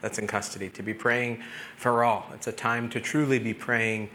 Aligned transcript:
that's 0.00 0.18
in 0.18 0.26
custody, 0.26 0.68
to 0.70 0.82
be 0.82 0.94
praying 0.94 1.42
for 1.76 2.04
all. 2.04 2.26
It's 2.34 2.46
a 2.46 2.52
time 2.52 2.88
to 2.90 3.00
truly 3.00 3.38
be 3.38 3.54
praying 3.54 4.10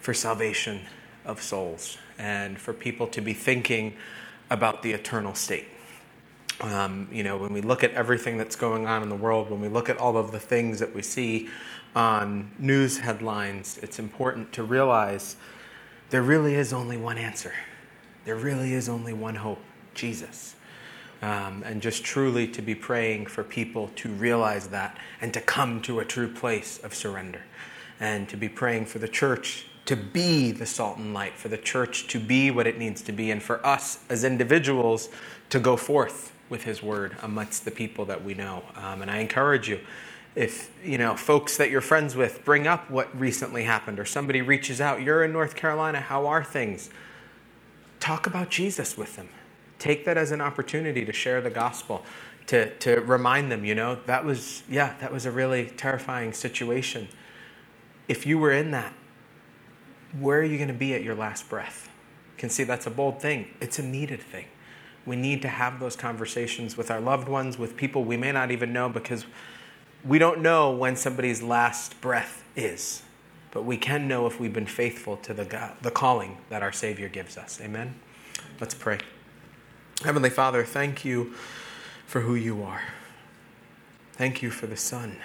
for 0.00 0.14
salvation 0.14 0.80
of 1.24 1.42
souls 1.42 1.98
and 2.18 2.58
for 2.58 2.72
people 2.72 3.06
to 3.08 3.20
be 3.20 3.32
thinking 3.32 3.94
about 4.50 4.82
the 4.82 4.92
eternal 4.92 5.34
state. 5.34 5.66
Um, 6.60 7.08
you 7.10 7.22
know, 7.22 7.38
when 7.38 7.52
we 7.52 7.62
look 7.62 7.82
at 7.82 7.92
everything 7.92 8.36
that's 8.36 8.56
going 8.56 8.86
on 8.86 9.02
in 9.02 9.08
the 9.08 9.16
world, 9.16 9.50
when 9.50 9.60
we 9.60 9.68
look 9.68 9.88
at 9.88 9.96
all 9.96 10.16
of 10.16 10.32
the 10.32 10.40
things 10.40 10.78
that 10.80 10.94
we 10.94 11.02
see 11.02 11.48
on 11.94 12.50
news 12.58 12.98
headlines, 12.98 13.78
it's 13.82 13.98
important 13.98 14.52
to 14.52 14.62
realize 14.62 15.36
there 16.10 16.22
really 16.22 16.54
is 16.54 16.72
only 16.72 16.96
one 16.96 17.16
answer. 17.16 17.54
There 18.24 18.36
really 18.36 18.74
is 18.74 18.88
only 18.88 19.12
one 19.14 19.36
hope 19.36 19.60
Jesus. 19.94 20.54
Um, 21.22 21.62
and 21.66 21.82
just 21.82 22.02
truly 22.02 22.48
to 22.48 22.62
be 22.62 22.74
praying 22.74 23.26
for 23.26 23.44
people 23.44 23.90
to 23.96 24.08
realize 24.08 24.68
that 24.68 24.96
and 25.20 25.34
to 25.34 25.40
come 25.42 25.82
to 25.82 26.00
a 26.00 26.04
true 26.04 26.32
place 26.32 26.78
of 26.78 26.94
surrender. 26.94 27.42
And 27.98 28.26
to 28.30 28.38
be 28.38 28.48
praying 28.48 28.86
for 28.86 28.98
the 28.98 29.08
church 29.08 29.66
to 29.90 29.96
be 29.96 30.52
the 30.52 30.66
salt 30.66 30.98
and 30.98 31.12
light, 31.12 31.36
for 31.36 31.48
the 31.48 31.58
church 31.58 32.06
to 32.06 32.20
be 32.20 32.48
what 32.50 32.68
it 32.68 32.78
needs 32.78 33.02
to 33.02 33.10
be, 33.10 33.32
and 33.32 33.42
for 33.42 33.64
us 33.66 33.98
as 34.08 34.22
individuals 34.22 35.08
to 35.48 35.58
go 35.58 35.76
forth 35.76 36.32
with 36.48 36.62
His 36.62 36.80
word 36.80 37.16
amongst 37.22 37.64
the 37.64 37.72
people 37.72 38.04
that 38.04 38.22
we 38.22 38.34
know. 38.34 38.62
Um, 38.76 39.02
and 39.02 39.10
I 39.10 39.18
encourage 39.18 39.68
you, 39.68 39.80
if 40.36 40.70
you 40.84 40.96
know 40.96 41.16
folks 41.16 41.56
that 41.56 41.70
you're 41.70 41.80
friends 41.80 42.14
with 42.14 42.44
bring 42.44 42.68
up 42.68 42.88
what 42.88 43.18
recently 43.18 43.64
happened, 43.64 43.98
or 43.98 44.04
somebody 44.04 44.42
reaches 44.42 44.80
out, 44.80 45.02
you're 45.02 45.24
in 45.24 45.32
North 45.32 45.56
Carolina, 45.56 46.00
how 46.00 46.26
are 46.26 46.44
things? 46.44 46.88
Talk 47.98 48.28
about 48.28 48.48
Jesus 48.48 48.96
with 48.96 49.16
them. 49.16 49.28
Take 49.80 50.04
that 50.04 50.16
as 50.16 50.30
an 50.30 50.40
opportunity 50.40 51.04
to 51.04 51.12
share 51.12 51.40
the 51.40 51.50
gospel, 51.50 52.04
to, 52.46 52.72
to 52.78 53.00
remind 53.00 53.50
them, 53.50 53.64
you 53.64 53.74
know, 53.74 53.98
that 54.06 54.24
was, 54.24 54.62
yeah, 54.68 54.94
that 55.00 55.10
was 55.12 55.26
a 55.26 55.30
really 55.30 55.72
terrifying 55.76 56.32
situation. 56.32 57.08
If 58.06 58.26
you 58.26 58.38
were 58.38 58.52
in 58.52 58.70
that, 58.70 58.92
where 60.18 60.38
are 60.38 60.44
you 60.44 60.58
going 60.58 60.68
to 60.68 60.74
be 60.74 60.94
at 60.94 61.02
your 61.02 61.14
last 61.14 61.48
breath? 61.48 61.88
You 62.34 62.38
can 62.38 62.50
see 62.50 62.62
that's 62.62 62.86
a 62.86 62.90
bold 62.90 63.22
thing. 63.22 63.48
It's 63.60 63.78
a 63.78 63.82
needed 63.82 64.20
thing. 64.20 64.46
We 65.06 65.16
need 65.16 65.40
to 65.42 65.48
have 65.48 65.80
those 65.80 65.96
conversations 65.96 66.76
with 66.76 66.90
our 66.90 67.00
loved 67.00 67.28
ones, 67.28 67.58
with 67.58 67.76
people 67.76 68.04
we 68.04 68.18
may 68.18 68.32
not 68.32 68.50
even 68.50 68.72
know, 68.72 68.88
because 68.88 69.24
we 70.04 70.18
don't 70.18 70.40
know 70.40 70.70
when 70.72 70.94
somebody's 70.94 71.42
last 71.42 71.98
breath 72.00 72.44
is. 72.54 73.02
But 73.50 73.64
we 73.64 73.78
can 73.78 74.06
know 74.06 74.26
if 74.26 74.38
we've 74.38 74.52
been 74.52 74.66
faithful 74.66 75.16
to 75.18 75.32
the, 75.32 75.44
God, 75.44 75.72
the 75.80 75.90
calling 75.90 76.36
that 76.50 76.62
our 76.62 76.72
Savior 76.72 77.08
gives 77.08 77.38
us. 77.38 77.60
Amen? 77.62 77.94
Let's 78.60 78.74
pray. 78.74 78.98
Heavenly 80.02 80.30
Father, 80.30 80.64
thank 80.64 81.04
you 81.04 81.34
for 82.06 82.22
who 82.22 82.34
you 82.34 82.62
are. 82.62 82.80
Thank 84.14 84.40
you 84.40 84.50
for 84.50 84.66
the 84.66 84.76
Son. 84.76 85.18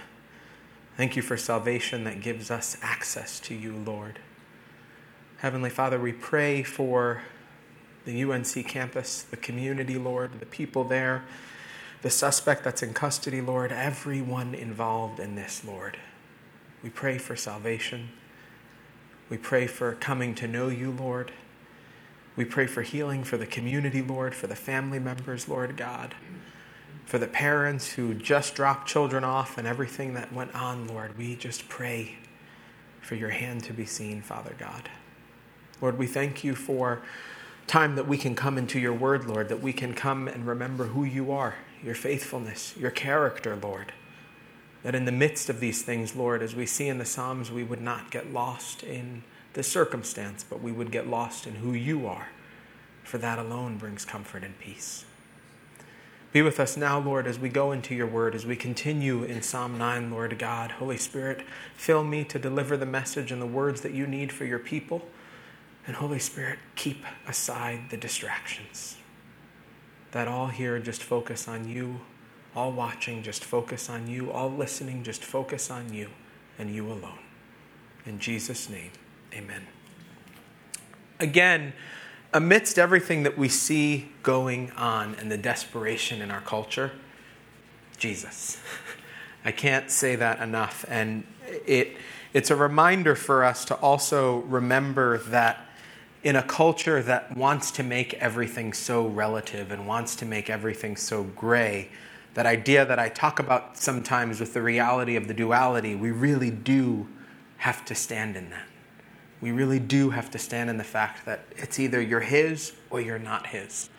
Thank 0.98 1.16
you 1.16 1.22
for 1.22 1.38
salvation 1.38 2.04
that 2.04 2.20
gives 2.20 2.52
us 2.52 2.76
access 2.82 3.40
to 3.42 3.56
you, 3.56 3.74
Lord. 3.74 4.20
Heavenly 5.38 5.70
Father, 5.70 5.98
we 5.98 6.12
pray 6.12 6.62
for 6.62 7.22
the 8.04 8.22
UNC 8.22 8.68
campus, 8.68 9.22
the 9.22 9.38
community, 9.38 9.98
Lord, 9.98 10.42
the 10.42 10.46
people 10.46 10.84
there, 10.84 11.24
the 12.02 12.10
suspect 12.10 12.66
that's 12.66 12.84
in 12.84 12.94
custody, 12.94 13.40
Lord, 13.40 13.72
everyone 13.72 14.54
involved 14.54 15.22
in 15.22 15.36
this, 15.36 15.64
Lord. 15.64 15.98
We 16.84 16.90
pray 16.90 17.18
for 17.18 17.38
salvation. 17.38 18.10
We 19.30 19.38
pray 19.38 19.68
for 19.68 19.94
coming 19.94 20.36
to 20.36 20.50
know 20.50 20.68
you, 20.68 20.92
Lord. 20.92 21.32
We 22.36 22.46
pray 22.46 22.68
for 22.68 22.82
healing 22.82 23.24
for 23.24 23.38
the 23.38 23.46
community, 23.46 24.02
Lord, 24.02 24.36
for 24.36 24.48
the 24.48 24.56
family 24.56 25.00
members, 25.00 25.48
Lord 25.48 25.78
God, 25.78 26.16
for 27.06 27.18
the 27.18 27.28
parents 27.28 27.94
who 27.94 28.14
just 28.14 28.56
dropped 28.56 28.90
children 28.90 29.24
off 29.24 29.58
and 29.58 29.68
everything 29.68 30.16
that 30.16 30.34
went 30.34 30.54
on, 30.54 30.88
Lord. 30.88 31.18
We 31.18 31.36
just 31.36 31.70
pray 31.70 32.18
for 33.02 33.16
your 33.16 33.30
hand 33.30 33.64
to 33.66 33.74
be 33.74 33.86
seen, 33.86 34.22
Father 34.22 34.56
God. 34.58 34.90
Lord, 35.82 35.98
we 35.98 36.08
thank 36.08 36.44
you 36.44 36.56
for 36.56 37.02
time 37.68 37.96
that 37.96 38.08
we 38.08 38.18
can 38.18 38.36
come 38.36 38.58
into 38.58 38.80
your 38.80 38.94
word, 38.94 39.26
Lord, 39.26 39.50
that 39.50 39.62
we 39.62 39.74
can 39.74 39.94
come 39.94 40.28
and 40.28 40.46
remember 40.46 40.86
who 40.86 41.04
you 41.04 41.32
are, 41.32 41.56
your 41.84 41.96
faithfulness, 41.96 42.76
your 42.78 42.92
character, 42.92 43.56
Lord. 43.56 43.94
That 44.84 44.96
in 44.96 45.06
the 45.06 45.12
midst 45.12 45.50
of 45.50 45.60
these 45.60 45.82
things, 45.82 46.16
Lord, 46.16 46.44
as 46.44 46.56
we 46.56 46.66
see 46.66 46.88
in 46.88 46.98
the 46.98 47.06
Psalms, 47.06 47.52
we 47.52 47.64
would 47.64 47.82
not 47.82 48.12
get 48.12 48.32
lost 48.32 48.84
in 48.84 49.24
the 49.56 49.64
circumstance, 49.64 50.46
but 50.48 50.62
we 50.62 50.72
would 50.72 50.92
get 50.92 51.08
lost 51.08 51.48
in 51.48 51.56
who 51.56 51.74
you 51.74 52.06
are. 52.06 52.28
For 53.04 53.18
that 53.18 53.40
alone 53.40 53.78
brings 53.78 54.06
comfort 54.06 54.44
and 54.44 54.58
peace. 54.60 55.06
Be 56.32 56.42
with 56.42 56.60
us 56.60 56.76
now, 56.76 57.00
Lord, 57.00 57.28
as 57.28 57.40
we 57.40 57.48
go 57.48 57.72
into 57.72 57.96
your 57.96 58.08
word, 58.08 58.36
as 58.36 58.46
we 58.46 58.58
continue 58.58 59.24
in 59.24 59.42
Psalm 59.42 59.78
9, 59.78 60.12
Lord 60.12 60.38
God. 60.38 60.72
Holy 60.72 60.98
Spirit, 60.98 61.46
fill 61.78 62.04
me 62.04 62.26
to 62.26 62.38
deliver 62.38 62.76
the 62.76 62.86
message 62.86 63.32
and 63.32 63.42
the 63.42 63.46
words 63.46 63.82
that 63.82 63.94
you 63.94 64.06
need 64.06 64.34
for 64.34 64.44
your 64.44 64.60
people. 64.60 65.02
And 65.88 65.96
Holy 65.96 66.20
Spirit, 66.20 66.60
keep 66.76 67.06
aside 67.26 67.90
the 67.90 67.96
distractions. 67.96 68.98
That 70.12 70.28
all 70.28 70.48
here 70.48 70.78
just 70.80 71.02
focus 71.02 71.48
on 71.48 71.70
you, 71.70 72.02
all 72.54 72.74
watching 72.74 73.24
just 73.24 73.46
focus 73.46 73.90
on 73.90 74.08
you, 74.08 74.32
all 74.32 74.50
listening 74.50 75.04
just 75.04 75.24
focus 75.24 75.72
on 75.72 75.94
you 75.94 76.10
and 76.60 76.74
you 76.74 76.88
alone. 76.88 77.20
In 78.06 78.20
Jesus' 78.20 78.70
name, 78.70 78.92
amen. 79.36 79.68
Again, 81.20 81.74
amidst 82.34 82.78
everything 82.78 83.24
that 83.24 83.38
we 83.38 83.48
see 83.48 84.10
going 84.24 84.72
on 84.72 85.16
and 85.16 85.32
the 85.32 85.38
desperation 85.38 86.22
in 86.22 86.32
our 86.32 86.42
culture, 86.42 86.92
Jesus. 87.98 88.60
I 89.46 89.52
can't 89.52 89.92
say 89.92 90.16
that 90.16 90.42
enough. 90.42 90.84
And 90.88 91.26
it, 91.66 91.96
it's 92.34 92.52
a 92.52 92.56
reminder 92.56 93.16
for 93.16 93.44
us 93.44 93.64
to 93.66 93.76
also 93.76 94.40
remember 94.40 95.20
that 95.20 95.62
in 96.24 96.36
a 96.36 96.44
culture 96.44 97.04
that 97.04 97.38
wants 97.38 97.70
to 97.72 97.84
make 97.84 98.16
everything 98.16 98.74
so 98.74 99.08
relative 99.08 99.72
and 99.72 99.88
wants 99.88 100.16
to 100.18 100.26
make 100.26 100.50
everything 100.50 100.98
so 100.98 101.24
gray, 101.24 101.88
that 102.34 102.46
idea 102.46 102.84
that 102.84 102.98
I 102.98 103.10
talk 103.10 103.40
about 103.40 103.78
sometimes 103.78 104.40
with 104.40 104.54
the 104.54 104.62
reality 104.62 105.16
of 105.16 105.28
the 105.28 105.34
duality, 105.34 105.96
we 105.96 106.12
really 106.12 106.50
do 106.50 107.08
have 107.58 107.86
to 107.86 107.96
stand 107.96 108.36
in 108.36 108.50
that. 108.50 108.68
We 109.46 109.52
really 109.52 109.80
do 109.80 110.10
have 110.10 110.32
to 110.32 110.38
stand 110.38 110.70
in 110.70 110.78
the 110.78 110.84
fact 110.84 111.26
that 111.26 111.46
it's 111.56 111.80
either 111.80 112.02
you're 112.02 112.20
His 112.20 112.74
or 112.90 113.00
you're 113.00 113.20
not 113.20 113.48
His. 113.48 113.90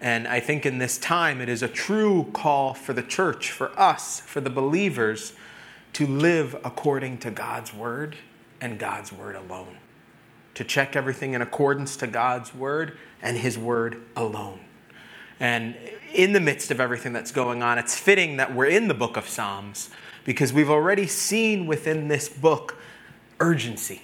And 0.00 0.26
I 0.28 0.40
think 0.40 0.64
in 0.64 0.78
this 0.78 0.98
time, 0.98 1.40
it 1.40 1.48
is 1.48 1.62
a 1.62 1.68
true 1.68 2.30
call 2.32 2.74
for 2.74 2.92
the 2.92 3.02
church, 3.02 3.50
for 3.50 3.78
us, 3.78 4.20
for 4.20 4.40
the 4.40 4.50
believers, 4.50 5.32
to 5.94 6.06
live 6.06 6.54
according 6.64 7.18
to 7.18 7.30
God's 7.30 7.74
word 7.74 8.16
and 8.60 8.78
God's 8.78 9.12
word 9.12 9.36
alone 9.36 9.78
to 10.54 10.64
check 10.64 10.96
everything 10.96 11.34
in 11.34 11.42
accordance 11.42 11.96
to 11.96 12.06
God's 12.06 12.54
word 12.54 12.96
and 13.22 13.36
his 13.36 13.58
word 13.58 14.00
alone. 14.16 14.60
And 15.40 15.76
in 16.12 16.32
the 16.32 16.40
midst 16.40 16.70
of 16.70 16.80
everything 16.80 17.12
that's 17.12 17.32
going 17.32 17.62
on, 17.62 17.76
it's 17.76 17.98
fitting 17.98 18.36
that 18.36 18.54
we're 18.54 18.66
in 18.66 18.88
the 18.88 18.94
book 18.94 19.16
of 19.16 19.28
Psalms 19.28 19.90
because 20.24 20.52
we've 20.52 20.70
already 20.70 21.06
seen 21.06 21.66
within 21.66 22.08
this 22.08 22.28
book 22.28 22.78
urgency. 23.40 24.02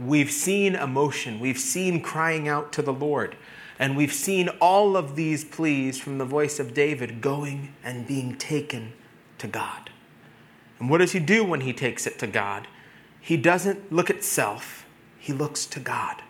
We've 0.00 0.30
seen 0.30 0.74
emotion. 0.74 1.38
We've 1.38 1.58
seen 1.58 2.00
crying 2.00 2.48
out 2.48 2.72
to 2.72 2.82
the 2.82 2.92
Lord. 2.92 3.36
And 3.78 3.96
we've 3.96 4.12
seen 4.12 4.48
all 4.60 4.96
of 4.96 5.16
these 5.16 5.44
pleas 5.44 5.98
from 5.98 6.18
the 6.18 6.24
voice 6.24 6.58
of 6.58 6.74
David 6.74 7.20
going 7.20 7.74
and 7.84 8.06
being 8.06 8.36
taken 8.36 8.92
to 9.38 9.46
God. 9.46 9.90
And 10.78 10.88
what 10.88 10.98
does 10.98 11.12
he 11.12 11.20
do 11.20 11.44
when 11.44 11.62
he 11.62 11.72
takes 11.72 12.06
it 12.06 12.18
to 12.18 12.26
God? 12.26 12.66
He 13.20 13.36
doesn't 13.36 13.92
look 13.92 14.10
at 14.10 14.24
self 14.24 14.86
he 15.20 15.34
looks 15.34 15.66
to 15.66 15.78
God. 15.78 16.22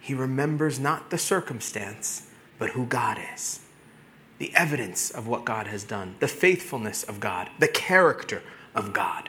He 0.00 0.14
remembers 0.14 0.80
not 0.80 1.10
the 1.10 1.18
circumstance, 1.18 2.30
but 2.58 2.70
who 2.70 2.86
God 2.86 3.18
is. 3.34 3.60
The 4.38 4.54
evidence 4.56 5.10
of 5.10 5.26
what 5.26 5.44
God 5.44 5.66
has 5.66 5.84
done, 5.84 6.16
the 6.18 6.26
faithfulness 6.26 7.02
of 7.02 7.20
God, 7.20 7.50
the 7.58 7.68
character 7.68 8.42
of 8.74 8.94
God. 8.94 9.28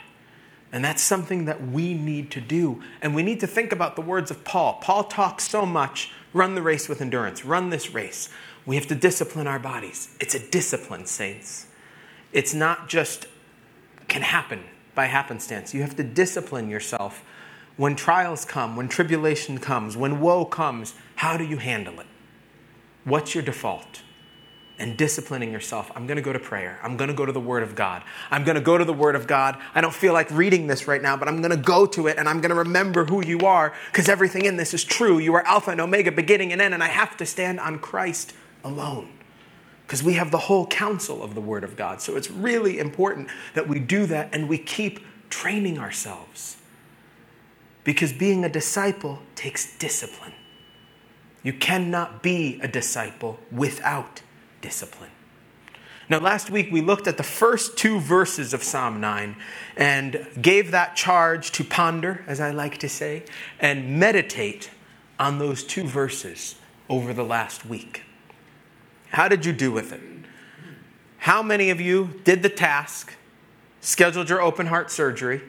And 0.71 0.85
that's 0.85 1.01
something 1.01 1.45
that 1.45 1.67
we 1.67 1.93
need 1.93 2.29
to 2.31 2.41
do. 2.41 2.81
And 3.01 3.16
we 3.16 3.23
need 3.23 3.39
to 3.39 3.47
think 3.47 3.71
about 3.71 3.95
the 3.95 4.01
words 4.01 4.29
of 4.29 4.43
Paul. 4.43 4.79
Paul 4.81 5.05
talks 5.05 5.49
so 5.49 5.66
much 5.66 6.11
run 6.33 6.55
the 6.55 6.61
race 6.61 6.87
with 6.87 7.01
endurance, 7.01 7.43
run 7.43 7.69
this 7.69 7.93
race. 7.93 8.29
We 8.66 8.75
have 8.75 8.87
to 8.87 8.95
discipline 8.95 9.47
our 9.47 9.59
bodies. 9.59 10.16
It's 10.19 10.35
a 10.35 10.39
discipline, 10.39 11.05
saints. 11.05 11.66
It's 12.31 12.53
not 12.53 12.87
just 12.87 13.25
can 14.07 14.21
happen 14.21 14.63
by 14.93 15.05
happenstance. 15.05 15.73
You 15.73 15.81
have 15.81 15.95
to 15.95 16.03
discipline 16.03 16.69
yourself 16.69 17.23
when 17.77 17.95
trials 17.95 18.45
come, 18.45 18.75
when 18.75 18.89
tribulation 18.89 19.57
comes, 19.57 19.95
when 19.95 20.19
woe 20.19 20.45
comes, 20.45 20.93
how 21.16 21.37
do 21.37 21.45
you 21.45 21.57
handle 21.57 21.99
it? 21.99 22.07
What's 23.05 23.33
your 23.33 23.43
default? 23.43 24.01
And 24.79 24.97
disciplining 24.97 25.52
yourself. 25.52 25.91
I'm 25.93 26.08
going 26.08 26.16
to 26.16 26.22
go 26.22 26.31
to 26.31 26.40
prayer. 26.40 26.79
I'm 26.81 26.96
going 26.96 27.09
to 27.09 27.14
go 27.14 27.26
to 27.26 27.34
the 27.34 27.40
Word 27.40 27.64
of 27.64 27.76
God. 27.76 28.02
I'm 28.31 28.46
going 28.46 28.55
to 28.55 28.61
go 28.61 28.78
to 28.78 28.85
the 28.85 28.93
Word 28.93 29.16
of 29.16 29.28
God. 29.28 29.58
I 29.76 29.81
don't 29.81 29.93
feel 29.93 30.14
like 30.14 30.31
reading 30.31 30.67
this 30.67 30.87
right 30.87 31.02
now, 31.02 31.17
but 31.17 31.28
I'm 31.28 31.41
going 31.41 31.52
to 31.52 31.58
go 31.58 31.85
to 31.87 32.08
it 32.08 32.17
and 32.17 32.29
I'm 32.29 32.40
going 32.40 32.52
to 32.52 32.55
remember 32.55 33.03
who 33.03 33.22
you 33.26 33.40
are 33.41 33.73
because 33.91 34.08
everything 34.08 34.46
in 34.46 34.55
this 34.55 34.73
is 34.73 34.85
true. 34.85 35.20
You 35.20 35.35
are 35.35 35.46
Alpha 35.46 35.72
and 35.72 35.81
Omega, 35.81 36.11
beginning 36.14 36.53
and 36.53 36.61
end, 36.61 36.73
and 36.73 36.81
I 36.81 36.87
have 36.87 37.17
to 37.17 37.26
stand 37.26 37.59
on 37.59 37.79
Christ 37.79 38.34
alone. 38.64 39.09
because 39.90 40.03
we 40.03 40.14
have 40.14 40.29
the 40.29 40.37
whole 40.37 40.67
counsel 40.67 41.23
of 41.23 41.34
the 41.34 41.41
Word 41.41 41.64
of 41.64 41.76
God. 41.76 41.99
So 41.99 42.16
it's 42.16 42.29
really 42.29 42.78
important 42.78 43.28
that 43.55 43.67
we 43.67 43.79
do 43.79 44.05
that 44.05 44.29
and 44.31 44.47
we 44.47 44.59
keep 44.59 44.99
training 45.31 45.79
ourselves. 45.79 46.58
Because 47.84 48.14
being 48.14 48.46
a 48.46 48.49
disciple 48.49 49.17
takes 49.34 49.76
discipline. 49.79 50.34
You 51.41 51.53
cannot 51.53 52.22
be 52.22 52.59
a 52.61 52.67
disciple 52.67 53.40
without 53.52 54.22
discipline. 54.61 55.11
Now, 56.09 56.20
last 56.20 56.50
week 56.50 56.72
we 56.72 56.82
looked 56.82 57.06
at 57.06 57.17
the 57.17 57.23
first 57.23 57.78
two 57.78 58.00
verses 58.00 58.53
of 58.53 58.64
Psalm 58.64 59.00
9 59.00 59.35
and 59.78 60.28
gave 60.41 60.72
that 60.72 60.96
charge 60.96 61.52
to 61.52 61.64
ponder, 61.64 62.23
as 62.26 62.40
I 62.40 62.50
like 62.50 62.79
to 62.79 62.90
say, 62.90 63.23
and 63.59 64.00
meditate 64.00 64.72
on 65.20 65.38
those 65.38 65.64
two 65.64 65.84
verses 65.84 66.56
over 66.90 67.14
the 67.14 67.23
last 67.23 67.64
week. 67.64 68.03
How 69.09 69.28
did 69.28 69.46
you 69.46 69.53
do 69.53 69.72
with 69.72 69.94
it? 69.94 70.02
How 71.20 71.44
many 71.44 71.70
of 71.70 71.79
you 71.79 72.22
did 72.23 72.41
the 72.41 72.50
task, 72.50 73.14
scheduled 73.82 74.29
your 74.29 74.41
open 74.41 74.67
heart 74.67 74.90
surgery, 74.90 75.41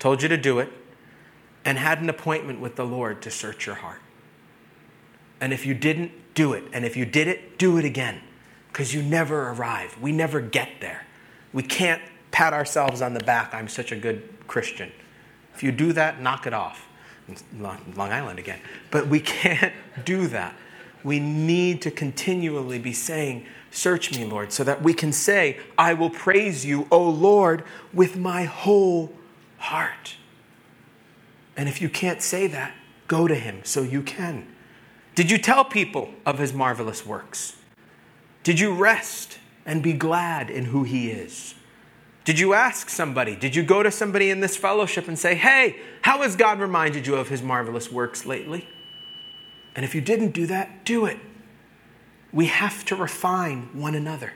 told 0.00 0.22
you 0.22 0.28
to 0.28 0.36
do 0.36 0.58
it, 0.58 0.72
and 1.64 1.78
had 1.78 2.00
an 2.00 2.08
appointment 2.08 2.58
with 2.58 2.74
the 2.74 2.86
Lord 2.86 3.22
to 3.22 3.30
search 3.30 3.66
your 3.66 3.76
heart? 3.76 4.00
And 5.40 5.52
if 5.52 5.64
you 5.64 5.74
didn't, 5.74 6.12
do 6.34 6.52
it. 6.52 6.64
And 6.72 6.84
if 6.84 6.96
you 6.96 7.04
did 7.04 7.28
it, 7.28 7.58
do 7.58 7.76
it 7.76 7.84
again. 7.84 8.22
Because 8.72 8.94
you 8.94 9.02
never 9.02 9.50
arrive. 9.50 9.96
We 10.00 10.12
never 10.12 10.40
get 10.40 10.68
there. 10.80 11.06
We 11.52 11.62
can't 11.62 12.02
pat 12.30 12.52
ourselves 12.52 13.02
on 13.02 13.14
the 13.14 13.20
back, 13.20 13.52
I'm 13.52 13.68
such 13.68 13.90
a 13.90 13.96
good 13.96 14.28
Christian. 14.46 14.92
If 15.54 15.62
you 15.62 15.72
do 15.72 15.92
that, 15.94 16.22
knock 16.22 16.46
it 16.46 16.54
off. 16.54 16.86
Long 17.58 17.94
Island 17.96 18.38
again. 18.38 18.60
But 18.90 19.08
we 19.08 19.20
can't 19.20 19.72
do 20.04 20.28
that 20.28 20.54
we 21.02 21.18
need 21.18 21.82
to 21.82 21.90
continually 21.90 22.78
be 22.78 22.92
saying, 22.92 23.46
Search 23.72 24.12
me, 24.18 24.24
Lord, 24.24 24.52
so 24.52 24.64
that 24.64 24.82
we 24.82 24.92
can 24.92 25.12
say, 25.12 25.60
I 25.78 25.94
will 25.94 26.10
praise 26.10 26.66
you, 26.66 26.88
O 26.90 27.08
Lord, 27.08 27.62
with 27.92 28.16
my 28.16 28.42
whole 28.42 29.12
heart. 29.58 30.16
And 31.56 31.68
if 31.68 31.80
you 31.80 31.88
can't 31.88 32.20
say 32.20 32.48
that, 32.48 32.74
go 33.06 33.28
to 33.28 33.34
him 33.36 33.60
so 33.62 33.82
you 33.82 34.02
can. 34.02 34.48
Did 35.14 35.30
you 35.30 35.38
tell 35.38 35.64
people 35.64 36.12
of 36.26 36.40
his 36.40 36.52
marvelous 36.52 37.06
works? 37.06 37.54
Did 38.42 38.58
you 38.58 38.74
rest 38.74 39.38
and 39.66 39.82
be 39.82 39.92
glad 39.92 40.50
in 40.50 40.66
who 40.66 40.84
he 40.84 41.10
is? 41.10 41.54
Did 42.24 42.38
you 42.38 42.54
ask 42.54 42.88
somebody? 42.88 43.34
Did 43.34 43.56
you 43.56 43.62
go 43.62 43.82
to 43.82 43.90
somebody 43.90 44.30
in 44.30 44.40
this 44.40 44.56
fellowship 44.56 45.08
and 45.08 45.18
say, 45.18 45.34
Hey, 45.34 45.76
how 46.02 46.22
has 46.22 46.36
God 46.36 46.60
reminded 46.60 47.06
you 47.06 47.16
of 47.16 47.28
his 47.28 47.42
marvelous 47.42 47.90
works 47.90 48.26
lately? 48.26 48.68
And 49.74 49.84
if 49.84 49.94
you 49.94 50.00
didn't 50.00 50.30
do 50.32 50.46
that, 50.46 50.84
do 50.84 51.06
it. 51.06 51.18
We 52.32 52.46
have 52.46 52.84
to 52.86 52.96
refine 52.96 53.70
one 53.72 53.94
another. 53.94 54.32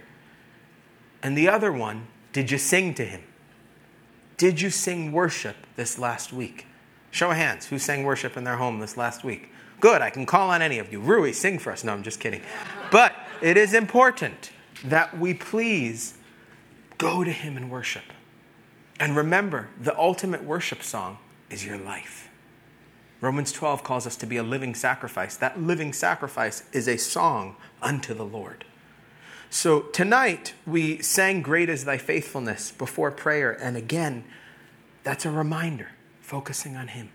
And 1.22 1.36
the 1.36 1.48
other 1.48 1.72
one, 1.72 2.06
did 2.32 2.50
you 2.50 2.58
sing 2.58 2.94
to 2.94 3.04
him? 3.04 3.22
Did 4.36 4.60
you 4.60 4.70
sing 4.70 5.12
worship 5.12 5.56
this 5.76 5.98
last 5.98 6.32
week? 6.32 6.66
Show 7.10 7.30
of 7.30 7.36
hands. 7.36 7.66
Who 7.66 7.78
sang 7.78 8.04
worship 8.04 8.36
in 8.36 8.44
their 8.44 8.56
home 8.56 8.80
this 8.80 8.96
last 8.96 9.22
week? 9.22 9.52
Good, 9.80 10.02
I 10.02 10.10
can 10.10 10.26
call 10.26 10.50
on 10.50 10.62
any 10.62 10.78
of 10.78 10.90
you. 10.92 11.00
Rui, 11.00 11.32
sing 11.32 11.58
for 11.58 11.70
us. 11.70 11.84
No, 11.84 11.92
I'm 11.92 12.02
just 12.02 12.18
kidding. 12.18 12.42
But 12.90 13.14
it 13.44 13.58
is 13.58 13.74
important 13.74 14.50
that 14.82 15.18
we 15.18 15.34
please 15.34 16.14
go 16.96 17.22
to 17.22 17.30
him 17.30 17.58
and 17.58 17.70
worship. 17.70 18.04
And 18.98 19.14
remember, 19.14 19.68
the 19.78 19.94
ultimate 19.98 20.42
worship 20.42 20.82
song 20.82 21.18
is 21.50 21.66
your 21.66 21.76
life. 21.76 22.30
Romans 23.20 23.52
12 23.52 23.84
calls 23.84 24.06
us 24.06 24.16
to 24.16 24.26
be 24.26 24.38
a 24.38 24.42
living 24.42 24.74
sacrifice. 24.74 25.36
That 25.36 25.60
living 25.60 25.92
sacrifice 25.92 26.62
is 26.72 26.88
a 26.88 26.96
song 26.96 27.56
unto 27.82 28.14
the 28.14 28.24
Lord. 28.24 28.64
So 29.50 29.80
tonight 29.80 30.54
we 30.66 31.02
sang 31.02 31.42
Great 31.42 31.68
is 31.68 31.84
Thy 31.84 31.98
Faithfulness 31.98 32.72
before 32.72 33.10
prayer. 33.10 33.52
And 33.52 33.76
again, 33.76 34.24
that's 35.02 35.26
a 35.26 35.30
reminder 35.30 35.88
focusing 36.22 36.76
on 36.76 36.88
Him, 36.88 37.10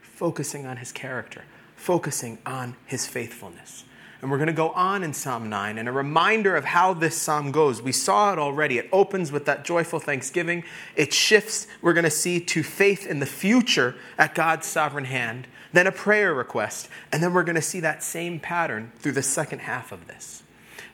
focusing 0.00 0.66
on 0.66 0.78
His 0.78 0.90
character, 0.90 1.44
focusing 1.76 2.38
on 2.44 2.74
His 2.84 3.06
faithfulness. 3.06 3.84
And 4.22 4.30
we're 4.30 4.38
going 4.38 4.46
to 4.46 4.52
go 4.52 4.70
on 4.70 5.02
in 5.02 5.12
Psalm 5.12 5.48
9 5.48 5.78
and 5.78 5.88
a 5.88 5.92
reminder 5.92 6.54
of 6.54 6.64
how 6.64 6.94
this 6.94 7.20
psalm 7.20 7.50
goes. 7.50 7.82
We 7.82 7.90
saw 7.90 8.32
it 8.32 8.38
already. 8.38 8.78
It 8.78 8.88
opens 8.92 9.32
with 9.32 9.46
that 9.46 9.64
joyful 9.64 9.98
thanksgiving. 9.98 10.62
It 10.94 11.12
shifts, 11.12 11.66
we're 11.82 11.92
going 11.92 12.04
to 12.04 12.10
see, 12.10 12.38
to 12.38 12.62
faith 12.62 13.04
in 13.04 13.18
the 13.18 13.26
future 13.26 13.96
at 14.16 14.36
God's 14.36 14.68
sovereign 14.68 15.06
hand, 15.06 15.48
then 15.72 15.88
a 15.88 15.92
prayer 15.92 16.32
request, 16.32 16.88
and 17.10 17.20
then 17.20 17.34
we're 17.34 17.42
going 17.42 17.56
to 17.56 17.62
see 17.62 17.80
that 17.80 18.04
same 18.04 18.38
pattern 18.38 18.92
through 19.00 19.12
the 19.12 19.22
second 19.22 19.58
half 19.58 19.90
of 19.90 20.06
this. 20.06 20.44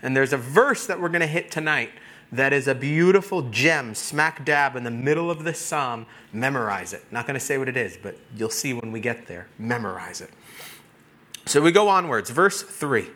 And 0.01 0.17
there's 0.17 0.33
a 0.33 0.39
verse 0.39 0.87
that 0.87 0.99
we're 0.99 1.11
going 1.11 1.21
to 1.21 1.27
hit 1.27 1.51
tonight 1.51 1.91
that 2.33 2.55
is 2.55 2.67
a 2.67 2.75
beautiful 2.75 3.43
gem 3.51 3.95
smack 3.95 4.43
dab 4.47 4.75
in 4.75 4.85
the 4.85 4.91
middle 4.91 5.31
of 5.31 5.45
this 5.45 5.59
psalm. 5.59 6.07
Memorize 6.33 6.95
it. 6.95 7.05
Not 7.11 7.27
going 7.27 7.39
to 7.39 7.45
say 7.45 7.59
what 7.59 7.69
it 7.69 7.77
is, 7.77 7.99
but 8.03 8.17
you'll 8.35 8.49
see 8.49 8.73
when 8.73 8.91
we 8.91 9.01
get 9.01 9.27
there. 9.27 9.49
Memorize 9.59 10.23
it. 10.23 10.31
So 11.45 11.61
we 11.61 11.73
go 11.73 11.89
onwards. 11.89 12.31
Verse 12.31 12.63
3. 12.63 13.09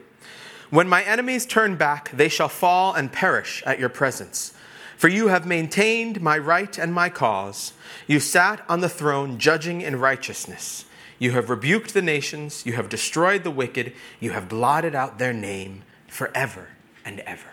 When 0.72 0.88
my 0.88 1.02
enemies 1.02 1.44
turn 1.44 1.76
back, 1.76 2.10
they 2.12 2.30
shall 2.30 2.48
fall 2.48 2.94
and 2.94 3.12
perish 3.12 3.62
at 3.66 3.78
your 3.78 3.90
presence. 3.90 4.54
For 4.96 5.08
you 5.08 5.28
have 5.28 5.46
maintained 5.46 6.22
my 6.22 6.38
right 6.38 6.78
and 6.78 6.94
my 6.94 7.10
cause. 7.10 7.74
You 8.06 8.19
sat 8.19 8.64
on 8.70 8.80
the 8.80 8.88
throne, 8.88 9.36
judging 9.36 9.82
in 9.82 10.00
righteousness. 10.00 10.86
You 11.19 11.32
have 11.32 11.50
rebuked 11.50 11.92
the 11.92 12.00
nations. 12.00 12.64
You 12.64 12.72
have 12.72 12.88
destroyed 12.88 13.44
the 13.44 13.50
wicked. 13.50 13.92
You 14.19 14.30
have 14.30 14.48
blotted 14.48 14.94
out 14.94 15.19
their 15.19 15.34
name 15.34 15.82
forever 16.06 16.69
and 17.04 17.20
ever. 17.20 17.50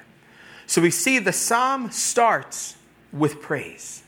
So 0.66 0.82
we 0.82 0.90
see 0.90 1.20
the 1.20 1.34
psalm 1.34 1.92
starts 1.92 2.78
with 3.12 3.42
praise. 3.42 4.02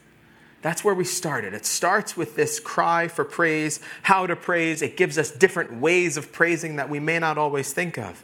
That's 0.62 0.86
where 0.86 0.96
we 0.96 1.04
started. 1.04 1.54
It 1.54 1.66
starts 1.66 2.16
with 2.16 2.38
this 2.38 2.62
cry 2.62 3.10
for 3.10 3.26
praise, 3.26 3.82
how 4.04 4.26
to 4.26 4.38
praise. 4.38 4.82
It 4.82 4.96
gives 4.96 5.18
us 5.18 5.32
different 5.32 5.82
ways 5.82 6.16
of 6.16 6.32
praising 6.32 6.78
that 6.78 6.90
we 6.90 7.02
may 7.02 7.20
not 7.20 7.38
always 7.38 7.74
think 7.74 7.98
of. 7.98 8.24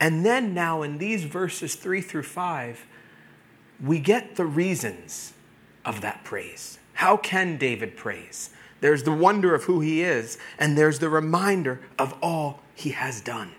And 0.00 0.24
then 0.24 0.54
now 0.54 0.82
in 0.82 0.98
these 0.98 1.24
verses 1.24 1.74
3 1.74 2.00
through 2.00 2.22
5, 2.22 2.86
we 3.82 3.98
get 3.98 4.36
the 4.36 4.46
reasons 4.46 5.32
of 5.84 6.00
that 6.00 6.24
praise. 6.24 6.78
How 6.94 7.16
can 7.16 7.56
David 7.58 7.96
praise? 7.96 8.50
There's 8.80 9.02
the 9.02 9.12
wonder 9.12 9.54
of 9.54 9.64
who 9.64 9.80
he 9.80 10.02
is, 10.02 10.38
and 10.58 10.76
there's 10.76 10.98
the 10.98 11.08
reminder 11.08 11.80
of 11.98 12.14
all 12.22 12.60
he 12.74 12.90
has 12.90 13.20
done. 13.20 13.52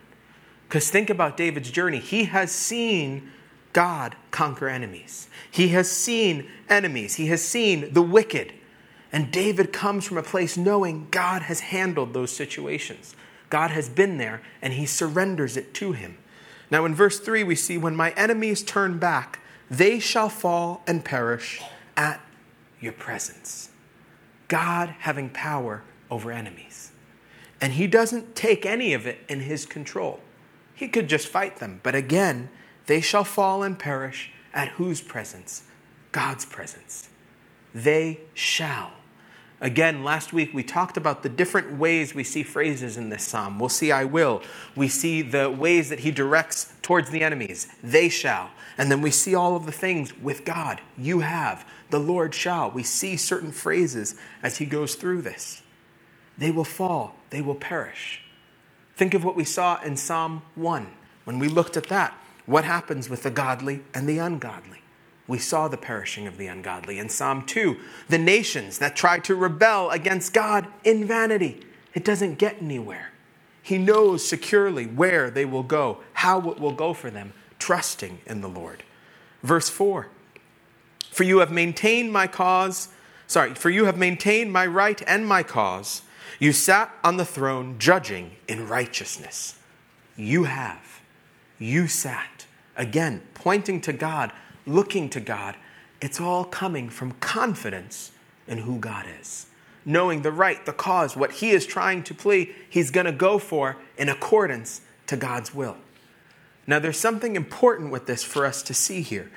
Because 0.67 0.89
think 0.89 1.09
about 1.09 1.35
David's 1.35 1.71
journey. 1.71 1.99
He 1.99 2.25
has 2.25 2.51
seen 2.51 3.31
God 3.73 4.15
conquer 4.31 4.67
enemies, 4.67 5.29
he 5.49 5.69
has 5.69 5.91
seen 5.91 6.49
enemies, 6.69 7.15
he 7.15 7.27
has 7.27 7.43
seen 7.43 7.93
the 7.93 8.01
wicked. 8.01 8.53
And 9.11 9.31
David 9.31 9.73
comes 9.73 10.05
from 10.05 10.17
a 10.17 10.23
place 10.23 10.55
knowing 10.55 11.07
God 11.09 11.41
has 11.43 11.61
handled 11.61 12.13
those 12.13 12.31
situations. 12.31 13.15
God 13.49 13.71
has 13.71 13.89
been 13.89 14.19
there, 14.19 14.43
and 14.61 14.73
he 14.73 14.85
surrenders 14.85 15.57
it 15.57 15.73
to 15.75 15.93
him. 15.93 16.19
Now, 16.71 16.85
in 16.85 16.93
verse 16.93 17.19
3, 17.19 17.43
we 17.43 17.55
see, 17.55 17.77
When 17.77 17.95
my 17.95 18.11
enemies 18.11 18.63
turn 18.63 18.99
back, 18.99 19.39
they 19.69 19.99
shall 19.99 20.29
fall 20.29 20.83
and 20.87 21.03
perish 21.03 21.61
at 21.95 22.21
your 22.79 22.93
presence. 22.93 23.69
God 24.47 24.95
having 24.99 25.29
power 25.29 25.83
over 26.09 26.31
enemies. 26.31 26.91
And 27.61 27.73
he 27.73 27.87
doesn't 27.87 28.35
take 28.35 28.65
any 28.65 28.93
of 28.93 29.05
it 29.05 29.19
in 29.27 29.41
his 29.41 29.65
control. 29.65 30.21
He 30.73 30.87
could 30.87 31.09
just 31.09 31.27
fight 31.27 31.57
them. 31.57 31.81
But 31.83 31.93
again, 31.95 32.49
they 32.85 33.01
shall 33.01 33.23
fall 33.23 33.63
and 33.63 33.77
perish 33.77 34.31
at 34.53 34.69
whose 34.69 35.01
presence? 35.01 35.63
God's 36.11 36.45
presence. 36.45 37.09
They 37.73 38.21
shall. 38.33 38.91
Again, 39.61 40.05
last 40.05 40.31
week 40.31 40.53
we 40.53 40.63
talked 40.63 40.95
about 40.95 41.21
the 41.21 41.29
different 41.29 41.77
ways 41.77 42.15
we 42.15 42.23
see 42.23 42.43
phrases 42.43 42.95
in 42.95 43.09
this 43.09 43.27
psalm. 43.27 43.59
We'll 43.59 43.67
see, 43.67 43.91
I 43.91 44.05
will. 44.05 44.41
We 44.75 44.87
see 44.87 45.21
the 45.21 45.49
ways 45.49 45.89
that 45.89 45.99
he 45.99 46.11
directs 46.11 46.71
towards 46.81 47.09
the 47.09 47.23
enemies. 47.23 47.67
They 47.83 48.07
shall. 48.07 48.51
And 48.77 48.89
then 48.89 49.01
we 49.01 49.11
see 49.11 49.35
all 49.35 49.57
of 49.57 49.65
the 49.65 49.73
things 49.73 50.17
with 50.17 50.45
God. 50.45 50.79
You 50.97 51.19
have. 51.19 51.67
The 51.89 51.99
Lord 51.99 52.33
shall. 52.33 52.71
We 52.71 52.83
see 52.83 53.17
certain 53.17 53.51
phrases 53.51 54.15
as 54.41 54.57
he 54.57 54.65
goes 54.65 54.95
through 54.95 55.23
this. 55.23 55.61
They 56.37 56.51
will 56.51 56.63
fall, 56.63 57.15
they 57.31 57.41
will 57.41 57.55
perish. 57.55 58.21
Think 58.95 59.13
of 59.13 59.25
what 59.25 59.35
we 59.35 59.43
saw 59.43 59.81
in 59.81 59.97
Psalm 59.97 60.41
1 60.55 60.87
when 61.25 61.37
we 61.37 61.49
looked 61.49 61.75
at 61.75 61.87
that. 61.87 62.17
What 62.45 62.63
happens 62.63 63.09
with 63.09 63.23
the 63.23 63.29
godly 63.29 63.81
and 63.93 64.07
the 64.07 64.19
ungodly? 64.19 64.81
We 65.29 65.37
saw 65.37 65.67
the 65.67 65.77
perishing 65.77 66.25
of 66.25 66.37
the 66.37 66.47
ungodly. 66.47 66.97
In 66.97 67.07
Psalm 67.07 67.45
2, 67.45 67.77
the 68.09 68.17
nations 68.17 68.79
that 68.79 68.95
try 68.95 69.19
to 69.19 69.35
rebel 69.35 69.91
against 69.91 70.33
God 70.33 70.67
in 70.83 71.05
vanity. 71.05 71.61
It 71.93 72.03
doesn't 72.03 72.39
get 72.39 72.61
anywhere. 72.61 73.11
He 73.61 73.77
knows 73.77 74.27
securely 74.27 74.87
where 74.87 75.29
they 75.29 75.45
will 75.45 75.63
go, 75.63 75.99
how 76.13 76.49
it 76.49 76.59
will 76.59 76.73
go 76.73 76.95
for 76.95 77.11
them, 77.11 77.33
trusting 77.59 78.19
in 78.25 78.41
the 78.41 78.49
Lord. 78.49 78.83
Verse 79.43 79.69
4 79.69 80.07
For 81.11 81.23
you 81.23 81.37
have 81.39 81.51
maintained 81.51 82.11
my 82.11 82.25
cause, 82.25 82.89
sorry, 83.27 83.53
for 83.53 83.69
you 83.69 83.85
have 83.85 83.97
maintained 83.97 84.51
my 84.51 84.65
right 84.65 85.01
and 85.05 85.27
my 85.27 85.43
cause. 85.43 86.01
You 86.39 86.53
sat 86.53 86.91
on 87.03 87.17
the 87.17 87.25
throne 87.25 87.77
judging 87.77 88.31
in 88.47 88.67
righteousness. 88.67 89.59
You 90.17 90.45
have. 90.45 91.01
You 91.59 91.87
sat 91.87 92.39
Again, 92.79 93.21
pointing 93.33 93.81
to 93.81 93.93
God, 93.93 94.31
looking 94.65 95.09
to 95.09 95.19
God, 95.19 95.55
it's 96.01 96.19
all 96.19 96.45
coming 96.45 96.89
from 96.89 97.11
confidence 97.13 98.11
in 98.47 98.59
who 98.59 98.79
God 98.79 99.05
is. 99.19 99.47
Knowing 99.85 100.21
the 100.21 100.31
right, 100.31 100.65
the 100.65 100.73
cause, 100.73 101.15
what 101.15 101.31
He 101.33 101.51
is 101.51 101.65
trying 101.65 102.03
to 102.03 102.13
plea, 102.13 102.51
He's 102.69 102.91
going 102.91 103.05
to 103.05 103.11
go 103.11 103.39
for 103.39 103.77
in 103.97 104.09
accordance 104.09 104.81
to 105.07 105.17
God's 105.17 105.53
will. 105.53 105.77
Now, 106.67 106.79
there's 106.79 106.99
something 106.99 107.35
important 107.35 107.91
with 107.91 108.05
this 108.05 108.23
for 108.23 108.45
us 108.45 108.61
to 108.63 108.73
see 108.73 109.01
here. 109.01 109.31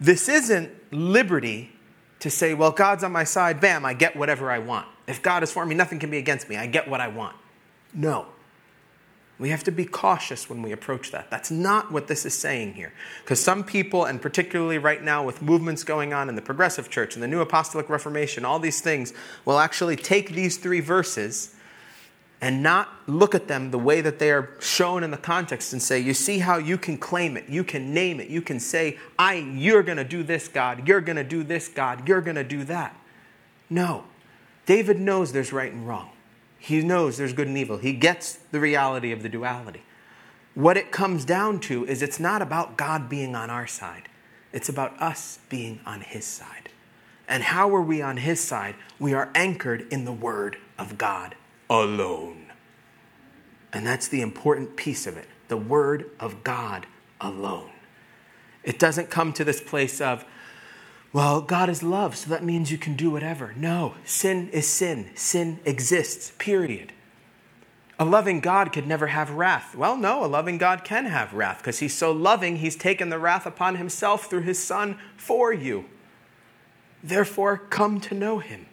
This 0.00 0.28
isn't 0.28 0.70
liberty 0.92 1.72
to 2.20 2.30
say, 2.30 2.54
well, 2.54 2.72
God's 2.72 3.04
on 3.04 3.12
my 3.12 3.24
side, 3.24 3.60
bam, 3.60 3.84
I 3.84 3.94
get 3.94 4.16
whatever 4.16 4.50
I 4.50 4.58
want. 4.58 4.86
If 5.06 5.22
God 5.22 5.42
is 5.42 5.52
for 5.52 5.64
me, 5.64 5.74
nothing 5.74 5.98
can 5.98 6.10
be 6.10 6.18
against 6.18 6.48
me. 6.48 6.56
I 6.56 6.66
get 6.66 6.88
what 6.88 7.00
I 7.00 7.08
want. 7.08 7.36
No. 7.94 8.26
We 9.38 9.50
have 9.50 9.62
to 9.64 9.70
be 9.70 9.84
cautious 9.84 10.50
when 10.50 10.62
we 10.62 10.72
approach 10.72 11.12
that. 11.12 11.30
That's 11.30 11.50
not 11.50 11.92
what 11.92 12.08
this 12.08 12.26
is 12.26 12.34
saying 12.34 12.74
here. 12.74 12.92
Because 13.22 13.40
some 13.40 13.62
people, 13.62 14.04
and 14.04 14.20
particularly 14.20 14.78
right 14.78 15.02
now 15.02 15.24
with 15.24 15.42
movements 15.42 15.84
going 15.84 16.12
on 16.12 16.28
in 16.28 16.34
the 16.34 16.42
progressive 16.42 16.90
church 16.90 17.14
and 17.14 17.22
the 17.22 17.28
New 17.28 17.40
Apostolic 17.40 17.88
Reformation, 17.88 18.44
all 18.44 18.58
these 18.58 18.80
things, 18.80 19.12
will 19.44 19.60
actually 19.60 19.94
take 19.94 20.30
these 20.30 20.56
three 20.56 20.80
verses 20.80 21.54
and 22.40 22.62
not 22.62 22.88
look 23.06 23.34
at 23.34 23.48
them 23.48 23.70
the 23.70 23.78
way 23.78 24.00
that 24.00 24.18
they 24.18 24.30
are 24.30 24.50
shown 24.60 25.02
in 25.02 25.10
the 25.10 25.16
context 25.16 25.72
and 25.72 25.82
say, 25.82 25.98
you 25.98 26.14
see 26.14 26.38
how 26.38 26.56
you 26.56 26.78
can 26.78 26.96
claim 26.96 27.36
it, 27.36 27.48
you 27.48 27.64
can 27.64 27.92
name 27.92 28.20
it, 28.20 28.28
you 28.28 28.40
can 28.40 28.60
say, 28.60 28.96
I, 29.18 29.34
you're 29.34 29.82
going 29.82 29.98
to 29.98 30.04
do 30.04 30.22
this, 30.22 30.46
God, 30.46 30.86
you're 30.86 31.00
going 31.00 31.16
to 31.16 31.24
do 31.24 31.42
this, 31.42 31.68
God, 31.68 32.06
you're 32.08 32.20
going 32.20 32.36
to 32.36 32.44
do 32.44 32.64
that. 32.64 32.96
No. 33.68 34.04
David 34.66 35.00
knows 35.00 35.32
there's 35.32 35.52
right 35.52 35.72
and 35.72 35.86
wrong. 35.86 36.10
He 36.58 36.82
knows 36.82 37.16
there's 37.16 37.32
good 37.32 37.48
and 37.48 37.56
evil. 37.56 37.78
He 37.78 37.92
gets 37.92 38.34
the 38.50 38.60
reality 38.60 39.12
of 39.12 39.22
the 39.22 39.28
duality. 39.28 39.82
What 40.54 40.76
it 40.76 40.90
comes 40.90 41.24
down 41.24 41.60
to 41.60 41.86
is 41.86 42.02
it's 42.02 42.18
not 42.18 42.42
about 42.42 42.76
God 42.76 43.08
being 43.08 43.36
on 43.36 43.48
our 43.48 43.66
side, 43.66 44.08
it's 44.52 44.68
about 44.68 45.00
us 45.00 45.38
being 45.48 45.80
on 45.86 46.00
His 46.00 46.24
side. 46.24 46.70
And 47.28 47.42
how 47.42 47.74
are 47.76 47.82
we 47.82 48.02
on 48.02 48.16
His 48.16 48.40
side? 48.40 48.74
We 48.98 49.14
are 49.14 49.30
anchored 49.34 49.86
in 49.92 50.04
the 50.04 50.12
Word 50.12 50.56
of 50.78 50.98
God 50.98 51.34
alone. 51.70 52.46
And 53.72 53.86
that's 53.86 54.08
the 54.08 54.22
important 54.22 54.76
piece 54.76 55.06
of 55.06 55.16
it 55.16 55.28
the 55.48 55.56
Word 55.56 56.10
of 56.20 56.44
God 56.44 56.86
alone. 57.20 57.70
It 58.64 58.78
doesn't 58.78 59.08
come 59.08 59.32
to 59.34 59.44
this 59.44 59.60
place 59.60 60.00
of, 60.00 60.24
well, 61.12 61.40
God 61.40 61.70
is 61.70 61.82
love, 61.82 62.16
so 62.16 62.28
that 62.30 62.44
means 62.44 62.70
you 62.70 62.78
can 62.78 62.94
do 62.94 63.10
whatever. 63.10 63.54
No, 63.56 63.94
sin 64.04 64.50
is 64.50 64.66
sin. 64.66 65.10
Sin 65.14 65.58
exists, 65.64 66.32
period. 66.38 66.92
A 67.98 68.04
loving 68.04 68.40
God 68.40 68.72
could 68.72 68.86
never 68.86 69.08
have 69.08 69.30
wrath. 69.30 69.74
Well, 69.74 69.96
no, 69.96 70.24
a 70.24 70.26
loving 70.26 70.58
God 70.58 70.84
can 70.84 71.06
have 71.06 71.32
wrath 71.32 71.58
because 71.58 71.80
he's 71.80 71.94
so 71.94 72.12
loving, 72.12 72.56
he's 72.56 72.76
taken 72.76 73.08
the 73.08 73.18
wrath 73.18 73.46
upon 73.46 73.76
himself 73.76 74.26
through 74.26 74.42
his 74.42 74.62
Son 74.62 74.98
for 75.16 75.52
you. 75.52 75.86
Therefore, 77.02 77.56
come 77.56 78.00
to 78.02 78.14
know 78.14 78.38
him. 78.38 78.66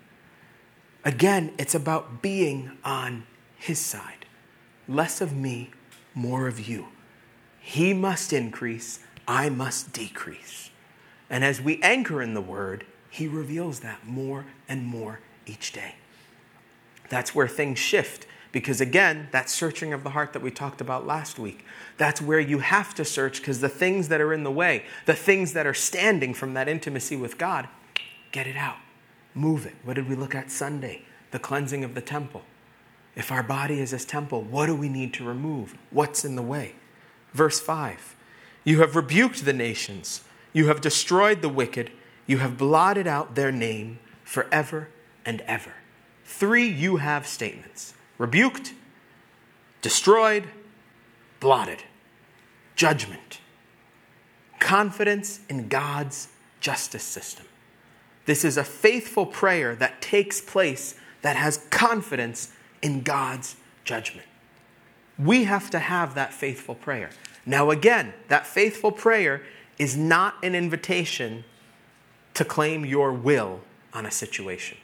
Again, 1.04 1.54
it's 1.58 1.76
about 1.76 2.22
being 2.22 2.78
on 2.84 3.26
his 3.58 3.80
side. 3.80 4.26
Less 4.88 5.22
of 5.22 5.36
me, 5.36 5.72
more 6.14 6.48
of 6.48 6.68
you. 6.68 6.88
He 7.60 7.94
must 7.94 8.34
increase, 8.34 9.00
I 9.28 9.50
must 9.50 9.94
decrease. 9.94 10.65
And 11.30 11.44
as 11.44 11.62
we 11.62 11.82
anchor 11.82 12.22
in 12.22 12.34
the 12.34 12.42
Word, 12.42 12.86
He 13.10 13.28
reveals 13.28 13.80
that 13.82 14.06
more 14.06 14.46
and 14.68 14.86
more 14.86 15.20
each 15.46 15.72
day. 15.72 15.96
That's 17.10 17.36
where 17.36 17.48
things 17.48 17.80
shift. 17.80 18.26
Because 18.52 18.80
again, 18.80 19.28
that 19.32 19.50
searching 19.50 19.92
of 19.92 20.04
the 20.04 20.12
heart 20.12 20.32
that 20.32 20.42
we 20.42 20.50
talked 20.50 20.80
about 20.80 21.06
last 21.06 21.38
week, 21.38 21.66
that's 21.98 22.22
where 22.22 22.40
you 22.40 22.60
have 22.60 22.96
to 22.96 23.04
search 23.04 23.42
because 23.42 23.60
the 23.60 23.68
things 23.68 24.08
that 24.08 24.22
are 24.22 24.32
in 24.32 24.44
the 24.44 24.52
way, 24.52 24.86
the 25.06 25.14
things 25.14 25.52
that 25.52 25.68
are 25.68 25.74
standing 25.74 26.34
from 26.34 26.54
that 26.54 26.70
intimacy 26.70 27.18
with 27.18 27.38
God, 27.38 27.68
get 28.32 28.48
it 28.48 28.56
out. 28.56 28.78
Move 29.34 29.66
it. 29.66 29.76
What 29.84 29.96
did 29.96 30.08
we 30.08 30.16
look 30.16 30.34
at 30.34 30.50
Sunday? 30.50 31.02
The 31.32 31.40
cleansing 31.40 31.84
of 31.84 31.96
the 31.96 32.02
temple. 32.02 32.44
If 33.14 33.30
our 33.30 33.44
body 33.44 33.82
is 33.82 33.92
His 33.92 34.06
temple, 34.06 34.42
what 34.42 34.68
do 34.68 34.76
we 34.76 34.88
need 34.88 35.14
to 35.16 35.26
remove? 35.26 35.76
What's 35.92 36.24
in 36.24 36.38
the 36.38 36.42
way? 36.42 36.76
Verse 37.34 37.60
5 37.60 38.16
You 38.64 38.80
have 38.80 38.96
rebuked 38.96 39.44
the 39.44 39.52
nations. 39.52 40.22
You 40.56 40.68
have 40.68 40.80
destroyed 40.80 41.42
the 41.42 41.50
wicked. 41.50 41.92
You 42.26 42.38
have 42.38 42.58
blotted 42.58 43.08
out 43.08 43.36
their 43.36 43.52
name 43.52 44.00
forever 44.24 44.88
and 45.26 45.42
ever. 45.42 45.74
Three 46.24 46.66
you 46.66 46.96
have 46.96 47.28
statements 47.28 47.94
rebuked, 48.18 48.74
destroyed, 49.82 50.46
blotted. 51.42 51.84
Judgment. 52.78 53.42
Confidence 54.60 55.42
in 55.50 55.68
God's 55.68 56.30
justice 56.62 57.04
system. 57.04 57.46
This 58.26 58.46
is 58.46 58.56
a 58.56 58.64
faithful 58.64 59.26
prayer 59.26 59.76
that 59.76 60.02
takes 60.02 60.40
place 60.40 60.96
that 61.22 61.36
has 61.36 61.66
confidence 61.70 62.54
in 62.82 63.02
God's 63.02 63.58
judgment. 63.84 64.28
We 65.20 65.44
have 65.44 65.70
to 65.72 65.80
have 65.80 66.16
that 66.16 66.34
faithful 66.34 66.76
prayer. 66.76 67.10
Now, 67.46 67.72
again, 67.72 68.14
that 68.30 68.48
faithful 68.48 68.92
prayer 68.94 69.44
is 69.78 69.98
not 69.98 70.36
an 70.44 70.56
invitation 70.56 71.44
to 72.34 72.46
claim 72.46 72.86
your 72.86 73.12
will 73.12 73.62
on 73.94 74.06
a 74.06 74.12
situation. 74.12 74.78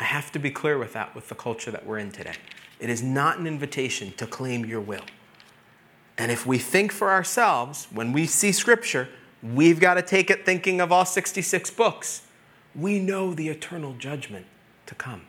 I 0.00 0.04
have 0.04 0.30
to 0.32 0.38
be 0.38 0.50
clear 0.50 0.78
with 0.78 0.92
that 0.92 1.14
with 1.14 1.28
the 1.28 1.34
culture 1.34 1.70
that 1.70 1.84
we're 1.86 1.98
in 1.98 2.12
today. 2.12 2.34
It 2.78 2.90
is 2.90 3.02
not 3.02 3.38
an 3.38 3.46
invitation 3.46 4.12
to 4.12 4.26
claim 4.26 4.64
your 4.64 4.80
will. 4.80 5.04
And 6.16 6.30
if 6.30 6.46
we 6.46 6.58
think 6.58 6.92
for 6.92 7.10
ourselves, 7.10 7.88
when 7.92 8.12
we 8.12 8.26
see 8.26 8.52
Scripture, 8.52 9.08
we've 9.42 9.80
got 9.80 9.94
to 9.94 10.02
take 10.02 10.30
it 10.30 10.44
thinking 10.44 10.80
of 10.80 10.92
all 10.92 11.04
66 11.04 11.70
books. 11.70 12.22
We 12.74 12.98
know 13.00 13.34
the 13.34 13.48
eternal 13.48 13.94
judgment 13.94 14.46
to 14.86 14.94
come 14.94 15.22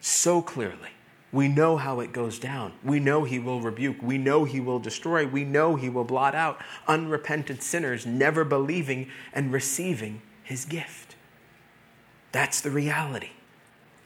so 0.00 0.42
clearly. 0.42 0.90
We 1.30 1.48
know 1.48 1.76
how 1.76 2.00
it 2.00 2.12
goes 2.12 2.38
down. 2.38 2.72
We 2.82 3.00
know 3.00 3.24
he 3.24 3.38
will 3.38 3.60
rebuke. 3.60 4.02
We 4.02 4.16
know 4.16 4.44
he 4.44 4.60
will 4.60 4.78
destroy. 4.78 5.26
We 5.26 5.44
know 5.44 5.76
he 5.76 5.90
will 5.90 6.04
blot 6.04 6.34
out 6.34 6.58
unrepentant 6.86 7.62
sinners 7.62 8.06
never 8.06 8.44
believing 8.44 9.10
and 9.34 9.52
receiving 9.52 10.22
his 10.42 10.64
gift. 10.64 11.16
That's 12.32 12.60
the 12.62 12.70
reality. 12.70 13.30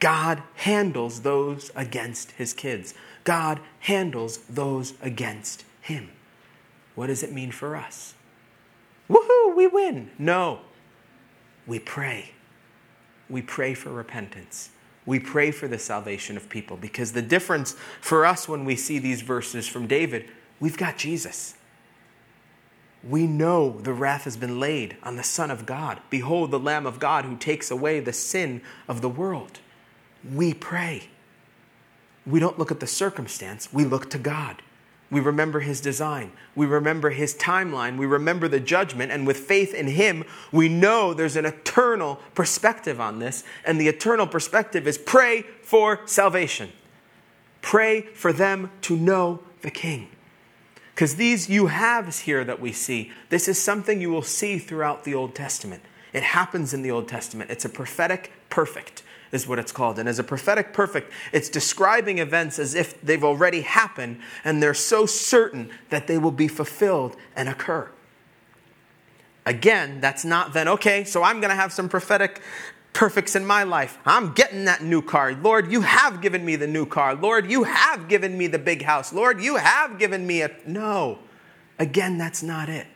God 0.00 0.42
handles 0.56 1.22
those 1.22 1.70
against 1.76 2.32
his 2.32 2.52
kids. 2.52 2.92
God 3.22 3.60
handles 3.80 4.38
those 4.48 4.94
against 5.00 5.64
him. 5.80 6.10
What 6.96 7.06
does 7.06 7.22
it 7.22 7.32
mean 7.32 7.52
for 7.52 7.76
us? 7.76 8.14
Woohoo, 9.08 9.54
we 9.54 9.68
win. 9.68 10.10
No. 10.18 10.62
We 11.68 11.78
pray. 11.78 12.32
We 13.30 13.42
pray 13.42 13.74
for 13.74 13.90
repentance 13.92 14.70
we 15.04 15.18
pray 15.18 15.50
for 15.50 15.66
the 15.66 15.78
salvation 15.78 16.36
of 16.36 16.48
people 16.48 16.76
because 16.76 17.12
the 17.12 17.22
difference 17.22 17.74
for 18.00 18.24
us 18.24 18.48
when 18.48 18.64
we 18.64 18.76
see 18.76 18.98
these 18.98 19.22
verses 19.22 19.66
from 19.66 19.86
David, 19.86 20.28
we've 20.60 20.76
got 20.76 20.96
Jesus. 20.96 21.54
We 23.02 23.26
know 23.26 23.80
the 23.80 23.92
wrath 23.92 24.24
has 24.24 24.36
been 24.36 24.60
laid 24.60 24.96
on 25.02 25.16
the 25.16 25.24
Son 25.24 25.50
of 25.50 25.66
God. 25.66 26.00
Behold, 26.08 26.52
the 26.52 26.60
Lamb 26.60 26.86
of 26.86 27.00
God 27.00 27.24
who 27.24 27.36
takes 27.36 27.70
away 27.70 27.98
the 27.98 28.12
sin 28.12 28.62
of 28.86 29.00
the 29.00 29.08
world. 29.08 29.58
We 30.32 30.54
pray. 30.54 31.08
We 32.24 32.38
don't 32.38 32.58
look 32.58 32.70
at 32.70 32.78
the 32.78 32.86
circumstance, 32.86 33.72
we 33.72 33.84
look 33.84 34.08
to 34.10 34.18
God. 34.18 34.62
We 35.12 35.20
remember 35.20 35.60
his 35.60 35.82
design. 35.82 36.32
We 36.54 36.64
remember 36.64 37.10
his 37.10 37.34
timeline. 37.34 37.98
We 37.98 38.06
remember 38.06 38.48
the 38.48 38.58
judgment. 38.58 39.12
And 39.12 39.26
with 39.26 39.36
faith 39.36 39.74
in 39.74 39.88
him, 39.88 40.24
we 40.50 40.70
know 40.70 41.12
there's 41.12 41.36
an 41.36 41.44
eternal 41.44 42.18
perspective 42.34 42.98
on 42.98 43.18
this. 43.18 43.44
And 43.66 43.78
the 43.78 43.88
eternal 43.88 44.26
perspective 44.26 44.88
is 44.88 44.96
pray 44.96 45.42
for 45.62 46.00
salvation. 46.06 46.72
Pray 47.60 48.00
for 48.14 48.32
them 48.32 48.70
to 48.80 48.96
know 48.96 49.40
the 49.60 49.70
king. 49.70 50.08
Because 50.94 51.16
these 51.16 51.46
you 51.46 51.66
haves 51.66 52.20
here 52.20 52.42
that 52.44 52.58
we 52.58 52.72
see, 52.72 53.12
this 53.28 53.48
is 53.48 53.60
something 53.60 54.00
you 54.00 54.08
will 54.08 54.22
see 54.22 54.58
throughout 54.58 55.04
the 55.04 55.14
Old 55.14 55.34
Testament. 55.34 55.82
It 56.14 56.22
happens 56.22 56.72
in 56.72 56.80
the 56.80 56.90
Old 56.90 57.06
Testament. 57.06 57.50
It's 57.50 57.66
a 57.66 57.70
prophetic 57.70 58.32
perfect 58.48 59.02
is 59.32 59.48
what 59.48 59.58
it's 59.58 59.72
called. 59.72 59.98
And 59.98 60.08
as 60.08 60.18
a 60.18 60.24
prophetic 60.24 60.72
perfect, 60.72 61.10
it's 61.32 61.48
describing 61.48 62.18
events 62.18 62.58
as 62.58 62.74
if 62.74 63.00
they've 63.00 63.24
already 63.24 63.62
happened 63.62 64.20
and 64.44 64.62
they're 64.62 64.74
so 64.74 65.06
certain 65.06 65.70
that 65.88 66.06
they 66.06 66.18
will 66.18 66.30
be 66.30 66.48
fulfilled 66.48 67.16
and 67.34 67.48
occur. 67.48 67.90
Again, 69.44 70.00
that's 70.00 70.24
not 70.24 70.52
then, 70.52 70.68
okay, 70.68 71.02
so 71.02 71.22
I'm 71.22 71.40
going 71.40 71.50
to 71.50 71.56
have 71.56 71.72
some 71.72 71.88
prophetic 71.88 72.40
perfects 72.92 73.34
in 73.34 73.44
my 73.44 73.62
life. 73.62 73.98
I'm 74.04 74.34
getting 74.34 74.66
that 74.66 74.82
new 74.82 75.02
car. 75.02 75.34
Lord, 75.34 75.72
you 75.72 75.80
have 75.80 76.20
given 76.20 76.44
me 76.44 76.56
the 76.56 76.66
new 76.66 76.86
car. 76.86 77.14
Lord, 77.14 77.50
you 77.50 77.64
have 77.64 78.08
given 78.08 78.36
me 78.36 78.46
the 78.46 78.58
big 78.58 78.82
house. 78.82 79.12
Lord, 79.12 79.40
you 79.40 79.56
have 79.56 79.98
given 79.98 80.26
me 80.26 80.42
a. 80.42 80.50
No. 80.66 81.18
Again, 81.78 82.18
that's 82.18 82.42
not 82.42 82.68
it. 82.68 82.86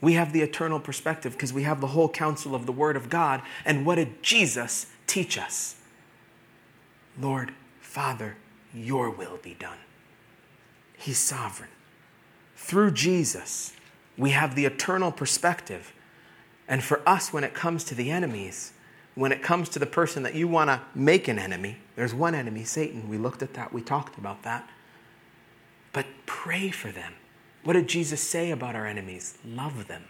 We 0.00 0.14
have 0.14 0.32
the 0.32 0.40
eternal 0.40 0.80
perspective 0.80 1.32
because 1.32 1.52
we 1.52 1.62
have 1.62 1.80
the 1.80 1.88
whole 1.88 2.08
counsel 2.08 2.54
of 2.54 2.66
the 2.66 2.72
Word 2.72 2.96
of 2.96 3.08
God. 3.08 3.42
And 3.64 3.86
what 3.86 3.94
did 3.94 4.22
Jesus 4.22 4.86
Teach 5.10 5.36
us. 5.36 5.74
Lord, 7.20 7.52
Father, 7.80 8.36
your 8.72 9.10
will 9.10 9.38
be 9.38 9.54
done. 9.54 9.78
He's 10.96 11.18
sovereign. 11.18 11.70
through 12.54 12.92
Jesus, 12.92 13.72
we 14.16 14.30
have 14.30 14.54
the 14.54 14.66
eternal 14.66 15.10
perspective. 15.10 15.92
And 16.68 16.84
for 16.84 17.02
us, 17.08 17.32
when 17.32 17.42
it 17.42 17.54
comes 17.54 17.82
to 17.84 17.96
the 17.96 18.12
enemies, 18.12 18.72
when 19.16 19.32
it 19.32 19.42
comes 19.42 19.68
to 19.70 19.80
the 19.80 19.86
person 19.86 20.22
that 20.22 20.36
you 20.36 20.46
want 20.46 20.70
to 20.70 20.80
make 20.94 21.26
an 21.26 21.40
enemy, 21.40 21.78
there's 21.96 22.14
one 22.14 22.36
enemy, 22.36 22.62
Satan. 22.62 23.08
We 23.08 23.18
looked 23.18 23.42
at 23.42 23.54
that, 23.54 23.72
we 23.72 23.82
talked 23.82 24.16
about 24.16 24.44
that. 24.44 24.70
But 25.92 26.06
pray 26.24 26.70
for 26.70 26.92
them. 26.92 27.14
What 27.64 27.72
did 27.72 27.88
Jesus 27.88 28.20
say 28.20 28.52
about 28.52 28.76
our 28.76 28.86
enemies? 28.86 29.38
Love 29.44 29.88
them. 29.88 30.04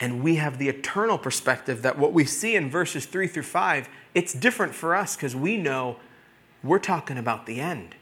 And 0.00 0.22
we 0.22 0.36
have 0.36 0.58
the 0.58 0.68
eternal 0.68 1.18
perspective 1.18 1.82
that 1.82 1.98
what 1.98 2.14
we 2.14 2.24
see 2.24 2.56
in 2.56 2.70
verses 2.70 3.04
3 3.04 3.26
through 3.26 3.42
5, 3.42 3.88
it's 4.14 4.32
different 4.32 4.74
for 4.74 4.96
us 4.96 5.14
because 5.14 5.36
we 5.36 5.58
know 5.58 5.96
we're 6.64 6.78
talking 6.78 7.18
about 7.18 7.44
the 7.44 7.60
end. 7.60 7.94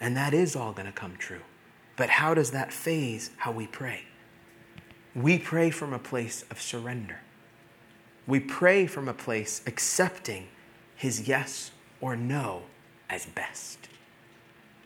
And 0.00 0.16
that 0.16 0.34
is 0.34 0.54
all 0.54 0.72
going 0.72 0.86
to 0.86 0.92
come 0.92 1.16
true. 1.16 1.40
But 1.96 2.10
how 2.10 2.34
does 2.34 2.50
that 2.52 2.72
phase 2.72 3.30
how 3.38 3.50
we 3.50 3.66
pray? 3.66 4.04
We 5.14 5.38
pray 5.38 5.70
from 5.70 5.92
a 5.92 5.98
place 5.98 6.44
of 6.50 6.60
surrender. 6.60 7.20
We 8.26 8.40
pray 8.40 8.86
from 8.86 9.08
a 9.08 9.14
place 9.14 9.62
accepting 9.66 10.48
his 10.94 11.26
yes 11.26 11.72
or 12.00 12.14
no 12.14 12.64
as 13.08 13.24
best, 13.26 13.88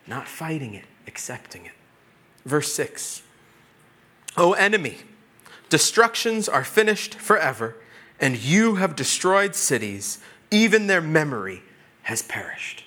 not 0.07 0.27
fighting 0.27 0.73
it, 0.73 0.85
accepting 1.07 1.65
it. 1.65 1.73
Verse 2.45 2.71
6 2.73 3.21
O 4.37 4.53
enemy, 4.53 4.97
destructions 5.73 6.47
are 6.47 6.63
finished 6.63 7.15
forever, 7.15 7.75
and 8.19 8.37
you 8.37 8.75
have 8.75 8.95
destroyed 8.95 9.55
cities, 9.55 10.19
even 10.51 10.85
their 10.85 11.01
memory 11.01 11.63
has 12.03 12.21
perished. 12.21 12.83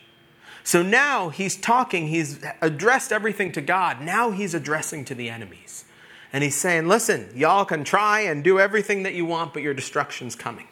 So 0.63 0.85
now 0.85 1.31
he's 1.31 1.57
talking, 1.57 2.07
he's 2.07 2.39
addressed 2.63 3.11
everything 3.11 3.51
to 3.51 3.61
God. 3.61 4.01
Now 4.01 4.31
he's 4.31 4.55
addressing 4.55 5.05
to 5.07 5.17
the 5.17 5.29
enemies. 5.29 5.85
And 6.33 6.45
he's 6.45 6.55
saying, 6.55 6.87
listen, 6.87 7.29
y'all 7.35 7.65
can 7.65 7.83
try 7.83 8.21
and 8.21 8.45
do 8.45 8.61
everything 8.61 9.03
that 9.03 9.15
you 9.15 9.27
want, 9.27 9.53
but 9.53 9.65
your 9.65 9.75
destruction's 9.75 10.37
coming. 10.37 10.69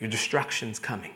Your 0.00 0.08
destruction's 0.08 0.78
coming. 0.78 1.12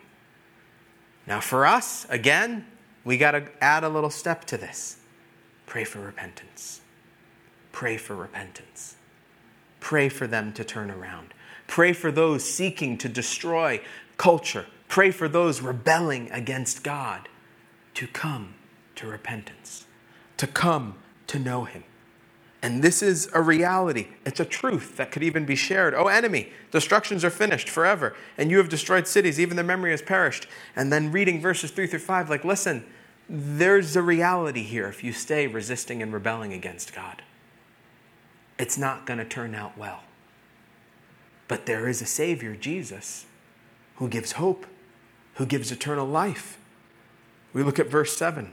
Now, 1.27 1.41
for 1.41 1.65
us, 1.65 2.07
again, 2.11 2.67
we 3.07 3.17
got 3.17 3.31
to 3.31 3.49
add 3.65 3.85
a 3.85 3.89
little 3.89 4.11
step 4.11 4.45
to 4.49 4.59
this. 4.59 4.99
Pray 5.65 5.85
for 5.85 6.01
repentance. 6.01 6.83
Pray 7.73 7.97
for 7.97 8.15
repentance. 8.15 8.97
Pray 9.89 10.11
for 10.11 10.27
them 10.27 10.53
to 10.53 10.65
turn 10.65 10.91
around. 10.91 11.33
Pray 11.67 11.95
for 11.95 12.13
those 12.13 12.45
seeking 12.45 12.99
to 12.99 13.09
destroy 13.09 13.81
culture. 14.19 14.67
Pray 14.87 15.11
for 15.11 15.29
those 15.29 15.63
rebelling 15.63 16.31
against 16.31 16.85
God 16.85 17.27
to 17.95 18.07
come 18.07 18.53
to 18.97 19.07
repentance, 19.07 19.87
to 20.37 20.47
come 20.47 20.97
to 21.29 21.39
know 21.39 21.65
Him. 21.65 21.85
And 22.61 22.83
this 22.83 23.03
is 23.03 23.31
a 23.33 23.41
reality. 23.41 24.09
It's 24.27 24.41
a 24.41 24.45
truth 24.45 24.99
that 24.99 25.11
could 25.11 25.23
even 25.23 25.47
be 25.47 25.57
shared. 25.57 25.95
Oh, 25.95 26.09
enemy, 26.09 26.53
destructions 26.71 27.25
are 27.25 27.31
finished 27.31 27.71
forever, 27.71 28.15
and 28.37 28.51
you 28.51 28.59
have 28.59 28.69
destroyed 28.69 29.09
cities, 29.09 29.41
even 29.41 29.57
the 29.57 29.65
memory 29.65 29.93
has 29.93 30.03
perished. 30.03 30.47
And 30.77 30.93
then 30.93 31.13
reading 31.13 31.41
verses 31.41 31.71
3 31.71 31.87
through 31.87 32.01
5, 32.01 32.29
like, 32.29 32.45
listen, 32.45 32.85
there's 33.27 33.97
a 33.97 34.03
reality 34.03 34.65
here 34.65 34.87
if 34.87 35.03
you 35.03 35.15
stay 35.15 35.47
resisting 35.47 36.03
and 36.03 36.13
rebelling 36.13 36.53
against 36.53 36.95
God. 36.95 37.23
It's 38.59 38.79
not 38.79 39.07
going 39.07 39.19
to 39.19 39.25
turn 39.25 39.55
out 39.55 39.79
well. 39.79 40.03
But 41.47 41.67
there 41.67 41.89
is 41.89 42.03
a 42.03 42.07
Savior, 42.07 42.55
Jesus, 42.57 43.27
who 43.97 44.09
gives 44.09 44.33
hope, 44.33 44.67
who 45.35 45.47
gives 45.47 45.73
eternal 45.73 46.07
life. 46.07 46.59
We 47.53 47.63
look 47.63 47.79
at 47.79 47.89
verse 47.89 48.17
7. 48.17 48.53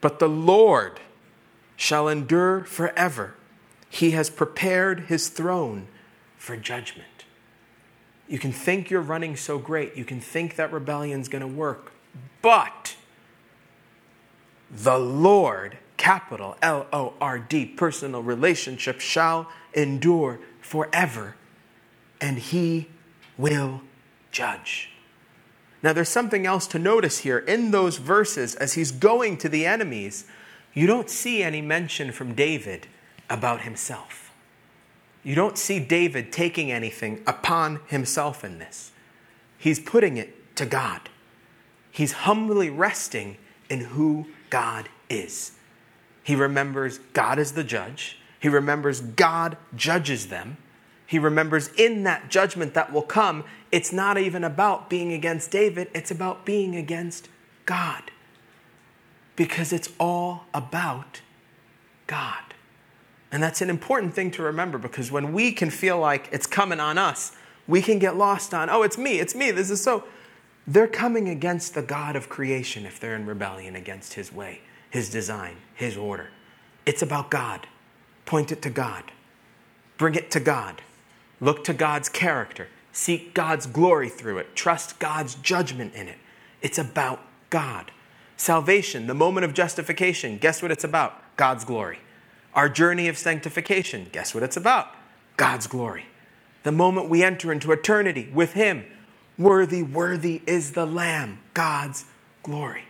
But 0.00 0.18
the 0.18 0.28
Lord, 0.28 1.00
shall 1.76 2.08
endure 2.08 2.64
forever. 2.64 3.34
He 3.88 4.12
has 4.12 4.30
prepared 4.30 5.00
his 5.00 5.28
throne 5.28 5.88
for 6.36 6.56
judgment. 6.56 7.08
You 8.28 8.38
can 8.38 8.52
think 8.52 8.90
you're 8.90 9.00
running 9.00 9.36
so 9.36 9.58
great, 9.58 9.96
you 9.96 10.04
can 10.04 10.20
think 10.20 10.56
that 10.56 10.72
rebellion's 10.72 11.28
going 11.28 11.42
to 11.42 11.46
work, 11.46 11.92
but 12.42 12.96
the 14.70 14.98
Lord, 14.98 15.78
capital 15.96 16.56
L 16.62 16.86
O 16.92 17.14
R 17.20 17.38
D, 17.38 17.64
personal 17.64 18.22
relationship, 18.22 19.00
shall 19.00 19.48
endure 19.72 20.40
forever, 20.60 21.36
and 22.20 22.38
he 22.38 22.88
will 23.36 23.82
judge. 24.30 24.90
Now, 25.82 25.92
there's 25.92 26.08
something 26.08 26.46
else 26.46 26.66
to 26.68 26.78
notice 26.78 27.18
here 27.18 27.38
in 27.38 27.70
those 27.70 27.98
verses 27.98 28.54
as 28.54 28.72
he's 28.72 28.90
going 28.90 29.36
to 29.38 29.48
the 29.48 29.66
enemies 29.66 30.24
you 30.74 30.88
don't 30.88 31.08
see 31.08 31.42
any 31.42 31.62
mention 31.62 32.10
from 32.10 32.34
David 32.34 32.88
about 33.30 33.62
himself. 33.62 34.32
You 35.22 35.34
don't 35.34 35.56
see 35.56 35.78
David 35.78 36.32
taking 36.32 36.70
anything 36.70 37.22
upon 37.26 37.80
himself 37.86 38.44
in 38.44 38.58
this. 38.58 38.90
He's 39.56 39.78
putting 39.78 40.16
it 40.16 40.56
to 40.56 40.66
God. 40.66 41.08
He's 41.90 42.12
humbly 42.12 42.68
resting 42.68 43.38
in 43.70 43.80
who 43.80 44.26
God 44.50 44.88
is. 45.08 45.52
He 46.24 46.34
remembers 46.34 46.98
God 47.12 47.38
is 47.38 47.52
the 47.52 47.62
judge. 47.62 48.18
He 48.40 48.48
remembers 48.48 49.00
God 49.00 49.56
judges 49.76 50.26
them. 50.26 50.56
He 51.06 51.20
remembers 51.20 51.68
in 51.76 52.02
that 52.02 52.28
judgment 52.30 52.74
that 52.74 52.92
will 52.92 53.02
come, 53.02 53.44
it's 53.70 53.92
not 53.92 54.18
even 54.18 54.42
about 54.42 54.90
being 54.90 55.12
against 55.12 55.52
David, 55.52 55.88
it's 55.94 56.10
about 56.10 56.44
being 56.44 56.74
against 56.74 57.28
God 57.66 58.10
because 59.36 59.72
it's 59.72 59.90
all 60.00 60.46
about 60.52 61.20
God. 62.06 62.54
And 63.32 63.42
that's 63.42 63.60
an 63.60 63.70
important 63.70 64.14
thing 64.14 64.30
to 64.32 64.42
remember 64.42 64.78
because 64.78 65.10
when 65.10 65.32
we 65.32 65.52
can 65.52 65.70
feel 65.70 65.98
like 65.98 66.28
it's 66.32 66.46
coming 66.46 66.80
on 66.80 66.98
us, 66.98 67.32
we 67.66 67.82
can 67.82 67.98
get 67.98 68.16
lost 68.16 68.54
on, 68.54 68.70
oh, 68.70 68.82
it's 68.82 68.98
me, 68.98 69.18
it's 69.18 69.34
me, 69.34 69.50
this 69.50 69.70
is 69.70 69.82
so. 69.82 70.04
They're 70.66 70.86
coming 70.86 71.28
against 71.28 71.74
the 71.74 71.82
God 71.82 72.16
of 72.16 72.28
creation 72.28 72.86
if 72.86 73.00
they're 73.00 73.16
in 73.16 73.26
rebellion 73.26 73.76
against 73.76 74.14
His 74.14 74.32
way, 74.32 74.60
His 74.94 75.10
design, 75.10 75.56
His 75.74 75.96
order. 75.96 76.28
It's 76.86 77.02
about 77.02 77.28
God. 77.28 77.66
Point 78.26 78.52
it 78.52 78.62
to 78.62 78.70
God. 78.70 79.10
Bring 79.98 80.14
it 80.14 80.30
to 80.30 80.38
God. 80.38 80.82
Look 81.40 81.64
to 81.64 81.74
God's 81.74 82.08
character. 82.08 82.68
Seek 82.92 83.34
God's 83.34 83.66
glory 83.66 84.08
through 84.08 84.38
it. 84.38 84.54
Trust 84.54 85.00
God's 85.00 85.34
judgment 85.34 85.96
in 85.96 86.06
it. 86.06 86.18
It's 86.62 86.78
about 86.78 87.22
God. 87.50 87.90
Salvation, 88.36 89.08
the 89.08 89.14
moment 89.14 89.44
of 89.44 89.52
justification, 89.52 90.38
guess 90.38 90.62
what 90.62 90.70
it's 90.70 90.84
about? 90.84 91.20
God's 91.36 91.64
glory. 91.64 91.98
Our 92.54 92.68
journey 92.68 93.08
of 93.08 93.18
sanctification, 93.18 94.06
guess 94.12 94.32
what 94.32 94.44
it's 94.44 94.56
about? 94.56 94.94
God's 95.36 95.66
glory. 95.66 96.06
The 96.62 96.70
moment 96.70 97.08
we 97.08 97.24
enter 97.24 97.50
into 97.50 97.72
eternity 97.72 98.30
with 98.32 98.52
Him, 98.52 98.84
worthy, 99.36 99.82
worthy 99.82 100.40
is 100.46 100.70
the 100.74 100.86
Lamb, 100.86 101.40
God's 101.52 102.04
glory. 102.44 102.84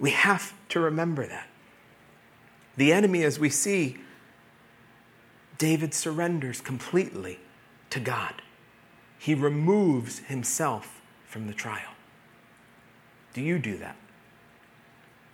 We 0.00 0.12
have 0.12 0.54
to 0.70 0.80
remember 0.80 1.26
that. 1.26 1.48
The 2.76 2.92
enemy, 2.92 3.24
as 3.24 3.38
we 3.38 3.50
see, 3.50 3.98
David 5.56 5.94
surrenders 5.94 6.60
completely 6.60 7.40
to 7.90 8.00
God. 8.00 8.42
He 9.18 9.34
removes 9.34 10.20
himself 10.20 11.00
from 11.26 11.46
the 11.46 11.54
trial. 11.54 11.94
Do 13.34 13.40
you 13.40 13.58
do 13.58 13.76
that? 13.78 13.96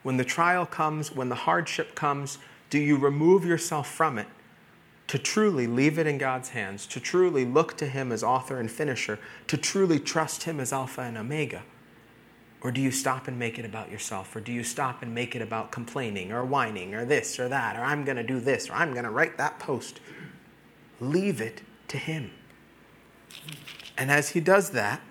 when 0.05 0.19
the 0.19 0.25
trial 0.25 0.67
comes, 0.67 1.11
when 1.11 1.31
the 1.31 1.35
hardship 1.35 1.97
comes, 1.97 2.39
do 2.71 2.79
you 2.79 2.97
remove 2.97 3.45
yourself 3.45 3.91
from 3.91 4.19
it 4.19 4.29
to 5.09 5.19
truly 5.19 5.67
leave 5.67 5.99
it 5.99 6.07
in 6.07 6.19
God's 6.19 6.51
hands, 6.51 6.87
to 6.87 7.01
truly 7.01 7.45
look 7.45 7.77
to 7.79 7.87
Him 7.87 8.13
as 8.13 8.23
author 8.23 8.61
and 8.61 8.71
finisher, 8.71 9.19
to 9.49 9.57
truly 9.57 9.99
trust 9.99 10.45
Him 10.45 10.61
as 10.61 10.73
Alpha 10.73 11.01
and 11.01 11.17
Omega? 11.17 11.63
Or 12.65 12.73
do 12.73 12.81
you 12.81 12.91
stop 12.91 13.29
and 13.29 13.39
make 13.39 13.59
it 13.59 13.67
about 13.67 13.91
yourself? 13.91 14.35
Or 14.35 14.41
do 14.41 14.51
you 14.51 14.65
stop 14.65 15.03
and 15.03 15.15
make 15.15 15.37
it 15.37 15.43
about 15.43 15.71
complaining 15.71 16.33
or 16.33 16.45
whining 16.45 16.95
or 16.95 17.05
this 17.05 17.39
or 17.39 17.47
that? 17.49 17.77
Or 17.77 17.83
I'm 17.83 18.05
going 18.05 18.17
to 18.17 18.23
do 18.23 18.41
this 18.41 18.71
or 18.71 18.73
I'm 18.73 18.93
going 18.93 19.05
to 19.05 19.11
write 19.11 19.37
that 19.37 19.61
post? 19.61 20.01
Leave 20.99 21.43
it 21.43 21.61
to 21.89 21.99
Him. 21.99 22.31
And 23.99 24.11
as 24.11 24.31
He 24.31 24.41
does 24.41 24.71
that, 24.71 25.03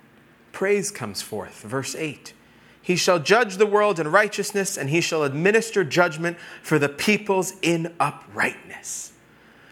praise 0.51 0.89
comes 0.89 1.21
forth. 1.21 1.61
Verse 1.61 1.95
8 1.95 2.33
he 2.83 2.97
shall 2.97 3.17
judge 3.17 3.55
the 3.55 3.65
world 3.65 3.97
in 3.97 4.09
righteousness, 4.11 4.77
and 4.77 4.89
he 4.89 4.99
shall 4.99 5.23
administer 5.23 5.85
judgment 5.85 6.37
for 6.61 6.77
the 6.77 6.89
peoples 6.89 7.53
in 7.61 7.95
uprightness. 7.97 9.13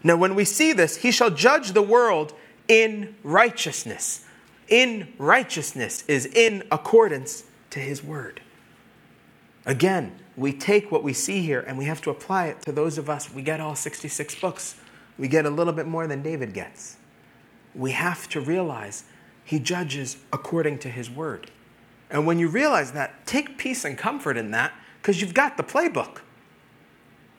Now, 0.02 0.16
when 0.16 0.34
we 0.34 0.46
see 0.46 0.72
this, 0.72 0.96
he 0.96 1.10
shall 1.10 1.28
judge 1.28 1.72
the 1.72 1.82
world 1.82 2.32
in 2.68 3.14
righteousness. 3.22 4.24
In 4.66 5.12
righteousness 5.18 6.04
is 6.08 6.24
in 6.24 6.62
accordance 6.72 7.44
to 7.72 7.80
his 7.80 8.02
word. 8.02 8.40
Again, 9.64 10.18
we 10.36 10.52
take 10.52 10.90
what 10.90 11.02
we 11.02 11.12
see 11.12 11.42
here 11.42 11.60
and 11.60 11.76
we 11.78 11.84
have 11.84 12.00
to 12.02 12.10
apply 12.10 12.46
it 12.46 12.62
to 12.62 12.72
those 12.72 12.98
of 12.98 13.08
us. 13.10 13.32
We 13.32 13.42
get 13.42 13.60
all 13.60 13.74
66 13.74 14.34
books, 14.36 14.76
we 15.18 15.28
get 15.28 15.44
a 15.44 15.50
little 15.50 15.72
bit 15.72 15.86
more 15.86 16.06
than 16.06 16.22
David 16.22 16.54
gets. 16.54 16.96
We 17.74 17.92
have 17.92 18.28
to 18.30 18.40
realize 18.40 19.04
he 19.44 19.58
judges 19.58 20.16
according 20.32 20.78
to 20.80 20.88
his 20.88 21.10
word. 21.10 21.50
And 22.10 22.26
when 22.26 22.38
you 22.38 22.48
realize 22.48 22.92
that, 22.92 23.26
take 23.26 23.56
peace 23.56 23.84
and 23.84 23.96
comfort 23.96 24.36
in 24.36 24.50
that 24.50 24.72
because 25.00 25.20
you've 25.20 25.34
got 25.34 25.56
the 25.56 25.62
playbook. 25.62 26.18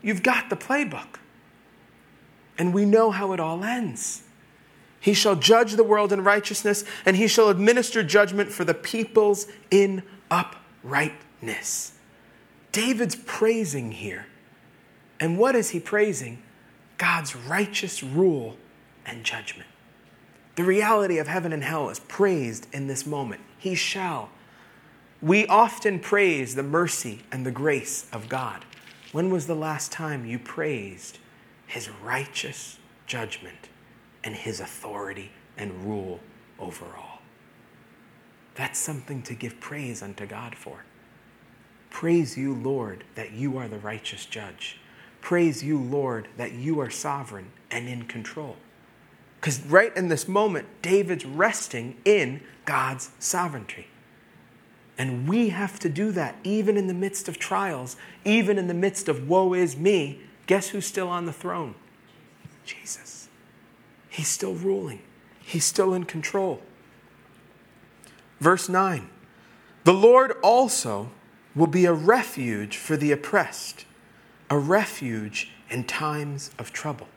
You've 0.01 0.23
got 0.23 0.49
the 0.49 0.55
playbook. 0.55 1.19
And 2.57 2.73
we 2.73 2.85
know 2.85 3.11
how 3.11 3.33
it 3.33 3.39
all 3.39 3.63
ends. 3.63 4.23
He 4.99 5.13
shall 5.13 5.35
judge 5.35 5.73
the 5.73 5.83
world 5.83 6.13
in 6.13 6.23
righteousness, 6.23 6.85
and 7.05 7.17
he 7.17 7.27
shall 7.27 7.49
administer 7.49 8.03
judgment 8.03 8.51
for 8.51 8.63
the 8.63 8.73
peoples 8.73 9.47
in 9.69 10.01
uprightness. 10.33 11.93
David's 12.71 13.15
praising 13.15 13.91
here. 13.91 14.25
And 15.19 15.37
what 15.37 15.55
is 15.55 15.69
he 15.69 15.79
praising? 15.79 16.41
God's 16.97 17.35
righteous 17.35 18.01
rule 18.01 18.57
and 19.05 19.23
judgment. 19.23 19.69
The 20.55 20.63
reality 20.63 21.17
of 21.19 21.27
heaven 21.27 21.53
and 21.53 21.63
hell 21.63 21.89
is 21.89 21.99
praised 21.99 22.67
in 22.73 22.87
this 22.87 23.05
moment. 23.05 23.41
He 23.57 23.75
shall. 23.75 24.29
We 25.21 25.47
often 25.47 25.99
praise 25.99 26.55
the 26.55 26.63
mercy 26.63 27.21
and 27.31 27.45
the 27.45 27.51
grace 27.51 28.07
of 28.11 28.27
God. 28.27 28.65
When 29.11 29.29
was 29.29 29.47
the 29.47 29.55
last 29.55 29.91
time 29.91 30.25
you 30.25 30.39
praised 30.39 31.19
his 31.67 31.89
righteous 31.89 32.77
judgment 33.05 33.69
and 34.23 34.35
his 34.35 34.59
authority 34.59 35.31
and 35.57 35.85
rule 35.85 36.19
over 36.59 36.85
all? 36.97 37.12
That's 38.55 38.79
something 38.79 39.21
to 39.23 39.33
give 39.33 39.59
praise 39.59 40.01
unto 40.01 40.25
God 40.25 40.55
for. 40.55 40.83
Praise 41.89 42.37
you, 42.37 42.53
Lord, 42.53 43.03
that 43.15 43.31
you 43.31 43.57
are 43.57 43.67
the 43.67 43.77
righteous 43.77 44.25
judge. 44.25 44.79
Praise 45.21 45.63
you, 45.63 45.79
Lord, 45.79 46.27
that 46.37 46.51
you 46.51 46.79
are 46.79 46.89
sovereign 46.89 47.51
and 47.71 47.87
in 47.87 48.03
control. 48.03 48.57
Because 49.39 49.61
right 49.65 49.95
in 49.95 50.07
this 50.07 50.27
moment, 50.27 50.67
David's 50.81 51.25
resting 51.25 51.97
in 52.05 52.41
God's 52.65 53.11
sovereignty. 53.19 53.87
And 54.97 55.27
we 55.27 55.49
have 55.49 55.79
to 55.79 55.89
do 55.89 56.11
that 56.11 56.35
even 56.43 56.77
in 56.77 56.87
the 56.87 56.93
midst 56.93 57.27
of 57.27 57.39
trials, 57.39 57.95
even 58.25 58.57
in 58.57 58.67
the 58.67 58.73
midst 58.73 59.07
of 59.09 59.27
woe 59.27 59.53
is 59.53 59.75
me. 59.75 60.21
Guess 60.45 60.69
who's 60.69 60.85
still 60.85 61.07
on 61.07 61.25
the 61.25 61.33
throne? 61.33 61.75
Jesus. 62.65 63.27
He's 64.09 64.27
still 64.27 64.53
ruling, 64.53 65.01
He's 65.41 65.65
still 65.65 65.93
in 65.93 66.03
control. 66.05 66.61
Verse 68.43 68.67
9 68.67 69.09
The 69.85 69.93
Lord 69.93 70.33
also 70.43 71.11
will 71.55 71.67
be 71.67 71.85
a 71.85 71.93
refuge 71.93 72.77
for 72.77 72.97
the 72.97 73.11
oppressed, 73.11 73.85
a 74.49 74.57
refuge 74.57 75.51
in 75.69 75.85
times 75.85 76.51
of 76.59 76.73
trouble 76.73 77.07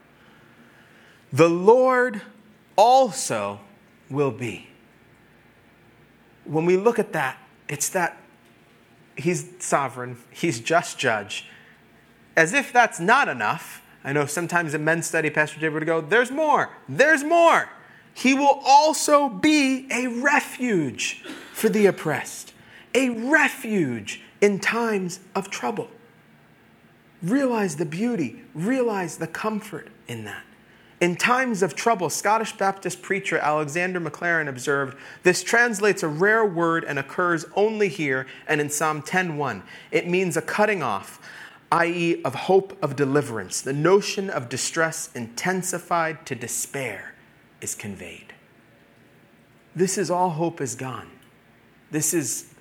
the 1.32 1.48
Lord 1.48 2.22
also 2.76 3.60
will 4.08 4.30
be. 4.30 4.68
When 6.44 6.64
we 6.64 6.76
look 6.76 6.98
at 6.98 7.12
that, 7.12 7.38
it's 7.68 7.88
that 7.90 8.16
He's 9.16 9.50
sovereign, 9.58 10.18
He's 10.30 10.60
just 10.60 10.98
judge. 10.98 11.46
As 12.36 12.52
if 12.52 12.72
that's 12.72 13.00
not 13.00 13.28
enough, 13.28 13.82
I 14.04 14.12
know 14.12 14.26
sometimes 14.26 14.74
in 14.74 14.84
men's 14.84 15.06
study, 15.06 15.30
Pastor 15.30 15.58
Jay 15.58 15.68
would 15.68 15.84
go, 15.86 16.00
There's 16.00 16.30
more, 16.30 16.70
there's 16.88 17.24
more. 17.24 17.68
He 18.16 18.32
will 18.32 18.62
also 18.64 19.28
be 19.28 19.86
a 19.92 20.06
refuge 20.06 21.22
for 21.52 21.68
the 21.68 21.84
oppressed, 21.84 22.54
a 22.94 23.10
refuge 23.10 24.22
in 24.40 24.58
times 24.58 25.20
of 25.34 25.50
trouble. 25.50 25.90
Realize 27.22 27.76
the 27.76 27.84
beauty, 27.84 28.42
realize 28.54 29.18
the 29.18 29.26
comfort 29.26 29.88
in 30.08 30.24
that. 30.24 30.44
In 30.98 31.16
times 31.16 31.62
of 31.62 31.74
trouble, 31.74 32.08
Scottish 32.08 32.52
Baptist 32.52 33.02
preacher 33.02 33.36
Alexander 33.36 34.00
Maclaren 34.00 34.48
observed, 34.48 34.96
this 35.22 35.42
translates 35.42 36.02
a 36.02 36.08
rare 36.08 36.46
word 36.46 36.84
and 36.84 36.98
occurs 36.98 37.44
only 37.54 37.88
here 37.88 38.26
and 38.48 38.62
in 38.62 38.70
Psalm 38.70 39.02
10:1. 39.02 39.62
It 39.90 40.08
means 40.08 40.38
a 40.38 40.42
cutting 40.42 40.82
off, 40.82 41.20
i.e., 41.70 42.22
of 42.24 42.34
hope 42.34 42.82
of 42.82 42.96
deliverance. 42.96 43.60
The 43.60 43.74
notion 43.74 44.30
of 44.30 44.48
distress 44.48 45.10
intensified 45.14 46.24
to 46.24 46.34
despair 46.34 47.12
is 47.60 47.74
conveyed. 47.74 48.34
This 49.74 49.98
is 49.98 50.10
all 50.10 50.30
hope 50.30 50.60
is 50.60 50.74
gone. 50.74 51.10
This 51.90 52.14
is, 52.14 52.54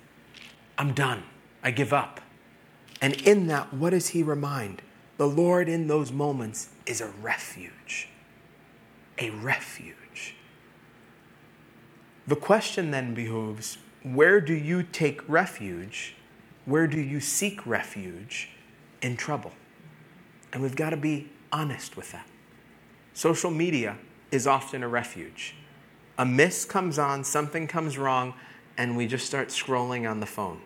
I'm 0.76 0.92
done. 0.92 1.22
I 1.62 1.70
give 1.70 1.92
up. 1.92 2.20
And 3.00 3.14
in 3.22 3.46
that, 3.48 3.72
what 3.72 3.90
does 3.90 4.08
he 4.08 4.22
remind? 4.22 4.82
The 5.16 5.26
Lord 5.26 5.68
in 5.68 5.86
those 5.86 6.12
moments 6.12 6.70
is 6.86 7.00
a 7.00 7.08
refuge 7.08 8.08
a 9.18 9.30
refuge. 9.30 10.34
The 12.26 12.36
question 12.36 12.90
then 12.90 13.14
behooves 13.14 13.78
where 14.02 14.40
do 14.40 14.54
you 14.54 14.82
take 14.82 15.28
refuge? 15.28 16.14
Where 16.64 16.86
do 16.86 17.00
you 17.00 17.20
seek 17.20 17.66
refuge 17.66 18.50
in 19.02 19.16
trouble? 19.16 19.52
And 20.52 20.62
we've 20.62 20.76
got 20.76 20.90
to 20.90 20.96
be 20.96 21.30
honest 21.52 21.96
with 21.96 22.12
that. 22.12 22.26
Social 23.14 23.50
media 23.50 23.96
is 24.30 24.46
often 24.46 24.82
a 24.82 24.88
refuge. 24.88 25.54
A 26.18 26.24
miss 26.24 26.64
comes 26.64 26.98
on, 26.98 27.24
something 27.24 27.66
comes 27.66 27.98
wrong, 27.98 28.34
and 28.76 28.96
we 28.96 29.06
just 29.06 29.26
start 29.26 29.48
scrolling 29.48 30.10
on 30.10 30.20
the 30.20 30.26
phone. 30.26 30.60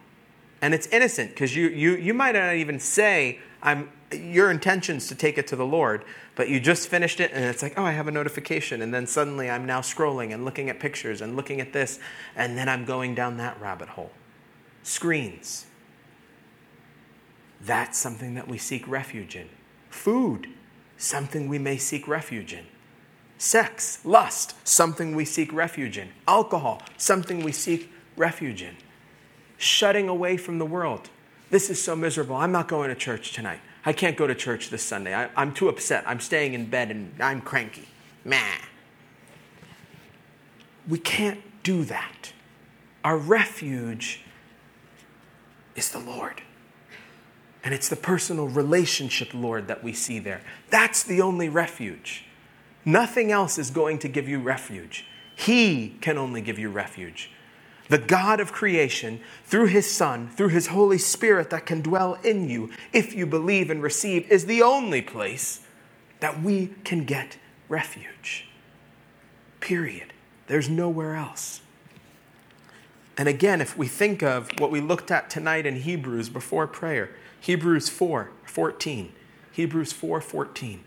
And 0.63 0.75
it's 0.75 0.87
innocent 0.89 1.31
because 1.31 1.57
you, 1.57 1.69
you, 1.69 1.97
you 1.97 2.15
might 2.15 2.35
not 2.35 2.55
even 2.55 2.79
say, 2.79 3.39
I'm, 3.63 3.91
your 4.13 4.51
intentions 4.51 5.09
to 5.09 5.15
take 5.15 5.39
it 5.39 5.47
to 5.49 5.57
the 5.57 5.65
Lord, 5.65 6.05
but 6.35 6.49
you 6.49 6.61
just 6.61 6.89
finished 6.89 7.21
it 7.21 7.31
and 7.33 7.45
it's 7.45 7.63
like, 7.63 7.79
oh, 7.79 7.85
I 7.85 7.93
have 7.93 8.09
a 8.09 8.11
notification. 8.11 8.83
And 8.83 8.93
then 8.93 9.07
suddenly 9.07 9.49
I'm 9.49 9.67
now 9.67 9.81
scrolling 9.81 10.33
and 10.35 10.45
looking 10.45 10.69
at 10.69 10.81
pictures 10.81 11.21
and 11.21 11.37
looking 11.37 11.61
at 11.61 11.73
this, 11.73 11.99
and 12.37 12.59
then 12.59 12.69
I'm 12.69 12.85
going 12.85 13.15
down 13.15 13.37
that 13.39 13.61
rabbit 13.61 13.91
hole. 13.91 14.11
Screens. 14.83 15.67
That's 17.61 17.99
something 17.99 18.35
that 18.35 18.49
we 18.49 18.59
seek 18.59 18.89
refuge 18.89 19.37
in. 19.37 19.49
Food, 19.91 20.49
something 20.97 21.49
we 21.49 21.59
may 21.59 21.77
seek 21.77 22.09
refuge 22.09 22.53
in. 22.53 22.65
Sex, 23.41 24.05
lust, 24.05 24.55
something 24.69 25.17
we 25.17 25.25
seek 25.25 25.51
refuge 25.51 25.97
in. 25.97 26.11
Alcohol, 26.29 26.83
something 26.99 27.43
we 27.43 27.53
seek 27.53 27.91
refuge 28.15 28.61
in. 28.61 28.77
Shutting 29.57 30.11
away 30.11 30.37
from 30.37 30.59
the 30.59 30.67
world. 30.67 31.09
This 31.49 31.71
is 31.71 31.83
so 31.83 31.97
miserable. 31.97 32.37
I'm 32.37 32.53
not 32.53 32.69
going 32.69 32.91
to 32.91 32.95
church 32.95 33.33
tonight. 33.33 33.61
I 33.87 33.95
can't 33.95 34.15
go 34.15 34.27
to 34.27 34.35
church 34.35 34.69
this 34.69 34.83
Sunday. 34.83 35.15
I, 35.15 35.31
am 35.41 35.55
too 35.55 35.71
upset. 35.71 36.05
I'm 36.07 36.21
staying 36.21 36.53
in 36.53 36.67
bed 36.67 36.91
and 36.91 37.15
I'm 37.19 37.41
cranky. 37.41 37.89
Meh. 38.27 38.59
We 40.87 40.99
can't 40.99 41.41
do 41.63 41.85
that. 41.85 42.35
Our 43.03 43.17
refuge 43.17 44.21
is 45.77 45.89
the 45.89 45.99
Lord. 45.99 46.43
And 47.65 47.73
it's 47.73 47.89
the 47.89 47.97
personal 47.97 48.49
relationship, 48.49 49.33
Lord, 49.33 49.67
that 49.69 49.83
we 49.83 49.95
see 49.95 50.19
there. 50.19 50.43
That's 50.69 51.03
the 51.03 51.23
only 51.23 51.49
refuge. 51.49 52.27
Nothing 52.85 53.31
else 53.31 53.59
is 53.59 53.71
going 53.71 53.99
to 54.01 54.09
give 54.09 54.29
you 54.29 54.41
refuge. 54.41 55.05
He 55.35 55.97
can 56.01 56.19
only 56.19 56.41
give 56.41 56.59
you 56.59 56.71
refuge 56.71 57.31
the 57.91 57.99
God 57.99 58.39
of 58.39 58.53
creation, 58.53 59.21
through 59.45 59.67
his 59.67 59.91
Son, 59.91 60.29
through 60.29 60.51
his 60.51 60.69
Holy 60.69 60.97
Spirit 60.97 61.51
that 61.51 61.67
can 61.67 61.83
dwell 61.83 62.15
in 62.23 62.49
you, 62.49 62.71
if 62.93 63.15
you 63.15 63.27
believe 63.27 63.69
and 63.69 63.83
receive, 63.83 64.31
is 64.31 64.47
the 64.47 64.63
only 64.63 65.03
place 65.03 65.61
that 66.21 66.41
we 66.41 66.69
can 66.85 67.05
get 67.05 67.37
refuge. 67.69 68.47
Period. 69.59 70.13
There's 70.47 70.69
nowhere 70.69 71.17
else. 71.17 71.63
And 73.19 73.29
again, 73.29 73.61
if 73.61 73.77
we 73.77 73.89
think 73.89 74.23
of 74.23 74.49
what 74.59 74.71
we 74.71 74.81
looked 74.81 75.11
at 75.11 75.29
tonight 75.29 75.67
in 75.67 75.81
Hebrews 75.81 76.29
before 76.29 76.69
prayer, 76.69 77.11
Hebrews 77.41 77.89
4 77.89 78.31
14. 78.45 79.13
Hebrews 79.51 79.93
4 79.93 80.21
14. 80.21 80.85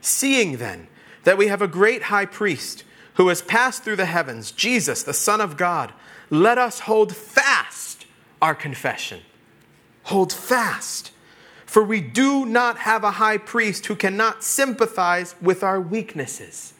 Seeing 0.00 0.56
then 0.56 0.88
that 1.24 1.38
we 1.38 1.48
have 1.48 1.62
a 1.62 1.68
great 1.68 2.04
high 2.04 2.26
priest 2.26 2.84
who 3.14 3.28
has 3.28 3.42
passed 3.42 3.82
through 3.84 3.96
the 3.96 4.06
heavens, 4.06 4.50
Jesus, 4.50 5.02
the 5.02 5.12
Son 5.12 5.40
of 5.40 5.56
God, 5.56 5.92
let 6.30 6.58
us 6.58 6.80
hold 6.80 7.14
fast 7.14 8.06
our 8.40 8.54
confession. 8.54 9.20
Hold 10.04 10.32
fast. 10.32 11.12
For 11.66 11.84
we 11.84 12.00
do 12.00 12.46
not 12.46 12.78
have 12.78 13.04
a 13.04 13.12
high 13.12 13.38
priest 13.38 13.86
who 13.86 13.94
cannot 13.94 14.42
sympathize 14.42 15.34
with 15.40 15.62
our 15.62 15.80
weaknesses. 15.80 16.72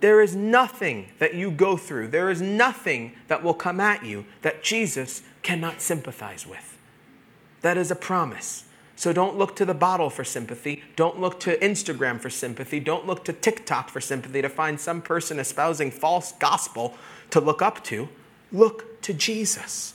There 0.00 0.20
is 0.20 0.36
nothing 0.36 1.08
that 1.18 1.34
you 1.34 1.50
go 1.50 1.76
through, 1.76 2.08
there 2.08 2.30
is 2.30 2.42
nothing 2.42 3.16
that 3.28 3.42
will 3.42 3.54
come 3.54 3.80
at 3.80 4.04
you 4.04 4.26
that 4.42 4.62
Jesus 4.62 5.22
cannot 5.42 5.80
sympathize 5.80 6.46
with. 6.46 6.76
That 7.62 7.78
is 7.78 7.90
a 7.90 7.96
promise. 7.96 8.65
So 8.96 9.12
don't 9.12 9.36
look 9.36 9.54
to 9.56 9.66
the 9.66 9.74
bottle 9.74 10.08
for 10.08 10.24
sympathy. 10.24 10.82
Don't 10.96 11.20
look 11.20 11.38
to 11.40 11.58
Instagram 11.58 12.18
for 12.18 12.30
sympathy. 12.30 12.80
Don't 12.80 13.06
look 13.06 13.24
to 13.26 13.32
TikTok 13.34 13.90
for 13.90 14.00
sympathy 14.00 14.40
to 14.40 14.48
find 14.48 14.80
some 14.80 15.02
person 15.02 15.38
espousing 15.38 15.90
false 15.90 16.32
gospel 16.32 16.96
to 17.30 17.38
look 17.38 17.60
up 17.60 17.84
to. 17.84 18.08
Look 18.50 19.02
to 19.02 19.12
Jesus. 19.12 19.94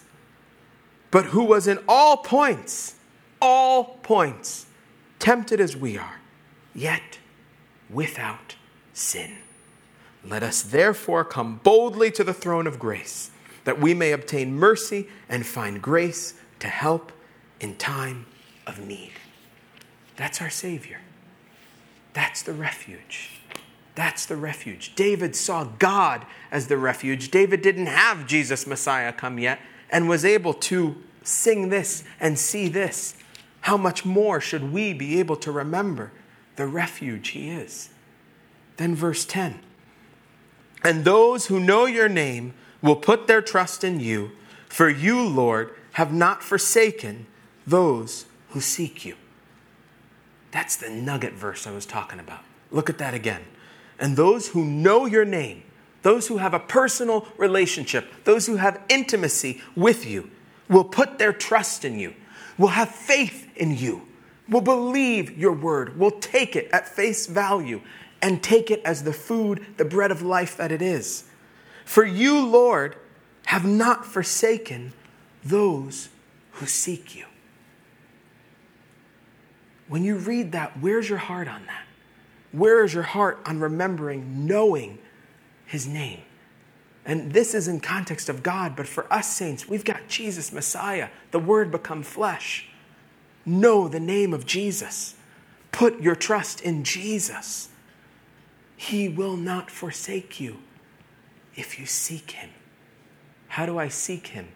But 1.09 1.25
who 1.25 1.43
was 1.43 1.67
in 1.67 1.79
all 1.87 2.17
points, 2.17 2.95
all 3.41 3.97
points, 4.03 4.67
tempted 5.17 5.59
as 5.59 5.75
we 5.75 5.97
are, 5.97 6.19
yet 6.75 7.17
without 7.89 8.55
sin. 8.93 9.37
Let 10.23 10.43
us 10.43 10.61
therefore 10.61 11.25
come 11.25 11.59
boldly 11.63 12.11
to 12.11 12.23
the 12.23 12.35
throne 12.35 12.67
of 12.67 12.77
grace, 12.77 13.31
that 13.63 13.79
we 13.79 13.95
may 13.95 14.11
obtain 14.11 14.53
mercy 14.53 15.07
and 15.27 15.43
find 15.43 15.81
grace 15.81 16.35
to 16.59 16.67
help 16.67 17.11
in 17.59 17.75
time 17.75 18.27
of 18.67 18.85
need. 18.85 19.11
That's 20.15 20.41
our 20.41 20.49
Savior. 20.49 20.99
That's 22.13 22.41
the 22.41 22.53
refuge. 22.53 23.41
That's 23.95 24.25
the 24.25 24.35
refuge. 24.35 24.95
David 24.95 25.35
saw 25.35 25.65
God 25.65 26.25
as 26.51 26.67
the 26.67 26.77
refuge. 26.77 27.31
David 27.31 27.61
didn't 27.61 27.87
have 27.87 28.27
Jesus 28.27 28.65
Messiah 28.65 29.11
come 29.11 29.39
yet 29.39 29.59
and 29.89 30.07
was 30.07 30.23
able 30.23 30.53
to 30.53 30.95
sing 31.23 31.69
this 31.69 32.03
and 32.19 32.39
see 32.39 32.67
this. 32.67 33.15
How 33.61 33.77
much 33.77 34.05
more 34.05 34.41
should 34.41 34.71
we 34.71 34.93
be 34.93 35.19
able 35.19 35.35
to 35.37 35.51
remember 35.51 36.11
the 36.55 36.65
refuge 36.65 37.29
he 37.29 37.49
is? 37.49 37.89
Then, 38.77 38.95
verse 38.95 39.25
10 39.25 39.59
And 40.83 41.05
those 41.05 41.47
who 41.47 41.59
know 41.59 41.85
your 41.85 42.09
name 42.09 42.53
will 42.81 42.95
put 42.95 43.27
their 43.27 43.41
trust 43.41 43.83
in 43.83 43.99
you, 43.99 44.31
for 44.67 44.89
you, 44.89 45.21
Lord, 45.21 45.75
have 45.93 46.13
not 46.13 46.41
forsaken 46.41 47.27
those 47.67 48.25
who 48.51 48.61
seek 48.61 49.05
you. 49.05 49.15
That's 50.51 50.75
the 50.75 50.89
nugget 50.89 51.33
verse 51.33 51.65
I 51.65 51.71
was 51.71 51.85
talking 51.85 52.19
about. 52.19 52.43
Look 52.69 52.89
at 52.89 52.97
that 52.99 53.13
again. 53.13 53.41
And 53.99 54.15
those 54.15 54.49
who 54.49 54.65
know 54.65 55.05
your 55.05 55.25
name, 55.25 55.63
those 56.01 56.27
who 56.27 56.37
have 56.37 56.53
a 56.53 56.59
personal 56.59 57.27
relationship, 57.37 58.11
those 58.23 58.47
who 58.47 58.57
have 58.57 58.81
intimacy 58.89 59.61
with 59.75 60.05
you, 60.05 60.29
will 60.67 60.83
put 60.83 61.19
their 61.19 61.33
trust 61.33 61.85
in 61.85 61.99
you, 61.99 62.13
will 62.57 62.69
have 62.69 62.89
faith 62.89 63.47
in 63.55 63.75
you, 63.77 64.07
will 64.49 64.61
believe 64.61 65.37
your 65.37 65.53
word, 65.53 65.97
will 65.97 66.11
take 66.11 66.55
it 66.55 66.69
at 66.71 66.87
face 66.87 67.27
value, 67.27 67.81
and 68.21 68.41
take 68.41 68.71
it 68.71 68.81
as 68.83 69.03
the 69.03 69.13
food, 69.13 69.65
the 69.77 69.85
bread 69.85 70.11
of 70.11 70.21
life 70.21 70.57
that 70.57 70.71
it 70.71 70.81
is. 70.81 71.25
For 71.85 72.05
you, 72.05 72.45
Lord, 72.45 72.95
have 73.47 73.65
not 73.65 74.05
forsaken 74.05 74.93
those 75.43 76.09
who 76.53 76.65
seek 76.65 77.15
you. 77.15 77.25
When 79.91 80.05
you 80.05 80.15
read 80.15 80.53
that, 80.53 80.79
where's 80.79 81.09
your 81.09 81.17
heart 81.17 81.49
on 81.49 81.65
that? 81.65 81.83
Where 82.53 82.85
is 82.85 82.93
your 82.93 83.03
heart 83.03 83.41
on 83.45 83.59
remembering, 83.59 84.47
knowing 84.47 84.99
his 85.65 85.85
name? 85.85 86.21
And 87.03 87.33
this 87.33 87.53
is 87.53 87.67
in 87.67 87.81
context 87.81 88.29
of 88.29 88.41
God, 88.41 88.77
but 88.77 88.87
for 88.87 89.11
us 89.11 89.27
saints, 89.35 89.67
we've 89.67 89.83
got 89.83 90.07
Jesus, 90.07 90.53
Messiah, 90.53 91.09
the 91.31 91.39
Word 91.39 91.71
become 91.71 92.03
flesh. 92.03 92.69
Know 93.45 93.89
the 93.89 93.99
name 93.99 94.33
of 94.33 94.45
Jesus. 94.45 95.15
Put 95.73 95.99
your 95.99 96.15
trust 96.15 96.61
in 96.61 96.85
Jesus. 96.85 97.67
He 98.77 99.09
will 99.09 99.35
not 99.35 99.69
forsake 99.69 100.39
you 100.39 100.59
if 101.57 101.77
you 101.77 101.85
seek 101.85 102.31
Him. 102.31 102.51
How 103.49 103.65
do 103.65 103.77
I 103.77 103.89
seek 103.89 104.27
Him? 104.27 104.47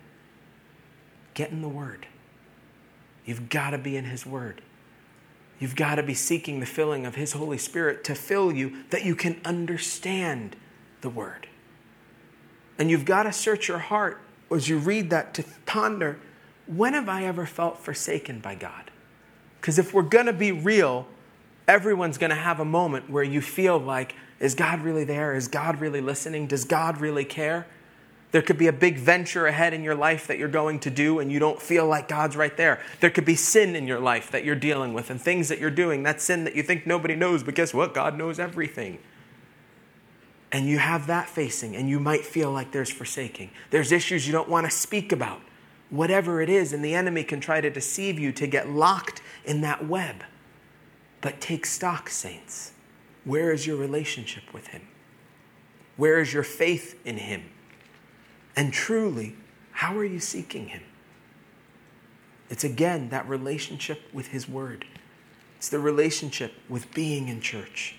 Get 1.33 1.51
in 1.51 1.61
the 1.61 1.67
Word. 1.67 2.07
You've 3.25 3.49
got 3.49 3.71
to 3.71 3.77
be 3.77 3.97
in 3.97 4.05
His 4.05 4.25
Word. 4.25 4.61
You've 5.59 5.75
got 5.75 5.95
to 5.95 6.03
be 6.03 6.13
seeking 6.13 6.59
the 6.59 6.65
filling 6.65 7.05
of 7.05 7.15
His 7.15 7.33
Holy 7.33 7.57
Spirit 7.57 8.03
to 8.05 8.15
fill 8.15 8.51
you 8.51 8.83
that 8.89 9.05
you 9.05 9.15
can 9.15 9.39
understand 9.45 10.55
the 11.01 11.09
Word. 11.09 11.47
And 12.77 12.89
you've 12.89 13.05
got 13.05 13.23
to 13.23 13.31
search 13.31 13.67
your 13.67 13.79
heart 13.79 14.19
as 14.51 14.67
you 14.67 14.77
read 14.77 15.09
that 15.11 15.33
to 15.35 15.45
ponder 15.65 16.19
when 16.67 16.93
have 16.93 17.07
I 17.07 17.25
ever 17.25 17.45
felt 17.45 17.79
forsaken 17.79 18.39
by 18.39 18.55
God? 18.55 18.91
Because 19.61 19.79
if 19.79 19.93
we're 19.93 20.03
going 20.03 20.25
to 20.25 20.33
be 20.33 20.51
real, 20.51 21.07
everyone's 21.67 22.17
going 22.17 22.31
to 22.31 22.35
have 22.35 22.59
a 22.59 22.65
moment 22.65 23.09
where 23.09 23.23
you 23.23 23.41
feel 23.41 23.77
like, 23.77 24.15
is 24.39 24.55
God 24.55 24.81
really 24.81 25.03
there? 25.03 25.33
Is 25.35 25.47
God 25.47 25.79
really 25.79 26.01
listening? 26.01 26.47
Does 26.47 26.65
God 26.65 26.99
really 26.99 27.25
care? 27.25 27.65
There 28.31 28.41
could 28.41 28.57
be 28.57 28.67
a 28.67 28.73
big 28.73 28.97
venture 28.97 29.47
ahead 29.47 29.73
in 29.73 29.83
your 29.83 29.95
life 29.95 30.27
that 30.27 30.37
you're 30.37 30.47
going 30.49 30.79
to 30.81 30.89
do 30.89 31.19
and 31.19 31.31
you 31.31 31.39
don't 31.39 31.61
feel 31.61 31.87
like 31.87 32.07
God's 32.07 32.35
right 32.35 32.55
there. 32.57 32.81
There 32.99 33.09
could 33.09 33.23
be 33.23 33.35
sin 33.35 33.75
in 33.75 33.87
your 33.87 33.99
life 33.99 34.31
that 34.31 34.43
you're 34.43 34.55
dealing 34.55 34.93
with 34.93 35.09
and 35.09 35.21
things 35.21 35.47
that 35.47 35.59
you're 35.59 35.71
doing. 35.71 36.03
That 36.03 36.19
sin 36.21 36.43
that 36.43 36.55
you 36.55 36.63
think 36.63 36.85
nobody 36.85 37.15
knows, 37.15 37.43
but 37.43 37.55
guess 37.55 37.73
what? 37.73 37.93
God 37.93 38.17
knows 38.17 38.39
everything. 38.39 38.99
And 40.51 40.67
you 40.67 40.77
have 40.77 41.07
that 41.07 41.27
facing, 41.27 41.75
and 41.75 41.89
you 41.89 41.99
might 41.99 42.23
feel 42.23 42.51
like 42.51 42.71
there's 42.71 42.91
forsaking. 42.91 43.49
There's 43.71 43.91
issues 43.91 44.25
you 44.25 44.31
don't 44.31 44.47
want 44.47 44.65
to 44.65 44.71
speak 44.71 45.11
about. 45.11 45.41
Whatever 45.89 46.41
it 46.41 46.49
is, 46.49 46.71
and 46.71 46.83
the 46.83 46.95
enemy 46.95 47.23
can 47.23 47.39
try 47.39 47.61
to 47.61 47.69
deceive 47.69 48.17
you 48.17 48.31
to 48.33 48.47
get 48.47 48.69
locked 48.69 49.21
in 49.43 49.61
that 49.61 49.85
web. 49.85 50.23
But 51.21 51.41
take 51.41 51.65
stock, 51.65 52.09
saints. 52.09 52.71
Where 53.23 53.51
is 53.51 53.67
your 53.67 53.75
relationship 53.75 54.53
with 54.53 54.67
Him? 54.67 54.87
Where 55.97 56.19
is 56.19 56.33
your 56.33 56.43
faith 56.43 56.99
in 57.05 57.17
Him? 57.17 57.43
And 58.55 58.71
truly, 58.71 59.35
how 59.71 59.97
are 59.97 60.05
you 60.05 60.19
seeking 60.19 60.67
Him? 60.67 60.83
It's 62.49 62.63
again 62.63 63.09
that 63.09 63.27
relationship 63.27 64.01
with 64.13 64.27
His 64.27 64.47
Word. 64.47 64.85
It's 65.57 65.69
the 65.69 65.79
relationship 65.79 66.53
with 66.69 66.93
being 66.93 67.27
in 67.27 67.41
church, 67.41 67.95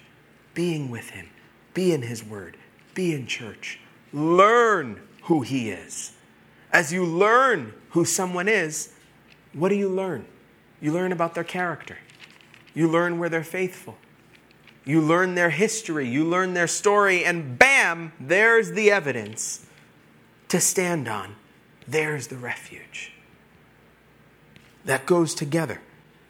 being 0.55 0.91
with 0.91 1.11
Him, 1.11 1.29
be 1.75 1.93
in 1.93 2.03
His 2.03 2.25
Word, 2.25 2.57
be 2.95 3.13
in 3.15 3.27
church. 3.27 3.81
Learn 4.13 5.01
who 5.25 5.43
He 5.43 5.71
is. 5.71 6.13
As 6.73 6.93
you 6.93 7.05
learn 7.05 7.75
who 7.91 8.05
someone 8.05 8.49
is, 8.49 8.93
what 9.53 9.69
do 9.69 9.75
you 9.75 9.89
learn? 9.89 10.27
You 10.81 10.93
learn 10.93 11.13
about 11.13 11.35
their 11.35 11.45
character, 11.45 11.99
you 12.75 12.89
learn 12.89 13.19
where 13.19 13.29
they're 13.29 13.45
faithful. 13.45 13.97
You 14.85 15.01
learn 15.01 15.35
their 15.35 15.51
history, 15.51 16.09
you 16.09 16.25
learn 16.25 16.55
their 16.55 16.69
story, 16.69 17.25
and 17.25 17.59
bam, 17.59 18.13
there's 18.21 18.71
the 18.71 18.93
evidence 18.93 19.66
to 20.49 20.61
stand 20.61 21.09
on, 21.09 21.37
there's 21.87 22.29
the 22.29 22.37
refuge. 22.37 23.13
That 24.85 25.07
goes 25.07 25.35
together. 25.35 25.81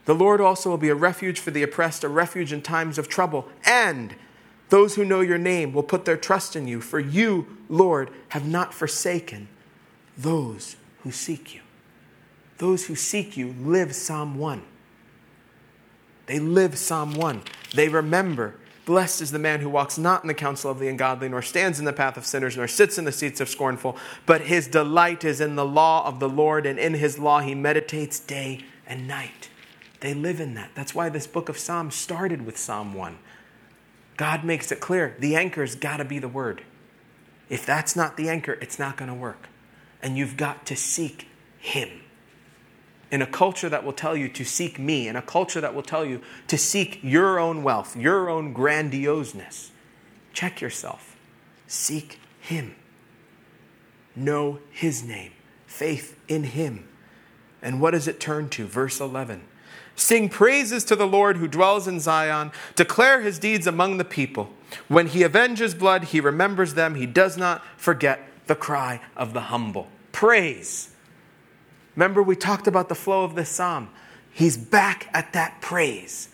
The 0.06 0.14
Lord 0.14 0.40
also 0.40 0.70
will 0.70 0.78
be 0.78 0.88
a 0.88 0.94
refuge 0.94 1.40
for 1.40 1.50
the 1.50 1.62
oppressed, 1.62 2.04
a 2.04 2.08
refuge 2.08 2.52
in 2.52 2.62
times 2.62 2.96
of 2.96 3.08
trouble. 3.08 3.48
And 3.64 4.14
those 4.68 4.94
who 4.94 5.04
know 5.04 5.20
your 5.20 5.38
name 5.38 5.72
will 5.72 5.82
put 5.82 6.04
their 6.04 6.16
trust 6.16 6.56
in 6.56 6.66
you, 6.66 6.80
for 6.80 6.98
you, 6.98 7.46
Lord, 7.68 8.10
have 8.28 8.46
not 8.46 8.72
forsaken 8.72 9.48
those 10.16 10.76
who 11.02 11.10
seek 11.10 11.54
you. 11.54 11.60
Those 12.58 12.86
who 12.86 12.94
seek 12.94 13.36
you 13.36 13.54
live 13.60 13.94
Psalm 13.94 14.38
1. 14.38 14.62
They 16.26 16.38
live 16.38 16.78
Psalm 16.78 17.14
1. 17.14 17.42
They 17.74 17.88
remember 17.88 18.54
Blessed 18.86 19.20
is 19.20 19.32
the 19.32 19.40
man 19.40 19.60
who 19.60 19.68
walks 19.68 19.98
not 19.98 20.22
in 20.22 20.28
the 20.28 20.34
counsel 20.34 20.70
of 20.70 20.78
the 20.78 20.86
ungodly, 20.86 21.28
nor 21.28 21.42
stands 21.42 21.80
in 21.80 21.84
the 21.84 21.92
path 21.92 22.16
of 22.16 22.24
sinners, 22.24 22.56
nor 22.56 22.68
sits 22.68 22.98
in 22.98 23.04
the 23.04 23.10
seats 23.10 23.40
of 23.40 23.48
scornful, 23.48 23.96
but 24.26 24.42
his 24.42 24.68
delight 24.68 25.24
is 25.24 25.40
in 25.40 25.56
the 25.56 25.64
law 25.64 26.06
of 26.06 26.20
the 26.20 26.28
Lord, 26.28 26.66
and 26.66 26.78
in 26.78 26.94
his 26.94 27.18
law 27.18 27.40
he 27.40 27.52
meditates 27.52 28.20
day 28.20 28.64
and 28.86 29.08
night. 29.08 29.50
They 30.00 30.14
live 30.14 30.38
in 30.38 30.54
that. 30.54 30.70
That's 30.76 30.94
why 30.94 31.08
this 31.08 31.26
book 31.26 31.48
of 31.48 31.58
Psalms 31.58 31.96
started 31.96 32.46
with 32.46 32.56
Psalm 32.56 32.94
1. 32.94 33.18
God 34.16 34.44
makes 34.44 34.70
it 34.70 34.78
clear 34.78 35.16
the 35.18 35.34
anchor's 35.34 35.74
got 35.74 35.96
to 35.96 36.04
be 36.04 36.20
the 36.20 36.28
word. 36.28 36.62
If 37.48 37.66
that's 37.66 37.96
not 37.96 38.16
the 38.16 38.28
anchor, 38.28 38.52
it's 38.52 38.78
not 38.78 38.96
going 38.96 39.08
to 39.08 39.14
work. 39.14 39.48
And 40.00 40.16
you've 40.16 40.36
got 40.36 40.64
to 40.66 40.76
seek 40.76 41.26
him 41.58 42.02
in 43.10 43.22
a 43.22 43.26
culture 43.26 43.68
that 43.68 43.84
will 43.84 43.92
tell 43.92 44.16
you 44.16 44.28
to 44.28 44.44
seek 44.44 44.78
me, 44.78 45.08
in 45.08 45.16
a 45.16 45.22
culture 45.22 45.60
that 45.60 45.74
will 45.74 45.82
tell 45.82 46.04
you 46.04 46.20
to 46.48 46.58
seek 46.58 46.98
your 47.02 47.38
own 47.38 47.62
wealth, 47.62 47.96
your 47.96 48.28
own 48.28 48.52
grandioseness, 48.52 49.70
check 50.32 50.60
yourself. 50.60 51.16
Seek 51.66 52.18
Him. 52.40 52.74
Know 54.14 54.60
His 54.70 55.04
name, 55.04 55.32
faith 55.66 56.18
in 56.28 56.44
Him. 56.44 56.88
And 57.62 57.80
what 57.80 57.92
does 57.92 58.08
it 58.08 58.20
turn 58.20 58.48
to? 58.50 58.66
Verse 58.66 59.00
11. 59.00 59.42
Sing 59.94 60.28
praises 60.28 60.84
to 60.84 60.96
the 60.96 61.06
Lord 61.06 61.38
who 61.38 61.48
dwells 61.48 61.88
in 61.88 62.00
Zion. 62.00 62.52
Declare 62.74 63.22
his 63.22 63.38
deeds 63.38 63.66
among 63.66 63.96
the 63.96 64.04
people. 64.04 64.50
When 64.88 65.06
he 65.06 65.24
avenges 65.24 65.74
blood, 65.74 66.04
he 66.04 66.20
remembers 66.20 66.74
them. 66.74 66.96
He 66.96 67.06
does 67.06 67.38
not 67.38 67.64
forget 67.78 68.20
the 68.46 68.54
cry 68.54 69.00
of 69.16 69.32
the 69.32 69.42
humble. 69.42 69.88
Praise 70.12 70.90
Remember, 71.96 72.22
we 72.22 72.36
talked 72.36 72.68
about 72.68 72.88
the 72.88 72.94
flow 72.94 73.24
of 73.24 73.34
this 73.34 73.48
psalm. 73.48 73.88
He's 74.30 74.56
back 74.56 75.08
at 75.12 75.32
that 75.32 75.60
praise. 75.60 76.28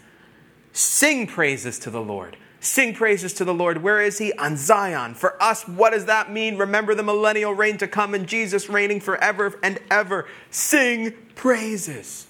Sing 0.73 1.27
praises 1.27 1.79
to 1.79 1.91
the 1.91 2.03
Lord. 2.03 2.37
Sing 2.59 2.95
praises 2.95 3.33
to 3.35 3.45
the 3.45 3.55
Lord. 3.55 3.83
Where 3.83 4.01
is 4.01 4.19
he? 4.19 4.33
On 4.35 4.57
Zion. 4.57 5.15
For 5.15 5.41
us, 5.43 5.67
what 5.67 5.91
does 5.91 6.07
that 6.07 6.31
mean? 6.33 6.57
Remember 6.57 6.95
the 6.95 7.03
millennial 7.03 7.55
reign 7.55 7.79
to 7.79 7.89
come 7.89 8.15
and 8.15 8.27
Jesus 8.27 8.69
reigning 8.69 9.01
forever 9.01 9.59
and 9.63 9.79
ever. 9.91 10.27
Sing 10.51 11.13
praises. 11.35 12.27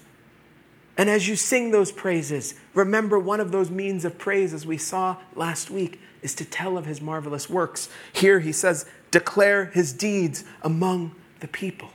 And 0.97 1.09
as 1.09 1.27
you 1.27 1.35
sing 1.35 1.71
those 1.71 1.91
praises, 1.91 2.53
remember 2.75 3.17
one 3.17 3.39
of 3.39 3.51
those 3.51 3.71
means 3.71 4.05
of 4.05 4.19
praise, 4.19 4.53
as 4.53 4.65
we 4.65 4.77
saw 4.77 5.17
last 5.35 5.71
week, 5.71 5.99
is 6.21 6.35
to 6.35 6.45
tell 6.45 6.77
of 6.77 6.85
his 6.85 7.01
marvelous 7.01 7.49
works. 7.49 7.89
Here 8.11 8.39
he 8.39 8.51
says, 8.51 8.85
declare 9.09 9.65
his 9.65 9.91
deeds 9.91 10.43
among 10.61 11.15
the 11.39 11.47
people. 11.47 11.89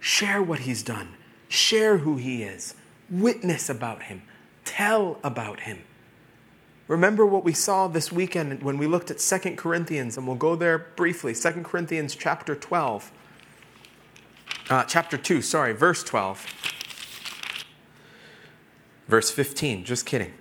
Share 0.00 0.42
what 0.42 0.60
he's 0.60 0.82
done, 0.82 1.14
share 1.48 1.98
who 1.98 2.16
he 2.16 2.42
is, 2.42 2.74
witness 3.10 3.68
about 3.68 4.04
him, 4.04 4.22
tell 4.64 5.18
about 5.22 5.60
him. 5.60 5.80
Remember 6.86 7.26
what 7.26 7.44
we 7.44 7.52
saw 7.52 7.86
this 7.86 8.10
weekend 8.10 8.62
when 8.62 8.78
we 8.78 8.86
looked 8.86 9.10
at 9.10 9.18
2 9.18 9.56
Corinthians, 9.56 10.16
and 10.16 10.26
we'll 10.26 10.36
go 10.36 10.56
there 10.56 10.78
briefly. 10.78 11.34
2 11.34 11.50
Corinthians 11.62 12.14
chapter 12.14 12.54
12. 12.54 13.12
Uh, 14.70 14.84
chapter 14.84 15.18
2, 15.18 15.42
sorry, 15.42 15.72
verse 15.74 16.02
12. 16.02 16.46
Verse 19.06 19.30
15, 19.30 19.84
just 19.84 20.06
kidding. 20.06 20.32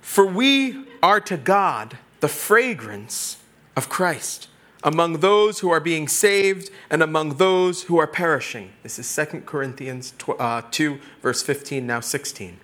For 0.00 0.26
we 0.26 0.84
are 1.02 1.20
to 1.20 1.36
God 1.36 1.98
the 2.20 2.28
fragrance 2.28 3.38
of 3.76 3.88
Christ 3.88 4.48
among 4.84 5.20
those 5.20 5.60
who 5.60 5.70
are 5.70 5.80
being 5.80 6.06
saved 6.06 6.70
and 6.90 7.02
among 7.02 7.36
those 7.36 7.84
who 7.84 7.96
are 7.96 8.06
perishing. 8.06 8.70
This 8.82 8.98
is 8.98 9.16
2 9.16 9.40
Corinthians 9.40 10.12
uh, 10.38 10.62
2, 10.70 11.00
verse 11.22 11.42
15, 11.42 11.86
now 11.86 12.00
16. 12.00 12.60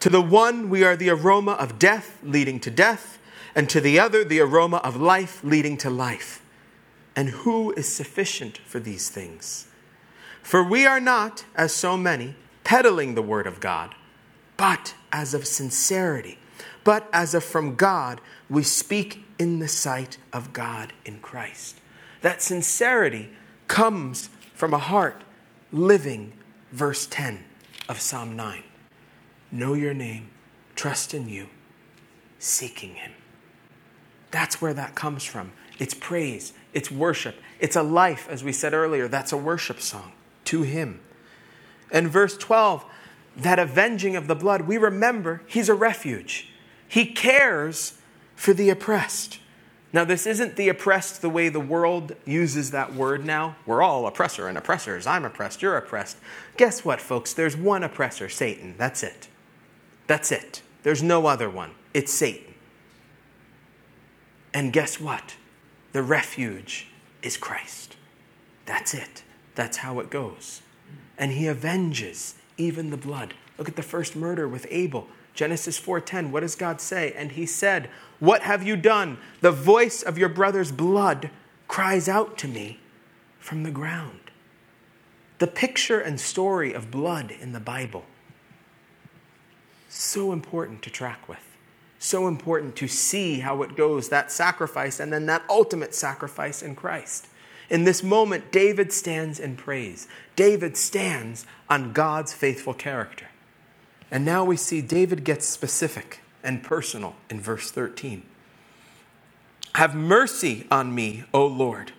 To 0.00 0.10
the 0.10 0.20
one, 0.20 0.68
we 0.68 0.84
are 0.84 0.94
the 0.94 1.08
aroma 1.08 1.52
of 1.52 1.78
death 1.78 2.18
leading 2.22 2.60
to 2.60 2.70
death, 2.70 3.18
and 3.54 3.70
to 3.70 3.80
the 3.80 3.98
other, 3.98 4.22
the 4.22 4.40
aroma 4.40 4.76
of 4.78 4.96
life 4.96 5.42
leading 5.42 5.78
to 5.78 5.88
life. 5.88 6.42
And 7.16 7.30
who 7.30 7.72
is 7.72 7.90
sufficient 7.90 8.58
for 8.58 8.78
these 8.78 9.08
things? 9.08 9.68
For 10.42 10.62
we 10.62 10.84
are 10.84 11.00
not, 11.00 11.46
as 11.54 11.72
so 11.72 11.96
many, 11.96 12.34
peddling 12.64 13.14
the 13.14 13.22
word 13.22 13.46
of 13.46 13.60
God, 13.60 13.94
but 14.58 14.94
as 15.12 15.32
of 15.32 15.46
sincerity, 15.46 16.38
but 16.82 17.08
as 17.12 17.32
of 17.32 17.42
from 17.42 17.76
God, 17.76 18.20
we 18.50 18.62
speak 18.62 19.23
in 19.38 19.58
the 19.58 19.68
sight 19.68 20.18
of 20.32 20.52
God 20.52 20.92
in 21.04 21.20
Christ. 21.20 21.80
That 22.22 22.42
sincerity 22.42 23.30
comes 23.68 24.30
from 24.54 24.72
a 24.72 24.78
heart 24.78 25.22
living 25.72 26.32
verse 26.70 27.06
10 27.06 27.44
of 27.88 28.00
Psalm 28.00 28.36
9. 28.36 28.62
Know 29.50 29.74
your 29.74 29.94
name, 29.94 30.30
trust 30.74 31.14
in 31.14 31.28
you, 31.28 31.48
seeking 32.38 32.94
Him. 32.94 33.12
That's 34.30 34.60
where 34.60 34.74
that 34.74 34.94
comes 34.94 35.22
from. 35.24 35.52
It's 35.78 35.94
praise, 35.94 36.52
it's 36.72 36.90
worship, 36.90 37.36
it's 37.60 37.76
a 37.76 37.82
life, 37.82 38.28
as 38.28 38.42
we 38.42 38.52
said 38.52 38.74
earlier, 38.74 39.08
that's 39.08 39.32
a 39.32 39.36
worship 39.36 39.80
song 39.80 40.12
to 40.46 40.62
Him. 40.62 41.00
And 41.90 42.08
verse 42.08 42.36
12, 42.36 42.84
that 43.36 43.58
avenging 43.58 44.16
of 44.16 44.26
the 44.26 44.34
blood, 44.34 44.62
we 44.62 44.78
remember 44.78 45.42
He's 45.46 45.68
a 45.68 45.74
refuge. 45.74 46.48
He 46.88 47.06
cares 47.06 47.98
for 48.34 48.54
the 48.54 48.70
oppressed. 48.70 49.38
Now, 49.92 50.04
this 50.04 50.26
isn't 50.26 50.56
the 50.56 50.68
oppressed 50.68 51.22
the 51.22 51.30
way 51.30 51.48
the 51.48 51.60
world 51.60 52.16
uses 52.24 52.72
that 52.72 52.94
word 52.94 53.24
now. 53.24 53.54
We're 53.64 53.80
all 53.80 54.08
oppressor 54.08 54.48
and 54.48 54.58
oppressors. 54.58 55.06
I'm 55.06 55.24
oppressed, 55.24 55.62
you're 55.62 55.76
oppressed. 55.76 56.16
Guess 56.56 56.84
what, 56.84 57.00
folks? 57.00 57.32
There's 57.32 57.56
one 57.56 57.84
oppressor, 57.84 58.28
Satan. 58.28 58.74
That's 58.76 59.04
it. 59.04 59.28
That's 60.08 60.32
it. 60.32 60.62
There's 60.82 61.02
no 61.02 61.26
other 61.26 61.48
one. 61.48 61.72
It's 61.94 62.12
Satan. 62.12 62.54
And 64.52 64.72
guess 64.72 65.00
what? 65.00 65.36
The 65.92 66.02
refuge 66.02 66.88
is 67.22 67.36
Christ. 67.36 67.96
That's 68.66 68.94
it. 68.94 69.22
That's 69.54 69.78
how 69.78 70.00
it 70.00 70.10
goes. 70.10 70.62
And 71.16 71.32
he 71.32 71.48
avenges 71.48 72.34
even 72.56 72.90
the 72.90 72.96
blood. 72.96 73.34
Look 73.58 73.68
at 73.68 73.76
the 73.76 73.82
first 73.82 74.16
murder 74.16 74.48
with 74.48 74.66
Abel. 74.70 75.06
Genesis 75.34 75.78
4:10. 75.78 76.30
What 76.30 76.40
does 76.40 76.54
God 76.54 76.80
say? 76.80 77.12
And 77.12 77.32
he 77.32 77.44
said, 77.44 77.90
"What 78.20 78.42
have 78.42 78.62
you 78.62 78.76
done? 78.76 79.18
The 79.40 79.52
voice 79.52 80.02
of 80.02 80.16
your 80.16 80.28
brother's 80.28 80.72
blood 80.72 81.30
cries 81.68 82.08
out 82.08 82.38
to 82.38 82.48
me 82.48 82.80
from 83.38 83.64
the 83.64 83.70
ground." 83.70 84.30
The 85.38 85.46
picture 85.48 86.00
and 86.00 86.20
story 86.20 86.72
of 86.72 86.90
blood 86.90 87.32
in 87.32 87.52
the 87.52 87.60
Bible 87.60 88.06
so 89.88 90.32
important 90.32 90.82
to 90.82 90.90
track 90.90 91.28
with. 91.28 91.38
So 91.98 92.26
important 92.26 92.76
to 92.76 92.88
see 92.88 93.40
how 93.40 93.62
it 93.62 93.76
goes, 93.76 94.08
that 94.08 94.30
sacrifice, 94.30 95.00
and 95.00 95.12
then 95.12 95.26
that 95.26 95.42
ultimate 95.48 95.94
sacrifice 95.94 96.62
in 96.62 96.74
Christ. 96.74 97.28
In 97.70 97.84
this 97.84 98.02
moment, 98.02 98.52
David 98.52 98.92
stands 98.92 99.40
in 99.40 99.56
praise. 99.56 100.06
David 100.36 100.76
stands 100.76 101.46
on 101.68 101.92
God's 101.92 102.32
faithful 102.32 102.74
character. 102.74 103.26
And 104.10 104.24
now 104.24 104.44
we 104.44 104.56
see 104.56 104.80
David 104.80 105.24
gets 105.24 105.46
specific 105.46 106.20
and 106.42 106.62
personal 106.62 107.16
in 107.30 107.40
verse 107.40 107.70
13. 107.70 108.22
Have 109.74 109.94
mercy 109.94 110.66
on 110.70 110.94
me, 110.94 111.24
O 111.32 111.46
Lord. 111.46 111.92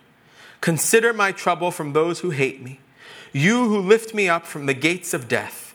Consider 0.60 1.12
my 1.12 1.32
trouble 1.32 1.70
from 1.70 1.92
those 1.92 2.20
who 2.20 2.30
hate 2.30 2.62
me, 2.62 2.80
you 3.32 3.68
who 3.68 3.78
lift 3.78 4.14
me 4.14 4.28
up 4.28 4.46
from 4.46 4.66
the 4.66 4.74
gates 4.74 5.12
of 5.12 5.28
death. 5.28 5.74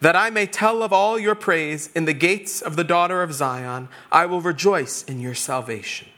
That 0.00 0.16
I 0.16 0.30
may 0.30 0.46
tell 0.46 0.82
of 0.82 0.92
all 0.92 1.18
your 1.18 1.34
praise 1.34 1.90
in 1.94 2.04
the 2.04 2.14
gates 2.14 2.60
of 2.60 2.76
the 2.76 2.84
daughter 2.84 3.22
of 3.22 3.32
Zion, 3.32 3.88
I 4.10 4.26
will 4.26 4.40
rejoice 4.40 5.02
in 5.04 5.20
your 5.20 5.34
salvation. 5.34 6.08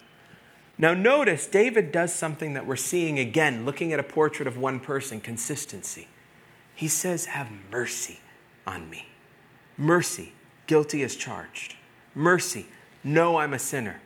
Now, 0.79 0.93
notice 0.93 1.47
David 1.47 1.91
does 1.91 2.13
something 2.13 2.55
that 2.55 2.67
we're 2.67 2.77
seeing 2.77 3.19
again, 3.19 3.65
looking 3.65 3.93
at 3.93 4.01
a 4.01 4.05
portrait 4.05 4.47
of 4.47 4.59
one 4.59 4.79
person 4.79 5.21
consistency. 5.21 6.07
He 6.75 6.89
says, 6.89 7.27
Have 7.27 7.49
mercy 7.71 8.21
on 8.67 8.91
me. 8.91 9.06
Mercy, 9.77 10.33
guilty 10.67 11.03
as 11.03 11.17
charged. 11.17 11.77
Mercy, 12.15 12.67
no, 13.05 13.37
I'm 13.37 13.53
a 13.53 13.59
sinner. 13.59 14.01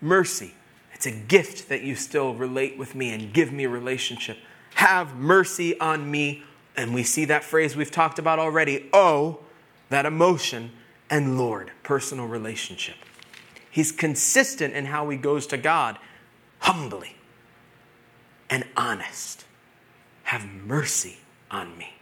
Mercy, 0.00 0.54
it's 0.92 1.06
a 1.06 1.12
gift 1.12 1.68
that 1.68 1.82
you 1.82 1.94
still 1.94 2.34
relate 2.34 2.76
with 2.76 2.94
me 2.94 3.12
and 3.12 3.32
give 3.32 3.52
me 3.52 3.64
a 3.64 3.68
relationship. 3.68 4.38
Have 4.74 5.16
mercy 5.16 5.78
on 5.80 6.10
me. 6.10 6.42
And 6.76 6.94
we 6.94 7.02
see 7.02 7.24
that 7.26 7.44
phrase 7.44 7.76
we've 7.76 7.90
talked 7.90 8.18
about 8.18 8.38
already. 8.38 8.88
Oh, 8.92 9.40
that 9.90 10.06
emotion, 10.06 10.72
and 11.10 11.36
Lord, 11.36 11.70
personal 11.82 12.26
relationship. 12.26 12.96
He's 13.70 13.92
consistent 13.92 14.74
in 14.74 14.86
how 14.86 15.08
he 15.10 15.16
goes 15.16 15.46
to 15.48 15.56
God 15.56 15.98
humbly 16.60 17.16
and 18.48 18.64
honest. 18.76 19.44
Have 20.24 20.46
mercy 20.46 21.18
on 21.50 21.76
me. 21.76 21.94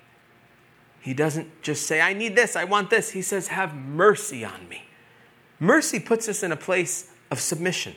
He 1.01 1.15
doesn't 1.15 1.63
just 1.63 1.87
say, 1.87 2.01
I 2.01 2.13
need 2.13 2.37
this, 2.37 2.57
I 2.57 2.65
want 2.65 2.91
this. 2.91 3.11
He 3.11 3.23
says, 3.23 3.49
Have 3.49 3.75
mercy 3.75 4.45
on 4.45 4.69
me. 4.69 4.85
Mercy 5.59 5.99
puts 5.99 6.29
us 6.29 6.43
in 6.43 6.53
a 6.53 6.57
place 6.57 7.11
of 7.31 7.41
submission 7.41 7.97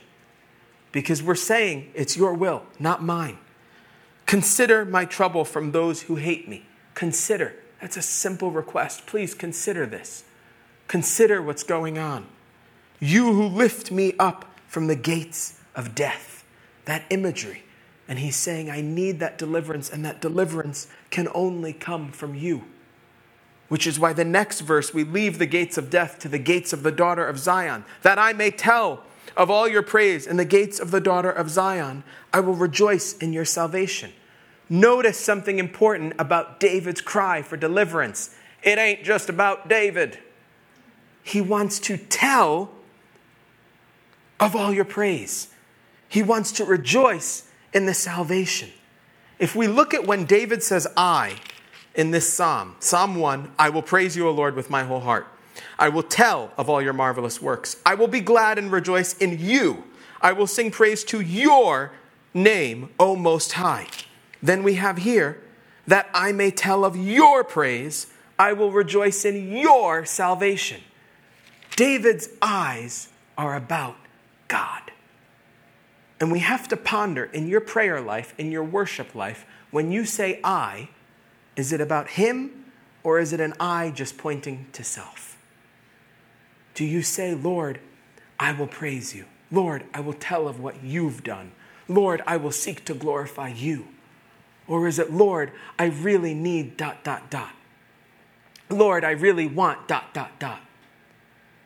because 0.91 1.21
we're 1.21 1.35
saying, 1.35 1.91
It's 1.93 2.15
your 2.15 2.33
will, 2.33 2.63
not 2.79 3.03
mine. 3.03 3.37
Consider 4.25 4.85
my 4.85 5.05
trouble 5.05 5.43
from 5.43 5.71
those 5.71 6.03
who 6.03 6.15
hate 6.15 6.47
me. 6.47 6.65
Consider. 6.93 7.55
That's 7.81 7.97
a 7.97 8.01
simple 8.01 8.51
request. 8.51 9.05
Please 9.05 9.33
consider 9.33 9.85
this. 9.85 10.23
Consider 10.87 11.41
what's 11.41 11.63
going 11.63 11.97
on. 11.97 12.27
You 12.99 13.33
who 13.33 13.47
lift 13.47 13.91
me 13.91 14.13
up 14.17 14.45
from 14.67 14.87
the 14.87 14.95
gates 14.95 15.59
of 15.75 15.93
death 15.93 16.33
that 16.85 17.05
imagery. 17.09 17.63
And 18.07 18.19
he's 18.19 18.35
saying, 18.35 18.69
I 18.69 18.81
need 18.81 19.19
that 19.19 19.37
deliverance, 19.37 19.89
and 19.89 20.03
that 20.05 20.21
deliverance 20.21 20.87
can 21.09 21.27
only 21.33 21.73
come 21.73 22.11
from 22.11 22.35
you. 22.35 22.63
Which 23.73 23.87
is 23.87 23.99
why 23.99 24.13
the 24.13 24.23
next 24.23 24.61
verse, 24.61 24.93
we 24.93 25.03
leave 25.03 25.39
the 25.39 25.47
gates 25.47 25.79
of 25.79 25.89
death 25.89 26.19
to 26.19 26.29
the 26.29 26.37
gates 26.37 26.73
of 26.73 26.83
the 26.83 26.91
daughter 26.91 27.25
of 27.25 27.39
Zion, 27.39 27.85
that 28.03 28.19
I 28.19 28.31
may 28.31 28.51
tell 28.51 29.01
of 29.35 29.49
all 29.49 29.67
your 29.67 29.81
praise 29.81 30.27
in 30.27 30.37
the 30.37 30.45
gates 30.45 30.79
of 30.79 30.91
the 30.91 31.01
daughter 31.01 31.31
of 31.31 31.49
Zion. 31.49 32.03
I 32.31 32.39
will 32.41 32.53
rejoice 32.53 33.17
in 33.17 33.33
your 33.33 33.45
salvation. 33.45 34.13
Notice 34.69 35.17
something 35.17 35.57
important 35.57 36.13
about 36.19 36.59
David's 36.59 37.01
cry 37.01 37.41
for 37.41 37.57
deliverance. 37.57 38.35
It 38.61 38.77
ain't 38.77 39.03
just 39.03 39.27
about 39.27 39.67
David. 39.67 40.19
He 41.23 41.41
wants 41.41 41.79
to 41.79 41.97
tell 41.97 42.69
of 44.39 44.55
all 44.55 44.71
your 44.71 44.85
praise. 44.85 45.47
He 46.07 46.21
wants 46.21 46.51
to 46.51 46.63
rejoice 46.63 47.49
in 47.73 47.87
the 47.87 47.95
salvation. 47.95 48.69
If 49.39 49.55
we 49.55 49.67
look 49.67 49.95
at 49.95 50.05
when 50.05 50.25
David 50.25 50.61
says, 50.61 50.85
I, 50.95 51.37
in 51.95 52.11
this 52.11 52.31
psalm, 52.31 52.75
Psalm 52.79 53.15
1, 53.15 53.51
I 53.59 53.69
will 53.69 53.81
praise 53.81 54.15
you, 54.15 54.27
O 54.27 54.31
Lord, 54.31 54.55
with 54.55 54.69
my 54.69 54.83
whole 54.83 55.01
heart. 55.01 55.27
I 55.77 55.89
will 55.89 56.03
tell 56.03 56.51
of 56.57 56.69
all 56.69 56.81
your 56.81 56.93
marvelous 56.93 57.41
works. 57.41 57.77
I 57.85 57.95
will 57.95 58.07
be 58.07 58.19
glad 58.19 58.57
and 58.57 58.71
rejoice 58.71 59.15
in 59.17 59.39
you. 59.39 59.83
I 60.21 60.31
will 60.31 60.47
sing 60.47 60.71
praise 60.71 61.03
to 61.05 61.21
your 61.21 61.91
name, 62.33 62.89
O 62.99 63.15
Most 63.15 63.53
High. 63.53 63.87
Then 64.41 64.63
we 64.63 64.75
have 64.75 64.97
here, 64.97 65.41
that 65.85 66.09
I 66.13 66.31
may 66.31 66.49
tell 66.49 66.85
of 66.85 66.95
your 66.95 67.43
praise. 67.43 68.07
I 68.39 68.53
will 68.53 68.71
rejoice 68.71 69.25
in 69.25 69.51
your 69.51 70.05
salvation. 70.05 70.81
David's 71.75 72.29
eyes 72.41 73.09
are 73.37 73.55
about 73.55 73.97
God. 74.47 74.91
And 76.19 76.31
we 76.31 76.39
have 76.39 76.67
to 76.69 76.77
ponder 76.77 77.25
in 77.25 77.47
your 77.47 77.61
prayer 77.61 77.99
life, 77.99 78.33
in 78.37 78.51
your 78.51 78.63
worship 78.63 79.13
life, 79.13 79.45
when 79.71 79.91
you 79.91 80.05
say 80.05 80.39
I, 80.43 80.89
is 81.55 81.71
it 81.71 81.81
about 81.81 82.09
Him 82.09 82.65
or 83.03 83.19
is 83.19 83.33
it 83.33 83.39
an 83.39 83.53
I 83.59 83.91
just 83.91 84.17
pointing 84.17 84.67
to 84.73 84.83
self? 84.83 85.37
Do 86.73 86.85
you 86.85 87.01
say, 87.01 87.35
Lord, 87.35 87.79
I 88.39 88.51
will 88.51 88.67
praise 88.67 89.13
you? 89.13 89.25
Lord, 89.51 89.83
I 89.93 89.99
will 89.99 90.13
tell 90.13 90.47
of 90.47 90.59
what 90.59 90.83
you've 90.83 91.23
done. 91.23 91.51
Lord, 91.87 92.21
I 92.25 92.37
will 92.37 92.51
seek 92.51 92.85
to 92.85 92.93
glorify 92.93 93.49
you. 93.49 93.87
Or 94.67 94.87
is 94.87 94.97
it, 94.97 95.11
Lord, 95.11 95.51
I 95.77 95.85
really 95.85 96.33
need 96.33 96.77
dot, 96.77 97.03
dot, 97.03 97.29
dot? 97.29 97.53
Lord, 98.69 99.03
I 99.03 99.11
really 99.11 99.45
want 99.45 99.87
dot, 99.87 100.13
dot, 100.13 100.39
dot. 100.39 100.61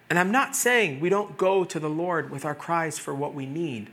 And 0.09 0.17
I'm 0.17 0.31
not 0.31 0.55
saying 0.55 0.99
we 0.99 1.09
don't 1.09 1.37
go 1.37 1.63
to 1.63 1.79
the 1.79 1.89
Lord 1.89 2.29
with 2.29 2.43
our 2.45 2.55
cries 2.55 2.97
for 2.97 3.13
what 3.13 3.33
we 3.33 3.45
need. 3.45 3.89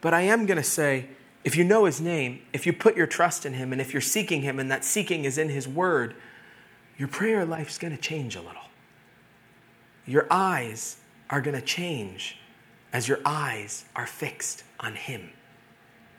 But 0.00 0.14
I 0.14 0.22
am 0.22 0.46
going 0.46 0.56
to 0.56 0.64
say 0.64 1.06
if 1.48 1.56
you 1.56 1.64
know 1.64 1.86
his 1.86 1.98
name, 1.98 2.42
if 2.52 2.66
you 2.66 2.74
put 2.74 2.94
your 2.94 3.06
trust 3.06 3.46
in 3.46 3.54
him, 3.54 3.72
and 3.72 3.80
if 3.80 3.94
you're 3.94 4.02
seeking 4.02 4.42
him, 4.42 4.58
and 4.58 4.70
that 4.70 4.84
seeking 4.84 5.24
is 5.24 5.38
in 5.38 5.48
his 5.48 5.66
word, 5.66 6.14
your 6.98 7.08
prayer 7.08 7.46
life 7.46 7.70
is 7.70 7.78
going 7.78 7.96
to 7.96 7.98
change 7.98 8.36
a 8.36 8.42
little. 8.42 8.68
your 10.04 10.26
eyes 10.30 10.98
are 11.30 11.40
going 11.40 11.58
to 11.58 11.64
change 11.64 12.36
as 12.92 13.08
your 13.08 13.20
eyes 13.24 13.86
are 13.96 14.06
fixed 14.06 14.62
on 14.78 14.94
Him. 14.94 15.30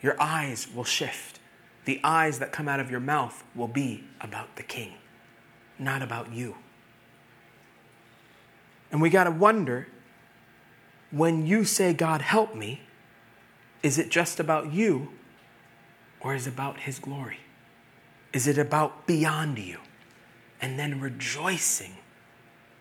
Your 0.01 0.19
eyes 0.19 0.67
will 0.73 0.83
shift. 0.83 1.39
The 1.85 2.01
eyes 2.03 2.39
that 2.39 2.51
come 2.51 2.67
out 2.67 2.79
of 2.79 2.89
your 2.89 2.99
mouth 2.99 3.43
will 3.53 3.67
be 3.67 4.05
about 4.19 4.55
the 4.55 4.63
King, 4.63 4.93
not 5.77 6.01
about 6.01 6.33
you. 6.33 6.55
And 8.91 8.99
we 8.99 9.11
got 9.11 9.25
to 9.25 9.31
wonder 9.31 9.89
when 11.11 11.45
you 11.45 11.65
say, 11.65 11.93
God, 11.93 12.21
help 12.21 12.55
me, 12.55 12.81
is 13.83 13.99
it 13.99 14.09
just 14.09 14.39
about 14.39 14.73
you 14.73 15.09
or 16.21 16.35
is 16.35 16.47
it 16.47 16.53
about 16.53 16.81
His 16.81 16.99
glory? 16.99 17.39
Is 18.33 18.47
it 18.47 18.57
about 18.57 19.07
beyond 19.07 19.57
you? 19.57 19.79
And 20.61 20.77
then 20.77 20.99
rejoicing 20.99 21.97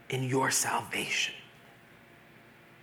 in 0.09 0.25
your 0.25 0.51
salvation. 0.51 1.35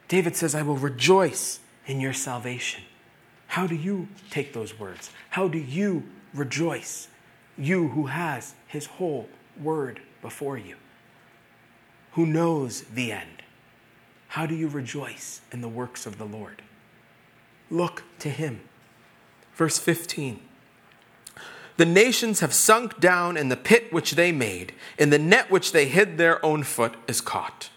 David 0.08 0.36
says, 0.36 0.56
I 0.56 0.62
will 0.62 0.78
rejoice 0.78 1.60
in 1.86 2.00
your 2.00 2.14
salvation. 2.14 2.84
How 3.48 3.68
do 3.68 3.76
you 3.76 4.08
take 4.30 4.54
those 4.54 4.78
words? 4.78 5.10
How 5.30 5.48
do 5.48 5.58
you 5.58 6.04
rejoice? 6.34 7.08
You 7.58 7.90
who 7.90 8.08
has 8.08 8.54
his 8.68 8.86
whole 8.86 9.30
word 9.62 10.02
before 10.22 10.58
you, 10.58 10.76
who 12.14 12.26
knows 12.26 12.82
the 12.82 13.12
end. 13.12 13.44
How 14.30 14.46
do 14.46 14.56
you 14.56 14.68
rejoice 14.68 15.42
in 15.52 15.62
the 15.62 15.70
works 15.70 16.06
of 16.06 16.18
the 16.18 16.26
Lord? 16.26 16.62
Look 17.70 18.04
to 18.20 18.30
him. 18.30 18.62
Verse 19.56 19.78
15. 19.78 20.42
The 21.78 21.86
nations 21.86 22.40
have 22.40 22.54
sunk 22.54 23.00
down 23.00 23.36
in 23.36 23.50
the 23.50 23.58
pit 23.58 23.92
which 23.92 24.12
they 24.12 24.32
made, 24.32 24.74
in 24.98 25.10
the 25.10 25.20
net 25.20 25.52
which 25.52 25.72
they 25.74 25.88
hid 25.88 26.18
their 26.18 26.44
own 26.46 26.64
foot 26.64 26.96
is 27.08 27.20
caught. 27.20 27.70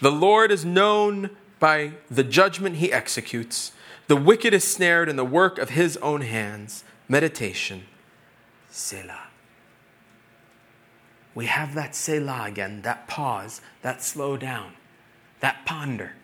The 0.00 0.10
Lord 0.10 0.50
is 0.50 0.64
known 0.64 1.30
by 1.58 1.92
the 2.10 2.24
judgment 2.24 2.76
he 2.76 2.92
executes. 2.92 3.72
The 4.08 4.16
wicked 4.16 4.54
is 4.54 4.64
snared 4.64 5.08
in 5.08 5.16
the 5.16 5.24
work 5.24 5.58
of 5.58 5.70
his 5.70 5.96
own 5.98 6.22
hands. 6.22 6.84
Meditation. 7.08 7.84
Selah. 8.70 9.28
We 11.34 11.46
have 11.46 11.74
that 11.74 11.94
Selah 11.94 12.46
again, 12.46 12.82
that 12.82 13.06
pause, 13.06 13.60
that 13.82 14.02
slow 14.02 14.36
down, 14.36 14.72
that 15.40 15.64
ponder. 15.64 16.14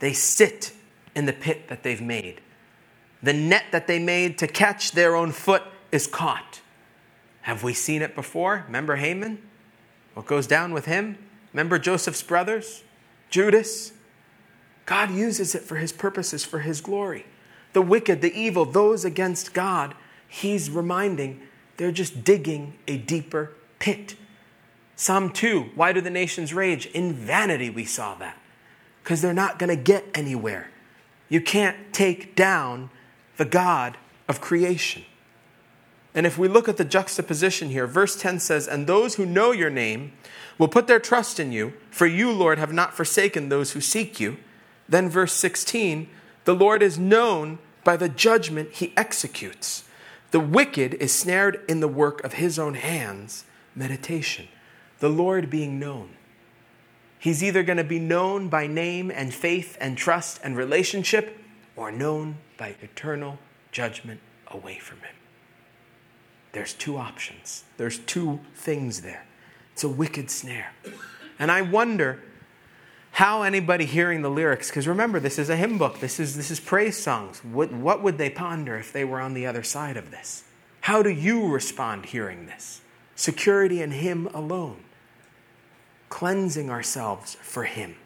They 0.00 0.12
sit 0.12 0.72
in 1.14 1.26
the 1.26 1.32
pit 1.32 1.68
that 1.68 1.82
they've 1.84 2.02
made. 2.02 2.40
The 3.22 3.32
net 3.32 3.66
that 3.70 3.86
they 3.86 4.00
made 4.00 4.38
to 4.38 4.48
catch 4.48 4.92
their 4.92 5.14
own 5.14 5.30
foot 5.30 5.62
is 5.92 6.06
caught. 6.06 6.60
Have 7.42 7.62
we 7.62 7.74
seen 7.74 8.02
it 8.02 8.14
before? 8.14 8.64
Remember 8.66 8.96
Haman? 8.96 9.40
What 10.14 10.26
goes 10.26 10.46
down 10.46 10.72
with 10.72 10.86
him? 10.86 11.18
Remember 11.52 11.78
Joseph's 11.78 12.22
brothers? 12.22 12.82
Judas? 13.30 13.92
God 14.86 15.10
uses 15.10 15.54
it 15.54 15.62
for 15.62 15.76
his 15.76 15.92
purposes, 15.92 16.44
for 16.44 16.60
his 16.60 16.80
glory. 16.80 17.26
The 17.72 17.82
wicked, 17.82 18.20
the 18.20 18.34
evil, 18.34 18.64
those 18.64 19.04
against 19.04 19.54
God, 19.54 19.94
he's 20.28 20.70
reminding 20.70 21.40
they're 21.76 21.92
just 21.92 22.24
digging 22.24 22.74
a 22.86 22.96
deeper 22.96 23.52
pit. 23.78 24.16
Psalm 24.96 25.30
2 25.30 25.70
Why 25.74 25.92
do 25.92 26.00
the 26.00 26.10
nations 26.10 26.52
rage? 26.52 26.86
In 26.86 27.12
vanity, 27.12 27.70
we 27.70 27.84
saw 27.84 28.14
that. 28.16 28.38
Because 29.02 29.20
they're 29.20 29.34
not 29.34 29.58
going 29.58 29.68
to 29.68 29.82
get 29.82 30.04
anywhere. 30.14 30.70
You 31.28 31.40
can't 31.40 31.92
take 31.92 32.36
down 32.36 32.90
the 33.36 33.44
God 33.44 33.96
of 34.28 34.40
creation. 34.40 35.04
And 36.14 36.26
if 36.26 36.36
we 36.36 36.48
look 36.48 36.68
at 36.68 36.76
the 36.76 36.84
juxtaposition 36.84 37.70
here, 37.70 37.86
verse 37.86 38.16
10 38.16 38.38
says, 38.40 38.68
And 38.68 38.86
those 38.86 39.14
who 39.14 39.24
know 39.24 39.52
your 39.52 39.70
name 39.70 40.12
will 40.58 40.68
put 40.68 40.86
their 40.86 41.00
trust 41.00 41.40
in 41.40 41.52
you, 41.52 41.72
for 41.90 42.06
you, 42.06 42.30
Lord, 42.30 42.58
have 42.58 42.72
not 42.72 42.94
forsaken 42.94 43.48
those 43.48 43.72
who 43.72 43.80
seek 43.80 44.20
you. 44.20 44.36
Then, 44.88 45.08
verse 45.08 45.32
16, 45.32 46.08
the 46.44 46.54
Lord 46.54 46.82
is 46.82 46.98
known 46.98 47.58
by 47.82 47.96
the 47.96 48.08
judgment 48.08 48.72
he 48.72 48.92
executes. 48.96 49.84
The 50.32 50.40
wicked 50.40 50.94
is 50.94 51.12
snared 51.12 51.60
in 51.68 51.80
the 51.80 51.88
work 51.88 52.22
of 52.24 52.34
his 52.34 52.58
own 52.58 52.74
hands. 52.74 53.44
Meditation. 53.74 54.48
The 54.98 55.08
Lord 55.08 55.48
being 55.48 55.78
known. 55.78 56.10
He's 57.18 57.42
either 57.42 57.62
going 57.62 57.78
to 57.78 57.84
be 57.84 57.98
known 57.98 58.48
by 58.48 58.66
name 58.66 59.10
and 59.10 59.32
faith 59.32 59.78
and 59.80 59.96
trust 59.96 60.40
and 60.42 60.56
relationship, 60.56 61.38
or 61.76 61.90
known 61.90 62.36
by 62.58 62.74
eternal 62.82 63.38
judgment 63.70 64.20
away 64.48 64.78
from 64.78 64.98
him. 64.98 65.14
There's 66.52 66.74
two 66.74 66.98
options, 66.98 67.64
there's 67.76 67.98
two 67.98 68.40
things 68.54 69.02
there. 69.02 69.26
It's 69.72 69.84
a 69.84 69.88
wicked 69.88 70.30
snare. 70.30 70.72
And 71.38 71.50
I 71.50 71.62
wonder 71.62 72.22
how 73.12 73.42
anybody 73.42 73.84
hearing 73.84 74.22
the 74.22 74.30
lyrics, 74.30 74.68
because 74.68 74.86
remember, 74.86 75.18
this 75.18 75.38
is 75.38 75.50
a 75.50 75.56
hymn 75.56 75.78
book, 75.78 76.00
this 76.00 76.20
is, 76.20 76.36
this 76.36 76.50
is 76.50 76.60
praise 76.60 77.02
songs. 77.02 77.42
What, 77.44 77.72
what 77.72 78.02
would 78.02 78.18
they 78.18 78.30
ponder 78.30 78.76
if 78.76 78.92
they 78.92 79.04
were 79.04 79.20
on 79.20 79.34
the 79.34 79.46
other 79.46 79.62
side 79.62 79.96
of 79.96 80.10
this? 80.10 80.44
How 80.82 81.02
do 81.02 81.10
you 81.10 81.48
respond 81.48 82.06
hearing 82.06 82.46
this? 82.46 82.80
Security 83.14 83.82
in 83.82 83.92
Him 83.92 84.26
alone, 84.34 84.82
cleansing 86.08 86.70
ourselves 86.70 87.36
for 87.36 87.64
Him. 87.64 87.96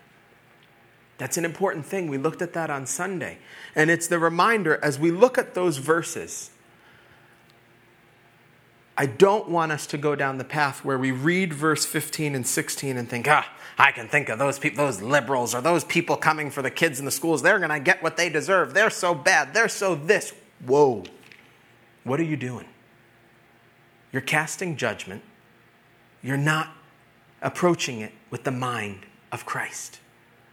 That's 1.18 1.38
an 1.38 1.44
important 1.44 1.86
thing. 1.86 2.08
We 2.08 2.18
looked 2.18 2.42
at 2.42 2.52
that 2.52 2.68
on 2.68 2.86
Sunday. 2.86 3.38
And 3.74 3.90
it's 3.90 4.06
the 4.06 4.18
reminder 4.18 4.78
as 4.82 4.98
we 4.98 5.10
look 5.10 5.38
at 5.38 5.54
those 5.54 5.78
verses 5.78 6.50
I 8.98 9.06
don't 9.06 9.48
want 9.48 9.72
us 9.72 9.86
to 9.88 9.98
go 9.98 10.14
down 10.14 10.38
the 10.38 10.44
path 10.44 10.84
where 10.84 10.96
we 10.96 11.10
read 11.10 11.52
verse 11.52 11.84
15 11.84 12.34
and 12.34 12.46
16 12.46 12.96
and 12.96 13.08
think, 13.08 13.28
ah, 13.28 13.46
I 13.76 13.92
can 13.92 14.08
think 14.08 14.30
of 14.30 14.38
those 14.38 14.58
people, 14.58 14.84
those 14.84 15.02
liberals 15.02 15.54
or 15.54 15.60
those 15.60 15.84
people 15.84 16.16
coming 16.16 16.50
for 16.50 16.62
the 16.62 16.70
kids 16.70 16.98
in 16.98 17.04
the 17.04 17.10
schools. 17.10 17.42
They're 17.42 17.58
going 17.58 17.70
to 17.70 17.80
get 17.80 18.02
what 18.02 18.16
they 18.16 18.30
deserve. 18.30 18.72
They're 18.72 18.88
so 18.88 19.14
bad. 19.14 19.52
They're 19.52 19.68
so 19.68 19.94
this. 19.94 20.32
Whoa. 20.64 21.04
What 22.04 22.20
are 22.20 22.24
you 22.24 22.36
doing? 22.36 22.66
You're 24.12 24.22
casting 24.22 24.76
judgment. 24.76 25.22
You're 26.22 26.38
not 26.38 26.70
approaching 27.42 28.00
it 28.00 28.12
with 28.30 28.44
the 28.44 28.50
mind 28.50 29.04
of 29.30 29.44
Christ. 29.44 30.00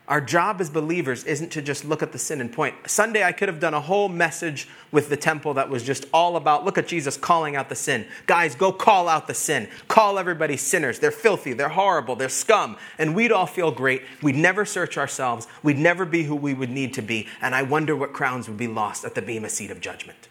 Our 0.06 0.20
job 0.20 0.60
as 0.60 0.70
believers 0.70 1.24
isn't 1.24 1.51
to 1.54 1.62
just 1.62 1.86
look 1.86 2.04
at 2.04 2.12
the 2.12 2.18
sin 2.20 2.41
and 2.41 2.51
point. 2.51 2.76
Sunday, 2.88 3.24
I 3.24 3.32
could 3.32 3.47
have 3.47 3.62
done 3.62 3.74
a 3.74 3.80
whole 3.80 4.10
message 4.10 4.68
with 4.91 5.08
the 5.08 5.16
temple 5.16 5.54
that 5.54 5.70
was 5.70 5.82
just 5.82 6.06
all 6.14 6.36
about 6.36 6.66
look 6.66 6.78
at 6.78 6.88
Jesus 6.88 7.16
calling 7.16 7.56
out 7.56 7.70
the 7.70 7.76
sin. 7.76 8.06
Guys, 8.26 8.54
go 8.54 8.74
call 8.74 9.08
out 9.08 9.28
the 9.28 9.34
sin. 9.34 9.70
Call 9.88 10.20
everybody 10.20 10.58
sinners. 10.58 10.99
They're 10.99 11.10
filthy, 11.10 11.54
they're 11.54 11.70
horrible, 11.70 12.18
they're 12.18 12.28
scum. 12.28 12.76
And 12.97 13.16
we'd 13.16 13.32
all 13.32 13.45
feel 13.45 13.72
great. 13.72 14.01
We'd 14.22 14.36
never 14.36 14.66
search 14.66 14.97
ourselves. 14.97 15.47
We'd 15.64 15.80
never 15.80 16.04
be 16.04 16.24
who 16.24 16.36
we 16.36 16.54
would 16.54 16.70
need 16.70 16.93
to 16.95 17.01
be. 17.01 17.30
And 17.41 17.56
I 17.56 17.64
wonder 17.64 17.95
what 17.95 18.12
crowns 18.12 18.49
would 18.49 18.58
be 18.58 18.68
lost 18.68 19.06
at 19.06 19.16
the 19.16 19.22
Bema 19.22 19.47
seat 19.47 19.72
of 19.72 19.80
judgment. 19.80 20.28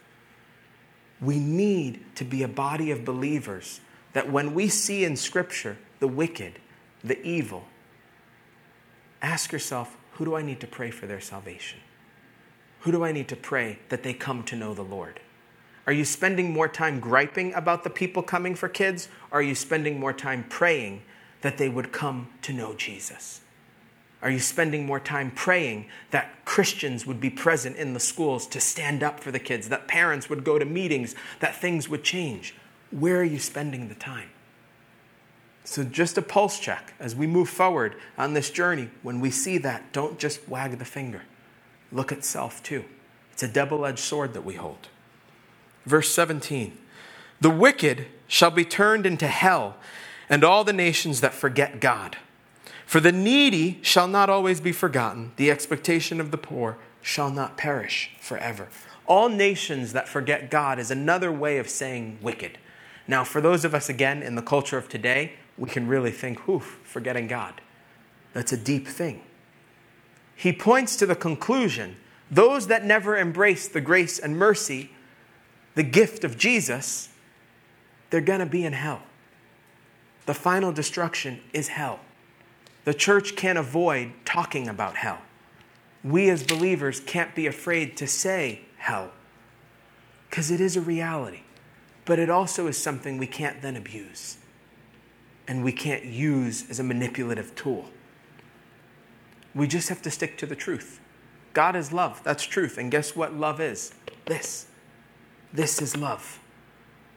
We 1.18 1.38
need 1.38 2.04
to 2.16 2.24
be 2.24 2.42
a 2.42 2.48
body 2.48 2.90
of 2.90 3.06
believers 3.06 3.80
that 4.12 4.30
when 4.30 4.52
we 4.52 4.68
see 4.68 5.04
in 5.04 5.16
Scripture 5.16 5.78
the 5.98 6.08
wicked, 6.08 6.58
the 7.02 7.20
evil, 7.22 7.64
ask 9.22 9.52
yourself 9.52 9.96
who 10.12 10.24
do 10.24 10.34
I 10.34 10.42
need 10.42 10.60
to 10.60 10.66
pray 10.66 10.90
for 10.90 11.06
their 11.06 11.20
salvation? 11.20 11.80
Who 12.80 12.92
do 12.92 13.04
I 13.04 13.12
need 13.12 13.28
to 13.28 13.36
pray 13.36 13.78
that 13.88 14.02
they 14.02 14.12
come 14.12 14.42
to 14.44 14.56
know 14.56 14.74
the 14.74 14.82
Lord? 14.82 15.20
Are 15.86 15.92
you 15.92 16.04
spending 16.04 16.52
more 16.52 16.68
time 16.68 17.00
griping 17.00 17.54
about 17.54 17.82
the 17.84 17.90
people 17.90 18.22
coming 18.22 18.54
for 18.54 18.68
kids? 18.68 19.08
Or 19.30 19.40
are 19.40 19.42
you 19.42 19.54
spending 19.54 19.98
more 19.98 20.12
time 20.12 20.44
praying 20.48 21.02
that 21.40 21.58
they 21.58 21.68
would 21.68 21.92
come 21.92 22.28
to 22.42 22.52
know 22.52 22.74
Jesus? 22.74 23.40
Are 24.20 24.30
you 24.30 24.38
spending 24.38 24.86
more 24.86 25.00
time 25.00 25.32
praying 25.32 25.86
that 26.12 26.44
Christians 26.44 27.06
would 27.06 27.20
be 27.20 27.30
present 27.30 27.76
in 27.76 27.92
the 27.92 28.00
schools 28.00 28.46
to 28.48 28.60
stand 28.60 29.02
up 29.02 29.18
for 29.18 29.32
the 29.32 29.40
kids, 29.40 29.68
that 29.68 29.88
parents 29.88 30.30
would 30.30 30.44
go 30.44 30.58
to 30.60 30.64
meetings, 30.64 31.16
that 31.40 31.56
things 31.56 31.88
would 31.88 32.04
change? 32.04 32.54
Where 32.92 33.20
are 33.20 33.24
you 33.24 33.40
spending 33.40 33.88
the 33.88 33.96
time? 33.96 34.30
So, 35.64 35.84
just 35.84 36.18
a 36.18 36.22
pulse 36.22 36.58
check 36.58 36.94
as 36.98 37.14
we 37.14 37.26
move 37.26 37.48
forward 37.48 37.94
on 38.18 38.34
this 38.34 38.50
journey. 38.50 38.90
When 39.02 39.20
we 39.20 39.30
see 39.30 39.58
that, 39.58 39.92
don't 39.92 40.18
just 40.18 40.48
wag 40.48 40.78
the 40.78 40.84
finger. 40.84 41.22
Look 41.92 42.10
at 42.10 42.24
self 42.24 42.62
too. 42.62 42.84
It's 43.32 43.42
a 43.42 43.48
double 43.48 43.86
edged 43.86 44.00
sword 44.00 44.34
that 44.34 44.44
we 44.44 44.54
hold. 44.54 44.88
Verse 45.84 46.12
17 46.12 46.76
The 47.40 47.50
wicked 47.50 48.06
shall 48.26 48.50
be 48.50 48.64
turned 48.64 49.06
into 49.06 49.28
hell, 49.28 49.76
and 50.28 50.42
all 50.42 50.64
the 50.64 50.72
nations 50.72 51.20
that 51.20 51.34
forget 51.34 51.80
God. 51.80 52.16
For 52.86 53.00
the 53.00 53.12
needy 53.12 53.78
shall 53.82 54.08
not 54.08 54.28
always 54.28 54.60
be 54.60 54.72
forgotten, 54.72 55.32
the 55.36 55.50
expectation 55.50 56.20
of 56.20 56.30
the 56.30 56.38
poor 56.38 56.76
shall 57.00 57.30
not 57.30 57.56
perish 57.56 58.10
forever. 58.20 58.68
All 59.06 59.28
nations 59.28 59.92
that 59.92 60.08
forget 60.08 60.50
God 60.50 60.78
is 60.78 60.90
another 60.90 61.32
way 61.32 61.58
of 61.58 61.68
saying 61.68 62.18
wicked. 62.22 62.58
Now, 63.08 63.24
for 63.24 63.40
those 63.40 63.64
of 63.64 63.74
us, 63.74 63.88
again, 63.88 64.22
in 64.22 64.36
the 64.36 64.42
culture 64.42 64.78
of 64.78 64.88
today, 64.88 65.32
we 65.62 65.68
can 65.68 65.86
really 65.86 66.10
think, 66.10 66.48
oof, 66.48 66.80
forgetting 66.82 67.28
God. 67.28 67.60
That's 68.32 68.52
a 68.52 68.56
deep 68.56 68.88
thing. 68.88 69.22
He 70.34 70.52
points 70.52 70.96
to 70.96 71.06
the 71.06 71.14
conclusion 71.14 71.98
those 72.32 72.66
that 72.66 72.84
never 72.84 73.16
embrace 73.16 73.68
the 73.68 73.80
grace 73.80 74.18
and 74.18 74.36
mercy, 74.36 74.90
the 75.76 75.84
gift 75.84 76.24
of 76.24 76.36
Jesus, 76.36 77.10
they're 78.10 78.20
going 78.20 78.40
to 78.40 78.46
be 78.46 78.64
in 78.64 78.72
hell. 78.72 79.02
The 80.26 80.34
final 80.34 80.72
destruction 80.72 81.40
is 81.52 81.68
hell. 81.68 82.00
The 82.84 82.94
church 82.94 83.36
can't 83.36 83.58
avoid 83.58 84.14
talking 84.24 84.66
about 84.66 84.96
hell. 84.96 85.20
We 86.02 86.28
as 86.28 86.42
believers 86.42 86.98
can't 86.98 87.36
be 87.36 87.46
afraid 87.46 87.96
to 87.98 88.08
say 88.08 88.62
hell 88.78 89.12
because 90.28 90.50
it 90.50 90.60
is 90.60 90.76
a 90.76 90.80
reality. 90.80 91.42
But 92.04 92.18
it 92.18 92.30
also 92.30 92.66
is 92.66 92.76
something 92.76 93.16
we 93.16 93.28
can't 93.28 93.62
then 93.62 93.76
abuse 93.76 94.38
and 95.48 95.64
we 95.64 95.72
can't 95.72 96.04
use 96.04 96.68
as 96.70 96.78
a 96.78 96.84
manipulative 96.84 97.54
tool. 97.54 97.90
We 99.54 99.66
just 99.66 99.88
have 99.88 100.02
to 100.02 100.10
stick 100.10 100.38
to 100.38 100.46
the 100.46 100.56
truth. 100.56 101.00
God 101.52 101.76
is 101.76 101.92
love. 101.92 102.22
That's 102.24 102.44
truth. 102.44 102.78
And 102.78 102.90
guess 102.90 103.14
what 103.14 103.34
love 103.34 103.60
is? 103.60 103.92
This. 104.24 104.66
This 105.52 105.82
is 105.82 105.96
love. 105.96 106.40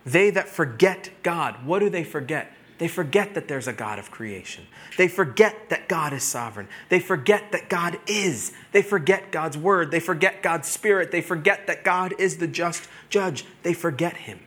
They 0.06 0.30
that 0.32 0.50
forget 0.50 1.10
God, 1.24 1.66
what 1.66 1.80
do 1.80 1.90
they 1.90 2.04
forget? 2.04 2.52
They 2.78 2.90
forget 2.90 3.34
that 3.36 3.48
there's 3.48 3.68
a 3.68 3.74
God 3.74 4.00
of 4.00 4.12
creation. 4.12 4.66
They 4.98 5.08
forget 5.08 5.70
that 5.70 5.88
God 5.88 6.12
is 6.12 6.24
sovereign. 6.24 6.68
They 6.90 7.00
forget 7.00 7.54
that 7.54 7.70
God 7.70 7.98
is. 8.06 8.52
They 8.74 8.82
forget 8.82 9.32
God's 9.32 9.58
word. 9.58 9.92
They 9.92 10.02
forget 10.02 10.44
God's 10.44 10.68
spirit. 10.68 11.12
They 11.12 11.22
forget 11.22 11.68
that 11.68 11.86
God 11.86 12.14
is 12.20 12.38
the 12.38 12.48
just 12.48 12.90
judge. 13.10 13.46
They 13.64 13.74
forget 13.74 14.18
Him. 14.18 14.42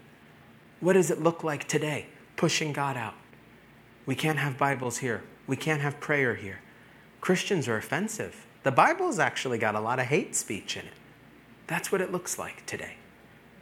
What 0.81 0.93
does 0.93 1.11
it 1.11 1.23
look 1.23 1.43
like 1.43 1.67
today? 1.67 2.07
Pushing 2.37 2.75
God 2.75 2.99
out. 2.99 3.15
We 4.09 4.15
can't 4.15 4.39
have 4.39 4.57
Bibles 4.57 4.97
here. 4.97 5.23
We 5.47 5.55
can't 5.55 5.83
have 5.83 6.01
prayer 6.01 6.35
here. 6.35 6.61
Christians 7.21 7.69
are 7.69 7.77
offensive. 7.77 8.47
The 8.63 8.73
Bible's 8.73 9.19
actually 9.19 9.59
got 9.59 9.75
a 9.75 9.81
lot 9.81 9.99
of 9.99 10.07
hate 10.07 10.35
speech 10.35 10.79
in 10.79 10.87
it. 10.87 10.95
That's 11.67 11.93
what 11.93 12.01
it 12.01 12.11
looks 12.11 12.39
like 12.39 12.65
today. 12.65 12.95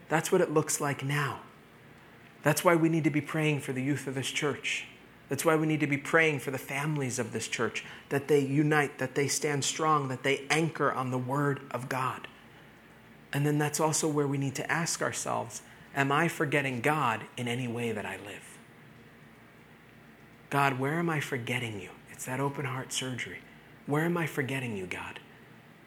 That's 0.09 0.31
what 0.31 0.41
it 0.41 0.53
looks 0.53 0.81
like 0.81 1.03
now. 1.03 1.41
That's 2.45 2.65
why 2.65 2.77
we 2.77 2.89
need 2.89 3.03
to 3.03 3.11
be 3.11 3.21
praying 3.21 3.63
for 3.63 3.73
the 3.73 3.83
youth 3.83 4.07
of 4.07 4.15
this 4.15 4.31
church. 4.31 4.87
That's 5.29 5.45
why 5.45 5.57
we 5.57 5.67
need 5.67 5.81
to 5.81 5.89
be 5.89 5.99
praying 5.99 6.39
for 6.39 6.53
the 6.53 6.59
families 6.59 7.19
of 7.19 7.33
this 7.33 7.49
church, 7.49 7.85
that 8.11 8.29
they 8.29 8.39
unite, 8.39 8.99
that 8.99 9.17
they 9.17 9.27
stand 9.27 9.65
strong, 9.65 10.07
that 10.07 10.23
they 10.23 10.47
anchor 10.49 10.93
on 10.93 11.11
the 11.11 11.19
Word 11.19 11.59
of 11.73 11.89
God. 11.89 12.29
And 13.33 13.45
then 13.45 13.59
that's 13.59 13.81
also 13.81 14.07
where 14.07 14.29
we 14.29 14.39
need 14.39 14.55
to 14.55 14.71
ask 14.71 15.03
ourselves 15.03 15.63
Am 15.97 16.13
I 16.13 16.29
forgetting 16.29 16.83
God 16.83 17.23
in 17.37 17.49
any 17.49 17.67
way 17.67 17.91
that 17.91 18.07
I 18.07 18.19
live? 18.19 18.56
God, 20.51 20.79
where 20.79 20.99
am 20.99 21.11
I 21.11 21.21
forgetting 21.21 21.81
you? 21.81 21.91
It's 22.13 22.25
that 22.27 22.41
open 22.41 22.65
heart 22.65 22.93
surgery. 22.93 23.39
Where 23.87 24.05
am 24.05 24.17
I 24.17 24.27
forgetting 24.27 24.77
you, 24.77 24.87
God? 24.87 25.21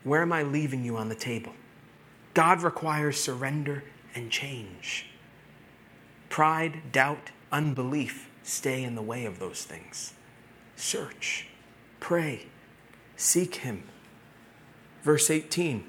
Where 0.04 0.22
am 0.22 0.32
I 0.32 0.44
leaving 0.44 0.84
you 0.84 0.98
on 0.98 1.10
the 1.10 1.16
table? 1.16 1.54
God 2.34 2.62
requires 2.62 3.20
surrender 3.20 3.84
and 4.16 4.32
change. 4.32 5.08
Pride, 6.30 6.92
doubt, 6.92 7.32
unbelief 7.52 8.30
stay 8.44 8.84
in 8.84 8.96
the 8.96 9.02
way 9.02 9.26
of 9.26 9.40
those 9.40 9.64
things. 9.64 10.14
Search, 10.76 11.48
pray, 12.00 12.48
seek 13.16 13.56
Him. 13.56 13.84
Verse 15.04 15.30
18 15.30 15.84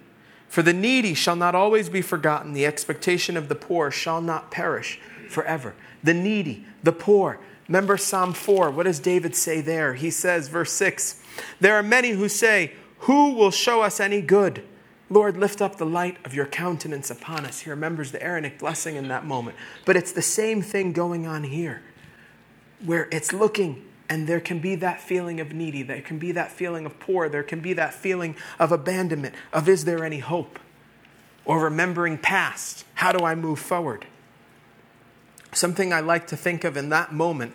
For 0.49 0.63
the 0.63 0.73
needy 0.73 1.15
shall 1.15 1.37
not 1.37 1.55
always 1.55 1.89
be 1.89 2.03
forgotten, 2.03 2.53
the 2.53 2.67
expectation 2.67 3.37
of 3.37 3.49
the 3.49 3.55
poor 3.55 3.91
shall 3.91 4.21
not 4.21 4.51
perish 4.51 5.01
forever. 5.29 5.75
The 6.03 6.15
needy, 6.15 6.67
the 6.83 6.93
poor. 6.93 7.39
Remember 7.71 7.97
Psalm 7.97 8.33
4. 8.33 8.73
What 8.73 8.87
does 8.87 8.99
David 8.99 9.37
say 9.37 9.61
there? 9.61 9.95
He 9.95 10.11
says, 10.11 10.49
verse 10.49 10.73
6 10.73 11.23
There 11.61 11.77
are 11.77 11.85
many 11.85 12.11
who 12.11 12.29
say, 12.29 12.73
Who 13.01 13.35
will 13.35 13.53
show 13.53 13.83
us 13.83 14.01
any 14.01 14.21
good? 14.21 14.65
Lord, 15.09 15.37
lift 15.37 15.63
up 15.63 15.77
the 15.77 15.87
light 15.87 16.17
of 16.25 16.35
your 16.35 16.47
countenance 16.47 17.13
upon 17.13 17.47
us. 17.47 17.61
He 17.61 17.71
remembers 17.71 18.11
the 18.11 18.21
Aaronic 18.21 18.59
blessing 18.59 18.97
in 18.97 19.07
that 19.07 19.25
moment. 19.25 19.57
But 19.85 19.97
it's 19.97 20.11
the 20.11 20.21
same 20.21 20.63
thing 20.63 20.93
going 20.93 21.29
on 21.29 21.45
here, 21.45 21.81
where 22.85 23.09
it's 23.13 23.33
looking 23.33 23.85
and 24.09 24.27
there 24.27 24.41
can 24.41 24.59
be 24.59 24.75
that 24.75 25.01
feeling 25.01 25.39
of 25.39 25.53
needy, 25.53 25.85
there 25.85 26.03
can 26.03 26.19
be 26.19 26.33
that 26.33 26.51
feeling 26.51 26.87
of 26.87 26.99
poor, 26.99 27.29
there 27.29 27.45
can 27.45 27.61
be 27.61 27.73
that 27.75 27.95
feeling 27.95 28.35
of 28.59 28.73
abandonment, 28.73 29.37
of 29.53 29.69
is 29.69 29.85
there 29.85 30.05
any 30.05 30.19
hope? 30.19 30.59
Or 31.45 31.61
remembering 31.61 32.19
past, 32.19 32.85
how 32.95 33.13
do 33.13 33.25
I 33.25 33.37
move 33.37 33.61
forward? 33.61 34.07
Something 35.53 35.93
I 35.93 36.01
like 36.01 36.27
to 36.29 36.37
think 36.37 36.65
of 36.65 36.77
in 36.77 36.89
that 36.89 37.13
moment 37.13 37.55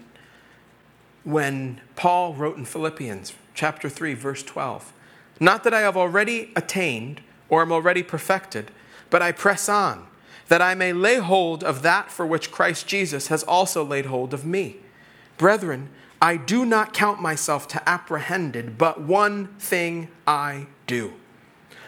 when 1.25 1.81
Paul 1.95 2.35
wrote 2.35 2.55
in 2.55 2.65
Philippians 2.65 3.33
chapter 3.53 3.89
3 3.89 4.13
verse 4.13 4.43
12, 4.43 4.93
not 5.39 5.63
that 5.63 5.73
I 5.73 5.81
have 5.81 5.97
already 5.97 6.51
attained 6.55 7.19
or 7.49 7.61
am 7.61 7.71
already 7.71 8.03
perfected, 8.03 8.71
but 9.09 9.21
I 9.21 9.31
press 9.31 9.67
on, 9.67 10.07
that 10.47 10.61
I 10.61 10.75
may 10.75 10.93
lay 10.93 11.17
hold 11.17 11.63
of 11.63 11.81
that 11.81 12.11
for 12.11 12.25
which 12.25 12.51
Christ 12.51 12.87
Jesus 12.87 13.27
has 13.27 13.43
also 13.43 13.83
laid 13.83 14.05
hold 14.05 14.33
of 14.33 14.45
me. 14.45 14.77
Brethren, 15.37 15.89
I 16.21 16.37
do 16.37 16.63
not 16.63 16.93
count 16.93 17.21
myself 17.21 17.67
to 17.69 17.89
apprehended, 17.89 18.77
but 18.77 19.01
one 19.01 19.47
thing 19.59 20.09
I 20.25 20.67
do. 20.87 21.13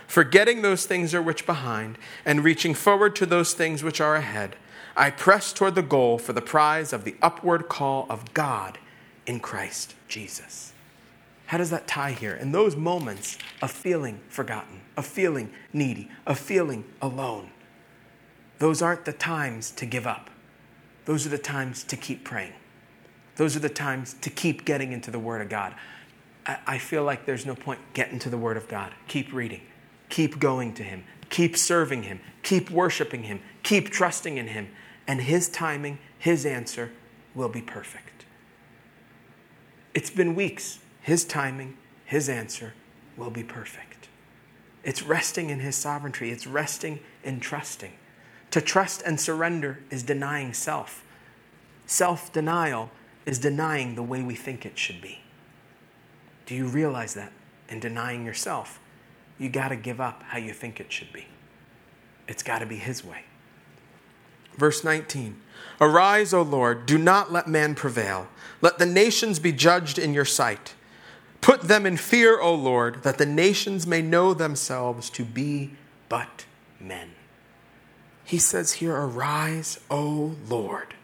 Forgetting 0.07 0.61
those 0.61 0.85
things 0.85 1.13
are 1.13 1.21
which 1.21 1.45
behind, 1.45 1.97
and 2.25 2.43
reaching 2.43 2.73
forward 2.73 3.15
to 3.17 3.25
those 3.25 3.53
things 3.53 3.83
which 3.83 4.01
are 4.01 4.15
ahead, 4.15 4.55
I 4.95 5.11
press 5.11 5.53
toward 5.53 5.75
the 5.75 5.81
goal 5.83 6.17
for 6.17 6.33
the 6.33 6.41
prize 6.41 6.91
of 6.91 7.03
the 7.03 7.15
upward 7.21 7.69
call 7.69 8.07
of 8.09 8.33
God 8.33 8.79
in 9.27 9.39
Christ 9.39 9.93
Jesus. 10.07 10.73
How 11.47 11.57
does 11.57 11.69
that 11.69 11.87
tie 11.87 12.11
here? 12.11 12.33
In 12.33 12.51
those 12.51 12.75
moments 12.75 13.37
of 13.61 13.69
feeling 13.69 14.19
forgotten, 14.27 14.81
of 14.97 15.05
feeling 15.05 15.51
needy, 15.71 16.09
of 16.25 16.39
feeling 16.39 16.83
alone, 17.01 17.51
those 18.59 18.81
aren't 18.81 19.05
the 19.05 19.13
times 19.13 19.69
to 19.71 19.85
give 19.85 20.07
up. 20.07 20.29
Those 21.05 21.25
are 21.25 21.29
the 21.29 21.37
times 21.37 21.83
to 21.85 21.95
keep 21.95 22.23
praying. 22.25 22.53
Those 23.35 23.55
are 23.55 23.59
the 23.59 23.69
times 23.69 24.15
to 24.21 24.29
keep 24.29 24.65
getting 24.65 24.91
into 24.91 25.11
the 25.11 25.19
Word 25.19 25.41
of 25.41 25.47
God. 25.47 25.75
I 26.45 26.77
feel 26.79 27.03
like 27.03 27.25
there's 27.25 27.45
no 27.45 27.55
point 27.55 27.79
getting 27.93 28.19
to 28.19 28.29
the 28.29 28.37
Word 28.37 28.57
of 28.57 28.67
God. 28.67 28.93
Keep 29.07 29.31
reading, 29.31 29.61
keep 30.09 30.39
going 30.39 30.73
to 30.75 30.83
Him, 30.83 31.03
keep 31.29 31.55
serving 31.55 32.03
Him, 32.03 32.19
keep 32.41 32.69
worshiping 32.69 33.23
Him, 33.23 33.41
keep 33.63 33.89
trusting 33.89 34.37
in 34.37 34.47
Him, 34.47 34.69
and 35.07 35.21
His 35.21 35.49
timing, 35.49 35.99
His 36.17 36.45
answer 36.45 36.91
will 37.35 37.49
be 37.49 37.61
perfect. 37.61 38.06
It's 39.97 40.11
been 40.11 40.35
weeks 40.35 40.77
his 41.07 41.23
timing, 41.23 41.77
His 42.03 42.27
answer 42.27 42.73
will 43.15 43.29
be 43.29 43.41
perfect. 43.41 44.09
It's 44.83 45.01
resting 45.01 45.49
in 45.49 45.61
His 45.61 45.75
sovereignty, 45.75 46.31
it's 46.31 46.45
resting 46.45 46.99
in 47.23 47.39
trusting. 47.39 47.93
To 48.51 48.59
trust 48.59 49.01
and 49.03 49.17
surrender 49.17 49.79
is 49.89 50.03
denying 50.03 50.53
self. 50.53 51.03
Self 51.85 52.31
denial 52.33 52.91
is 53.25 53.39
denying 53.39 53.95
the 53.95 54.03
way 54.03 54.21
we 54.21 54.35
think 54.35 54.65
it 54.65 54.77
should 54.77 55.01
be. 55.01 55.21
Do 56.45 56.53
you 56.53 56.67
realize 56.67 57.13
that? 57.13 57.31
In 57.69 57.79
denying 57.79 58.25
yourself, 58.25 58.81
you 59.39 59.47
got 59.47 59.69
to 59.69 59.77
give 59.77 60.01
up 60.01 60.23
how 60.23 60.37
you 60.37 60.51
think 60.51 60.81
it 60.81 60.91
should 60.91 61.13
be. 61.13 61.25
It's 62.27 62.43
got 62.43 62.59
to 62.59 62.65
be 62.65 62.75
His 62.75 63.01
way. 63.01 63.23
Verse 64.57 64.83
19 64.83 65.41
Arise, 65.79 66.33
O 66.33 66.41
Lord, 66.41 66.85
do 66.85 66.97
not 66.97 67.31
let 67.31 67.47
man 67.47 67.75
prevail. 67.75 68.27
Let 68.61 68.79
the 68.79 68.85
nations 68.85 69.37
be 69.39 69.51
judged 69.51 69.99
in 69.99 70.13
your 70.13 70.25
sight. 70.25 70.73
Put 71.41 71.61
them 71.61 71.85
in 71.85 71.97
fear, 71.97 72.39
O 72.39 72.53
Lord, 72.53 73.03
that 73.03 73.19
the 73.19 73.25
nations 73.25 73.85
may 73.85 74.01
know 74.01 74.33
themselves 74.33 75.09
to 75.11 75.23
be 75.23 75.71
but 76.09 76.45
men. 76.79 77.11
He 78.25 78.39
says 78.39 78.73
here, 78.73 78.95
Arise, 78.95 79.79
O 79.89 80.35
Lord. 80.49 80.95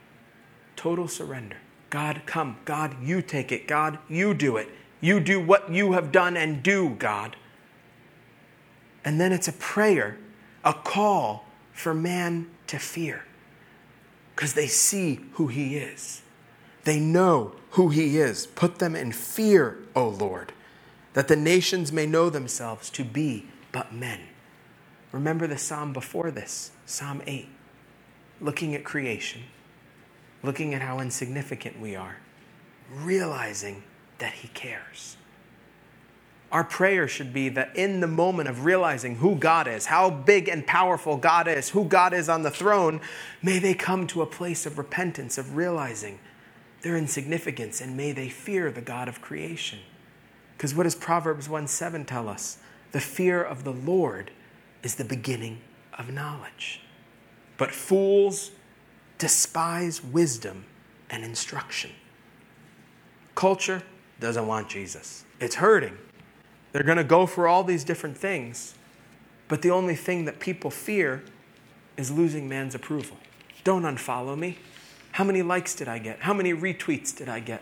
Total 0.76 1.07
surrender. 1.07 1.57
God, 1.91 2.24
come. 2.26 2.57
God, 2.65 2.95
you 3.03 3.21
take 3.21 3.51
it. 3.51 3.67
God, 3.67 3.99
you 4.09 4.34
do 4.34 4.57
it. 4.57 4.69
You 4.99 5.19
do 5.19 5.39
what 5.39 5.71
you 5.71 5.91
have 5.91 6.11
done 6.11 6.36
and 6.36 6.63
do, 6.63 6.89
God. 6.89 7.36
And 9.05 9.21
then 9.21 9.32
it's 9.32 9.47
a 9.47 9.53
prayer, 9.53 10.17
a 10.63 10.74
call 10.74 11.45
for 11.71 11.93
man 11.93 12.49
to 12.67 12.80
fear 12.80 13.24
because 14.36 14.53
they 14.53 14.67
see 14.67 15.19
who 15.34 15.47
he 15.47 15.77
is. 15.77 16.21
They 16.84 16.99
know 16.99 17.53
who 17.71 17.89
he 17.89 18.17
is. 18.17 18.45
Put 18.45 18.79
them 18.79 18.95
in 18.95 19.11
fear, 19.11 19.77
O 19.95 20.07
Lord, 20.07 20.51
that 21.13 21.27
the 21.27 21.36
nations 21.36 21.91
may 21.91 22.05
know 22.05 22.29
themselves 22.29 22.89
to 22.91 23.03
be 23.03 23.47
but 23.71 23.93
men. 23.93 24.19
Remember 25.11 25.47
the 25.47 25.57
psalm 25.57 25.93
before 25.93 26.31
this, 26.31 26.71
Psalm 26.86 27.21
8, 27.27 27.47
looking 28.41 28.73
at 28.73 28.84
creation, 28.84 29.43
looking 30.41 30.73
at 30.73 30.81
how 30.81 30.99
insignificant 30.99 31.79
we 31.79 31.95
are, 31.95 32.17
realizing 32.91 33.84
that 34.17 34.34
he 34.34 34.47
cares. 34.49 35.17
Our 36.54 36.64
prayer 36.64 37.08
should 37.08 37.34
be 37.34 37.49
that 37.49 37.76
in 37.76 37.99
the 37.99 38.06
moment 38.06 38.47
of 38.47 38.64
realizing 38.64 39.16
who 39.16 39.36
God 39.36 39.68
is, 39.68 39.88
how 39.88 40.12
big 40.12 40.47
and 40.47 40.66
powerful 40.68 41.18
God 41.18 41.47
is, 41.47 41.72
who 41.72 41.84
God 41.84 42.14
is 42.14 42.30
on 42.30 42.43
the 42.43 42.51
throne, 42.51 43.01
may 43.41 43.58
they 43.58 43.74
come 43.74 44.06
to 44.08 44.22
a 44.22 44.28
place 44.28 44.68
of 44.68 44.78
repentance, 44.78 45.39
of 45.39 45.56
realizing 45.56 46.20
their 46.84 46.95
insignificance, 46.95 47.82
and 47.82 47.97
may 47.97 48.12
they 48.12 48.30
fear 48.30 48.70
the 48.70 48.82
God 48.82 49.08
of 49.08 49.20
creation. 49.20 49.80
Because 50.56 50.76
what 50.76 50.84
does 50.84 50.93
Proverbs 50.93 51.49
1 51.49 51.68
7 51.68 52.06
tell 52.06 52.30
us? 52.30 52.60
The 52.91 53.01
fear 53.01 53.43
of 53.43 53.64
the 53.64 53.74
Lord 53.74 54.30
is 54.84 54.93
the 54.93 55.06
beginning 55.06 55.60
of 55.97 56.14
knowledge. 56.14 56.82
But 57.58 57.72
fools 57.72 58.51
despise 59.18 60.04
wisdom 60.04 60.66
and 61.10 61.24
instruction. 61.24 61.89
Culture 63.34 63.82
doesn't 64.20 64.45
want 64.45 64.70
Jesus. 64.70 65.26
It's 65.39 65.56
hurting. 65.56 65.97
They're 66.74 66.84
going 66.84 66.97
to 66.97 67.03
go 67.03 67.26
for 67.26 67.47
all 67.47 67.63
these 67.63 67.84
different 67.84 68.17
things, 68.17 68.74
but 69.47 69.61
the 69.61 69.71
only 69.71 69.95
thing 69.95 70.26
that 70.26 70.39
people 70.39 70.71
fear 70.71 71.24
is 71.95 72.11
losing 72.11 72.49
man's 72.49 72.76
approval. 72.76 73.17
Don't 73.63 73.84
unfollow 73.84 74.38
me. 74.38 74.57
How 75.13 75.24
many 75.24 75.43
likes 75.43 75.76
did 75.76 75.88
I 75.88 75.99
get? 75.99 76.21
How 76.21 76.34
many 76.34 76.51
retweets 76.51 77.15
did 77.15 77.30
I 77.30 77.39
get? 77.39 77.61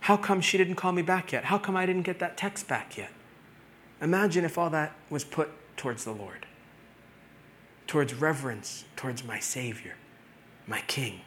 How 0.00 0.18
come 0.18 0.42
she 0.42 0.58
didn't 0.58 0.76
call 0.76 0.92
me 0.92 1.00
back 1.02 1.32
yet? 1.32 1.44
How 1.44 1.56
come 1.56 1.76
I 1.76 1.86
didn't 1.86 2.02
get 2.02 2.18
that 2.18 2.36
text 2.36 2.68
back 2.68 2.98
yet? 2.98 3.10
Imagine 4.02 4.44
if 4.44 4.58
all 4.58 4.68
that 4.70 4.92
was 5.08 5.24
put 5.24 5.48
towards 5.78 6.04
the 6.04 6.12
Lord, 6.12 6.44
towards 7.86 8.12
reverence, 8.12 8.84
towards 8.94 9.24
my 9.24 9.38
Savior, 9.38 9.94
my 10.66 10.82
King. 10.86 11.22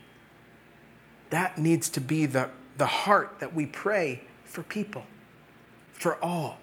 That 1.32 1.58
needs 1.58 1.90
to 1.90 2.00
be 2.00 2.28
the, 2.28 2.52
the 2.78 2.86
heart 2.86 3.38
that 3.40 3.56
we 3.56 3.66
pray 3.66 4.22
for 4.46 4.62
people, 4.62 5.06
for 5.92 6.24
all. 6.24 6.60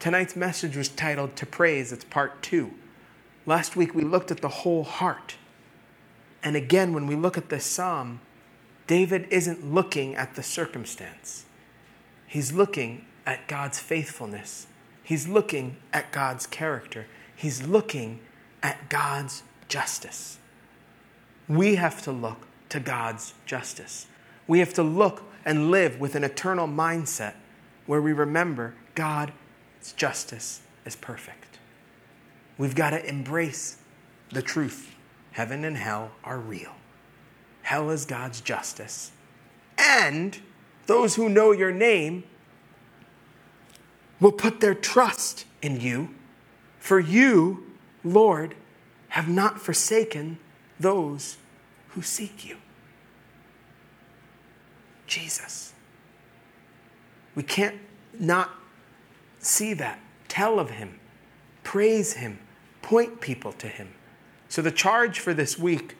Tonight's 0.00 0.36
message 0.36 0.76
was 0.76 0.88
titled 0.88 1.34
To 1.36 1.46
Praise, 1.46 1.90
it's 1.92 2.04
part 2.04 2.40
two. 2.42 2.72
Last 3.46 3.74
week 3.74 3.94
we 3.94 4.02
looked 4.02 4.30
at 4.30 4.40
the 4.40 4.48
whole 4.48 4.84
heart. 4.84 5.34
And 6.42 6.54
again, 6.54 6.92
when 6.92 7.06
we 7.06 7.16
look 7.16 7.36
at 7.36 7.48
this 7.48 7.64
psalm, 7.64 8.20
David 8.86 9.26
isn't 9.30 9.74
looking 9.74 10.14
at 10.14 10.36
the 10.36 10.42
circumstance. 10.42 11.46
He's 12.26 12.52
looking 12.52 13.06
at 13.26 13.48
God's 13.48 13.80
faithfulness. 13.80 14.68
He's 15.02 15.26
looking 15.26 15.76
at 15.92 16.12
God's 16.12 16.46
character. 16.46 17.06
He's 17.34 17.66
looking 17.66 18.20
at 18.62 18.88
God's 18.88 19.42
justice. 19.66 20.38
We 21.48 21.74
have 21.74 22.02
to 22.02 22.12
look 22.12 22.46
to 22.68 22.78
God's 22.78 23.34
justice. 23.46 24.06
We 24.46 24.60
have 24.60 24.74
to 24.74 24.82
look 24.82 25.24
and 25.44 25.70
live 25.70 25.98
with 25.98 26.14
an 26.14 26.24
eternal 26.24 26.68
mindset 26.68 27.34
where 27.86 28.02
we 28.02 28.12
remember 28.12 28.74
God's 29.78 29.92
justice 29.92 30.60
is 30.84 30.96
perfect. 30.96 31.58
We've 32.56 32.74
got 32.74 32.90
to 32.90 33.08
embrace 33.08 33.76
the 34.32 34.42
truth. 34.42 34.94
Heaven 35.30 35.64
and 35.64 35.76
hell 35.76 36.10
are 36.24 36.40
real. 36.40 36.74
Hell 37.62 37.90
is 37.90 38.04
God's 38.04 38.40
justice. 38.40 39.12
And 39.78 40.36
those 40.86 41.14
who 41.14 41.28
know 41.28 41.52
your 41.52 41.70
name 41.70 42.24
will 44.20 44.32
put 44.32 44.58
their 44.58 44.74
trust 44.74 45.44
in 45.62 45.80
you, 45.80 46.12
for 46.80 46.98
you, 46.98 47.64
Lord, 48.02 48.56
have 49.10 49.28
not 49.28 49.60
forsaken 49.60 50.38
those 50.80 51.36
who 51.90 52.02
seek 52.02 52.44
you. 52.44 52.56
Jesus. 55.06 55.72
We 57.36 57.44
can't 57.44 57.76
not 58.18 58.50
see 59.38 59.74
that. 59.74 60.00
Tell 60.28 60.58
of 60.60 60.70
him, 60.70 61.00
praise 61.62 62.14
him, 62.14 62.38
point 62.82 63.20
people 63.20 63.52
to 63.52 63.66
him. 63.66 63.94
So 64.48 64.62
the 64.62 64.70
charge 64.70 65.18
for 65.18 65.34
this 65.34 65.58
week 65.58 65.96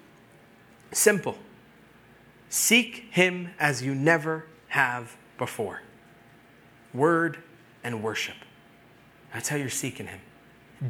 simple. 0.92 1.38
Seek 2.50 3.06
him 3.10 3.50
as 3.58 3.82
you 3.82 3.94
never 3.94 4.46
have 4.68 5.16
before. 5.36 5.82
Word 6.94 7.38
and 7.84 8.02
worship. 8.02 8.36
That's 9.32 9.48
how 9.48 9.56
you're 9.56 9.68
seeking 9.68 10.06
him. 10.06 10.20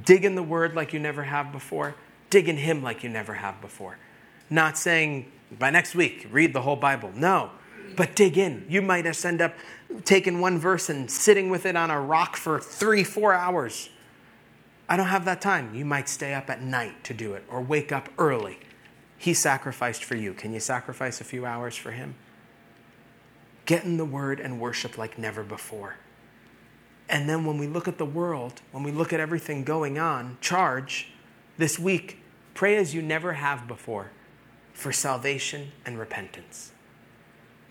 Dig 0.05 0.25
in 0.25 0.35
the 0.35 0.43
word 0.43 0.75
like 0.77 0.93
you 0.93 1.01
never 1.01 1.25
have 1.25 1.51
before. 1.51 1.97
Dig 2.31 2.49
in 2.49 2.57
him 2.57 2.83
like 2.83 3.03
you 3.03 3.09
never 3.09 3.35
have 3.35 3.61
before. 3.61 3.99
Not 4.51 4.79
saying 4.79 5.31
by 5.59 5.71
next 5.71 5.95
week, 5.95 6.27
read 6.31 6.53
the 6.53 6.61
whole 6.63 6.77
Bible. 6.77 7.11
No, 7.15 7.51
but 7.97 8.15
dig 8.17 8.39
in. 8.39 8.65
You 8.69 8.83
might 8.83 9.05
just 9.05 9.25
end 9.25 9.41
up 9.41 9.55
taking 10.05 10.41
one 10.41 10.59
verse 10.59 10.89
and 10.89 11.11
sitting 11.11 11.51
with 11.51 11.67
it 11.67 11.77
on 11.77 11.91
a 11.91 12.01
rock 12.01 12.37
for 12.37 12.61
three, 12.61 13.05
four 13.05 13.33
hours. 13.33 13.91
I 14.89 14.97
don't 14.97 15.09
have 15.09 15.25
that 15.27 15.41
time. 15.41 15.75
You 15.75 15.85
might 15.85 16.09
stay 16.09 16.35
up 16.35 16.49
at 16.49 16.63
night 16.63 17.05
to 17.05 17.15
do 17.15 17.35
it 17.35 17.45
or 17.51 17.61
wake 17.61 17.93
up 17.93 18.09
early. 18.19 18.59
He 19.19 19.35
sacrificed 19.35 20.05
for 20.05 20.17
you. 20.17 20.33
Can 20.33 20.53
you 20.53 20.61
sacrifice 20.61 21.21
a 21.21 21.25
few 21.25 21.45
hours 21.45 21.77
for 21.77 21.91
him? 21.91 22.15
Get 23.67 23.85
in 23.85 23.97
the 23.99 24.05
word 24.05 24.41
and 24.41 24.61
worship 24.61 24.97
like 24.97 25.19
never 25.19 25.43
before. 25.43 25.97
And 27.09 27.29
then 27.29 27.45
when 27.45 27.59
we 27.59 27.67
look 27.67 27.89
at 27.89 27.99
the 27.99 28.07
world, 28.07 28.61
when 28.71 28.83
we 28.83 28.93
look 28.93 29.13
at 29.13 29.21
everything 29.21 29.65
going 29.65 29.99
on, 29.99 30.39
charge 30.41 31.09
this 31.57 31.79
week, 31.79 32.23
pray 32.55 32.77
as 32.77 32.95
you 32.95 33.03
never 33.03 33.35
have 33.35 33.67
before 33.67 34.11
for 34.73 34.93
salvation 34.93 35.73
and 35.85 35.99
repentance. 35.99 36.73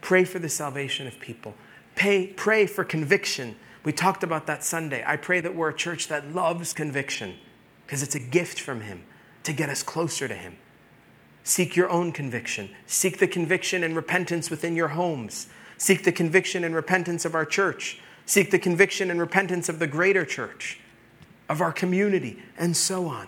Pray 0.02 0.24
for 0.24 0.40
the 0.40 0.50
salvation 0.50 1.08
of 1.08 1.20
people. 1.20 1.56
Pay, 1.96 2.28
pray 2.28 2.66
for 2.66 2.84
conviction. 2.84 3.56
We 3.84 3.92
talked 3.92 4.24
about 4.24 4.48
that 4.48 4.64
Sunday. 4.64 5.04
I 5.06 5.18
pray 5.18 5.40
that 5.40 5.56
we're 5.56 5.70
a 5.70 5.76
church 5.76 6.08
that 6.08 6.34
loves 6.34 6.74
conviction 6.74 7.36
because 7.86 8.04
it's 8.04 8.16
a 8.16 8.20
gift 8.20 8.60
from 8.60 8.82
Him 8.82 9.04
to 9.44 9.54
get 9.54 9.70
us 9.70 9.84
closer 9.84 10.28
to 10.28 10.36
Him. 10.36 10.58
Seek 11.44 11.76
your 11.76 11.90
own 11.90 12.12
conviction. 12.12 12.70
Seek 12.86 13.20
the 13.20 13.28
conviction 13.28 13.84
and 13.84 13.96
repentance 13.96 14.50
within 14.50 14.76
your 14.76 14.90
homes. 14.90 15.48
Seek 15.78 16.04
the 16.04 16.12
conviction 16.12 16.64
and 16.66 16.76
repentance 16.76 17.24
of 17.24 17.36
our 17.36 17.46
church. 17.46 18.00
Seek 18.26 18.52
the 18.52 18.60
conviction 18.60 19.10
and 19.10 19.20
repentance 19.20 19.70
of 19.70 19.80
the 19.80 19.88
greater 19.88 20.26
church, 20.26 20.82
of 21.48 21.62
our 21.62 21.72
community, 21.72 22.44
and 22.58 22.76
so 22.76 23.06
on. 23.06 23.28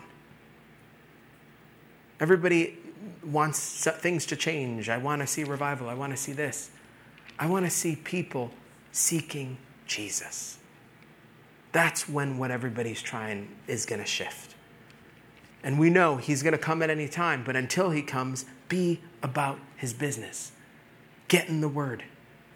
Everybody 2.19 2.77
wants 3.23 3.85
things 3.85 4.25
to 4.27 4.35
change. 4.35 4.89
I 4.89 4.97
want 4.97 5.21
to 5.21 5.27
see 5.27 5.43
revival. 5.43 5.89
I 5.89 5.93
want 5.93 6.11
to 6.13 6.17
see 6.17 6.33
this. 6.33 6.71
I 7.37 7.47
want 7.47 7.65
to 7.65 7.71
see 7.71 7.95
people 7.95 8.51
seeking 8.91 9.57
Jesus. 9.85 10.57
That's 11.71 12.09
when 12.09 12.37
what 12.37 12.51
everybody's 12.51 13.01
trying 13.01 13.49
is 13.67 13.85
going 13.85 14.01
to 14.01 14.07
shift. 14.07 14.55
And 15.63 15.77
we 15.77 15.89
know 15.89 16.17
he's 16.17 16.41
going 16.41 16.53
to 16.53 16.57
come 16.57 16.81
at 16.81 16.89
any 16.89 17.07
time, 17.07 17.43
but 17.45 17.55
until 17.55 17.91
he 17.91 18.01
comes, 18.01 18.45
be 18.69 19.01
about 19.21 19.59
his 19.75 19.93
business. 19.93 20.51
Get 21.27 21.49
in 21.49 21.61
the 21.61 21.67
word. 21.67 22.03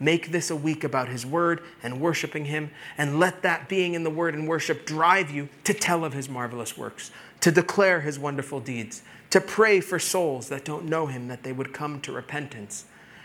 Make 0.00 0.32
this 0.32 0.50
a 0.50 0.56
week 0.56 0.82
about 0.82 1.08
his 1.08 1.24
word 1.24 1.62
and 1.82 2.00
worshiping 2.00 2.46
him, 2.46 2.70
and 2.98 3.20
let 3.20 3.42
that 3.42 3.68
being 3.68 3.94
in 3.94 4.02
the 4.02 4.10
word 4.10 4.34
and 4.34 4.48
worship 4.48 4.84
drive 4.84 5.30
you 5.30 5.48
to 5.64 5.72
tell 5.72 6.04
of 6.04 6.12
his 6.12 6.28
marvelous 6.28 6.76
works, 6.76 7.10
to 7.40 7.52
declare 7.52 8.00
his 8.00 8.18
wonderful 8.18 8.58
deeds, 8.58 9.02
to 9.34 9.40
pray 9.40 9.80
for 9.80 9.98
souls 9.98 10.48
that 10.48 10.64
don't 10.64 10.84
know 10.84 11.06
him, 11.06 11.26
that 11.26 11.42
they 11.42 11.50
would 11.50 11.72
come 11.72 12.00
to 12.00 12.12
repentance 12.12 12.84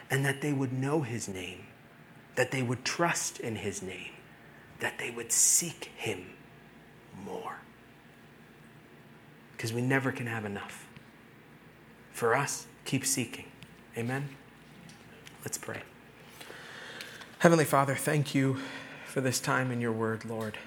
and 0.09 0.25
that 0.25 0.41
they 0.41 0.51
would 0.51 0.73
know 0.73 1.03
his 1.03 1.27
name, 1.27 1.67
that 2.33 2.49
they 2.49 2.63
would 2.63 2.83
trust 2.83 3.39
in 3.39 3.57
his 3.57 3.83
name, 3.83 4.09
that 4.79 4.97
they 4.97 5.11
would 5.11 5.31
seek 5.31 5.91
him 5.95 6.25
more. 7.23 7.57
Because 9.51 9.71
we 9.71 9.83
never 9.83 10.11
can 10.11 10.25
have 10.25 10.45
enough. 10.45 10.87
For 12.11 12.33
us, 12.33 12.65
keep 12.85 13.05
seeking. 13.05 13.45
Amen? 13.95 14.29
Let's 15.45 15.59
pray. 15.59 15.83
Heavenly 17.37 17.65
Father, 17.65 17.93
thank 17.93 18.33
you 18.33 18.57
for 19.05 19.21
this 19.21 19.39
time 19.39 19.69
in 19.69 19.79
your 19.79 19.91
word, 19.91 20.25
Lord. 20.25 20.57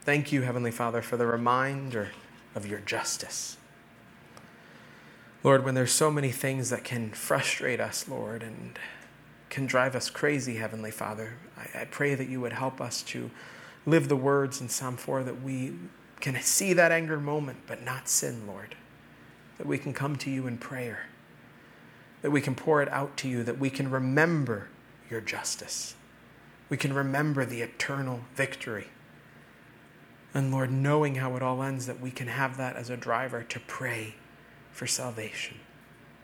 Thank 0.00 0.32
you, 0.32 0.42
Heavenly 0.42 0.72
Father, 0.72 1.00
for 1.00 1.16
the 1.16 1.26
reminder 1.26 2.08
of 2.56 2.66
your 2.66 2.80
justice. 2.80 3.58
Lord, 5.42 5.64
when 5.64 5.74
there's 5.74 5.92
so 5.92 6.10
many 6.10 6.32
things 6.32 6.70
that 6.70 6.84
can 6.84 7.10
frustrate 7.10 7.80
us, 7.80 8.08
Lord, 8.08 8.42
and 8.42 8.78
can 9.50 9.66
drive 9.66 9.94
us 9.94 10.10
crazy, 10.10 10.56
Heavenly 10.56 10.90
Father, 10.90 11.34
I, 11.56 11.82
I 11.82 11.84
pray 11.84 12.14
that 12.14 12.28
you 12.28 12.40
would 12.40 12.52
help 12.52 12.80
us 12.80 13.02
to 13.02 13.30
live 13.84 14.08
the 14.08 14.16
words 14.16 14.60
in 14.60 14.68
Psalm 14.68 14.96
4 14.96 15.22
that 15.24 15.42
we 15.42 15.74
can 16.20 16.40
see 16.42 16.72
that 16.72 16.92
anger 16.92 17.20
moment 17.20 17.58
but 17.66 17.82
not 17.82 18.08
sin, 18.08 18.46
Lord. 18.46 18.74
That 19.58 19.66
we 19.66 19.78
can 19.78 19.94
come 19.94 20.16
to 20.16 20.30
you 20.30 20.46
in 20.46 20.58
prayer, 20.58 21.06
that 22.20 22.30
we 22.30 22.40
can 22.40 22.54
pour 22.54 22.82
it 22.82 22.90
out 22.90 23.16
to 23.18 23.28
you, 23.28 23.42
that 23.44 23.58
we 23.58 23.70
can 23.70 23.90
remember 23.90 24.68
your 25.08 25.20
justice. 25.20 25.94
We 26.68 26.76
can 26.76 26.92
remember 26.92 27.46
the 27.46 27.62
eternal 27.62 28.20
victory. 28.34 28.88
And 30.34 30.50
Lord, 30.50 30.70
knowing 30.70 31.14
how 31.14 31.36
it 31.36 31.42
all 31.42 31.62
ends, 31.62 31.86
that 31.86 32.00
we 32.00 32.10
can 32.10 32.26
have 32.26 32.58
that 32.58 32.76
as 32.76 32.90
a 32.90 32.96
driver 32.96 33.42
to 33.44 33.60
pray 33.60 34.16
for 34.76 34.86
salvation, 34.86 35.56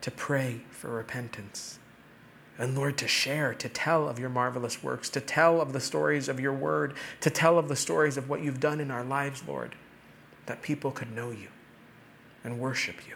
to 0.01 0.11
pray 0.11 0.61
for 0.69 0.91
repentance. 0.91 1.79
And 2.59 2.75
Lord, 2.75 2.99
to 2.99 3.07
share, 3.07 3.55
to 3.55 3.67
tell 3.67 4.07
of 4.07 4.19
your 4.19 4.29
marvelous 4.29 4.83
works, 4.83 5.09
to 5.09 5.19
tell 5.19 5.59
of 5.59 5.73
the 5.73 5.79
stories 5.79 6.29
of 6.29 6.39
your 6.39 6.53
word, 6.53 6.93
to 7.21 7.31
tell 7.31 7.57
of 7.57 7.67
the 7.67 7.75
stories 7.75 8.15
of 8.15 8.29
what 8.29 8.43
you've 8.43 8.59
done 8.59 8.79
in 8.79 8.91
our 8.91 9.03
lives, 9.03 9.43
Lord, 9.47 9.73
that 10.45 10.61
people 10.61 10.91
could 10.91 11.11
know 11.11 11.31
you 11.31 11.47
and 12.43 12.59
worship 12.59 13.07
you. 13.07 13.15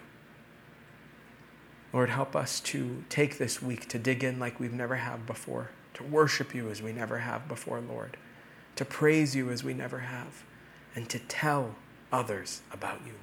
Lord, 1.94 2.10
help 2.10 2.36
us 2.36 2.60
to 2.62 3.04
take 3.08 3.38
this 3.38 3.62
week 3.62 3.88
to 3.90 4.00
dig 4.00 4.24
in 4.24 4.40
like 4.40 4.60
we've 4.60 4.74
never 4.74 4.96
have 4.96 5.28
before, 5.28 5.70
to 5.94 6.04
worship 6.04 6.56
you 6.56 6.72
as 6.72 6.82
we 6.82 6.94
never 6.94 7.20
have 7.20 7.48
before, 7.48 7.80
Lord, 7.80 8.18
to 8.76 8.84
praise 8.84 9.36
you 9.36 9.52
as 9.52 9.64
we 9.64 9.76
never 9.76 10.00
have, 10.00 10.44
and 10.96 11.08
to 11.10 11.20
tell 11.20 11.76
others 12.12 12.62
about 12.72 13.02
you. 13.06 13.14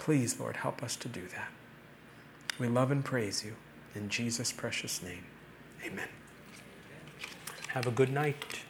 Please, 0.00 0.40
Lord, 0.40 0.56
help 0.56 0.82
us 0.82 0.96
to 0.96 1.08
do 1.08 1.20
that. 1.34 1.50
We 2.58 2.68
love 2.68 2.90
and 2.90 3.04
praise 3.04 3.44
you. 3.44 3.56
In 3.94 4.08
Jesus' 4.08 4.50
precious 4.50 5.02
name, 5.02 5.24
amen. 5.84 6.08
Have 7.68 7.86
a 7.86 7.90
good 7.90 8.10
night. 8.10 8.60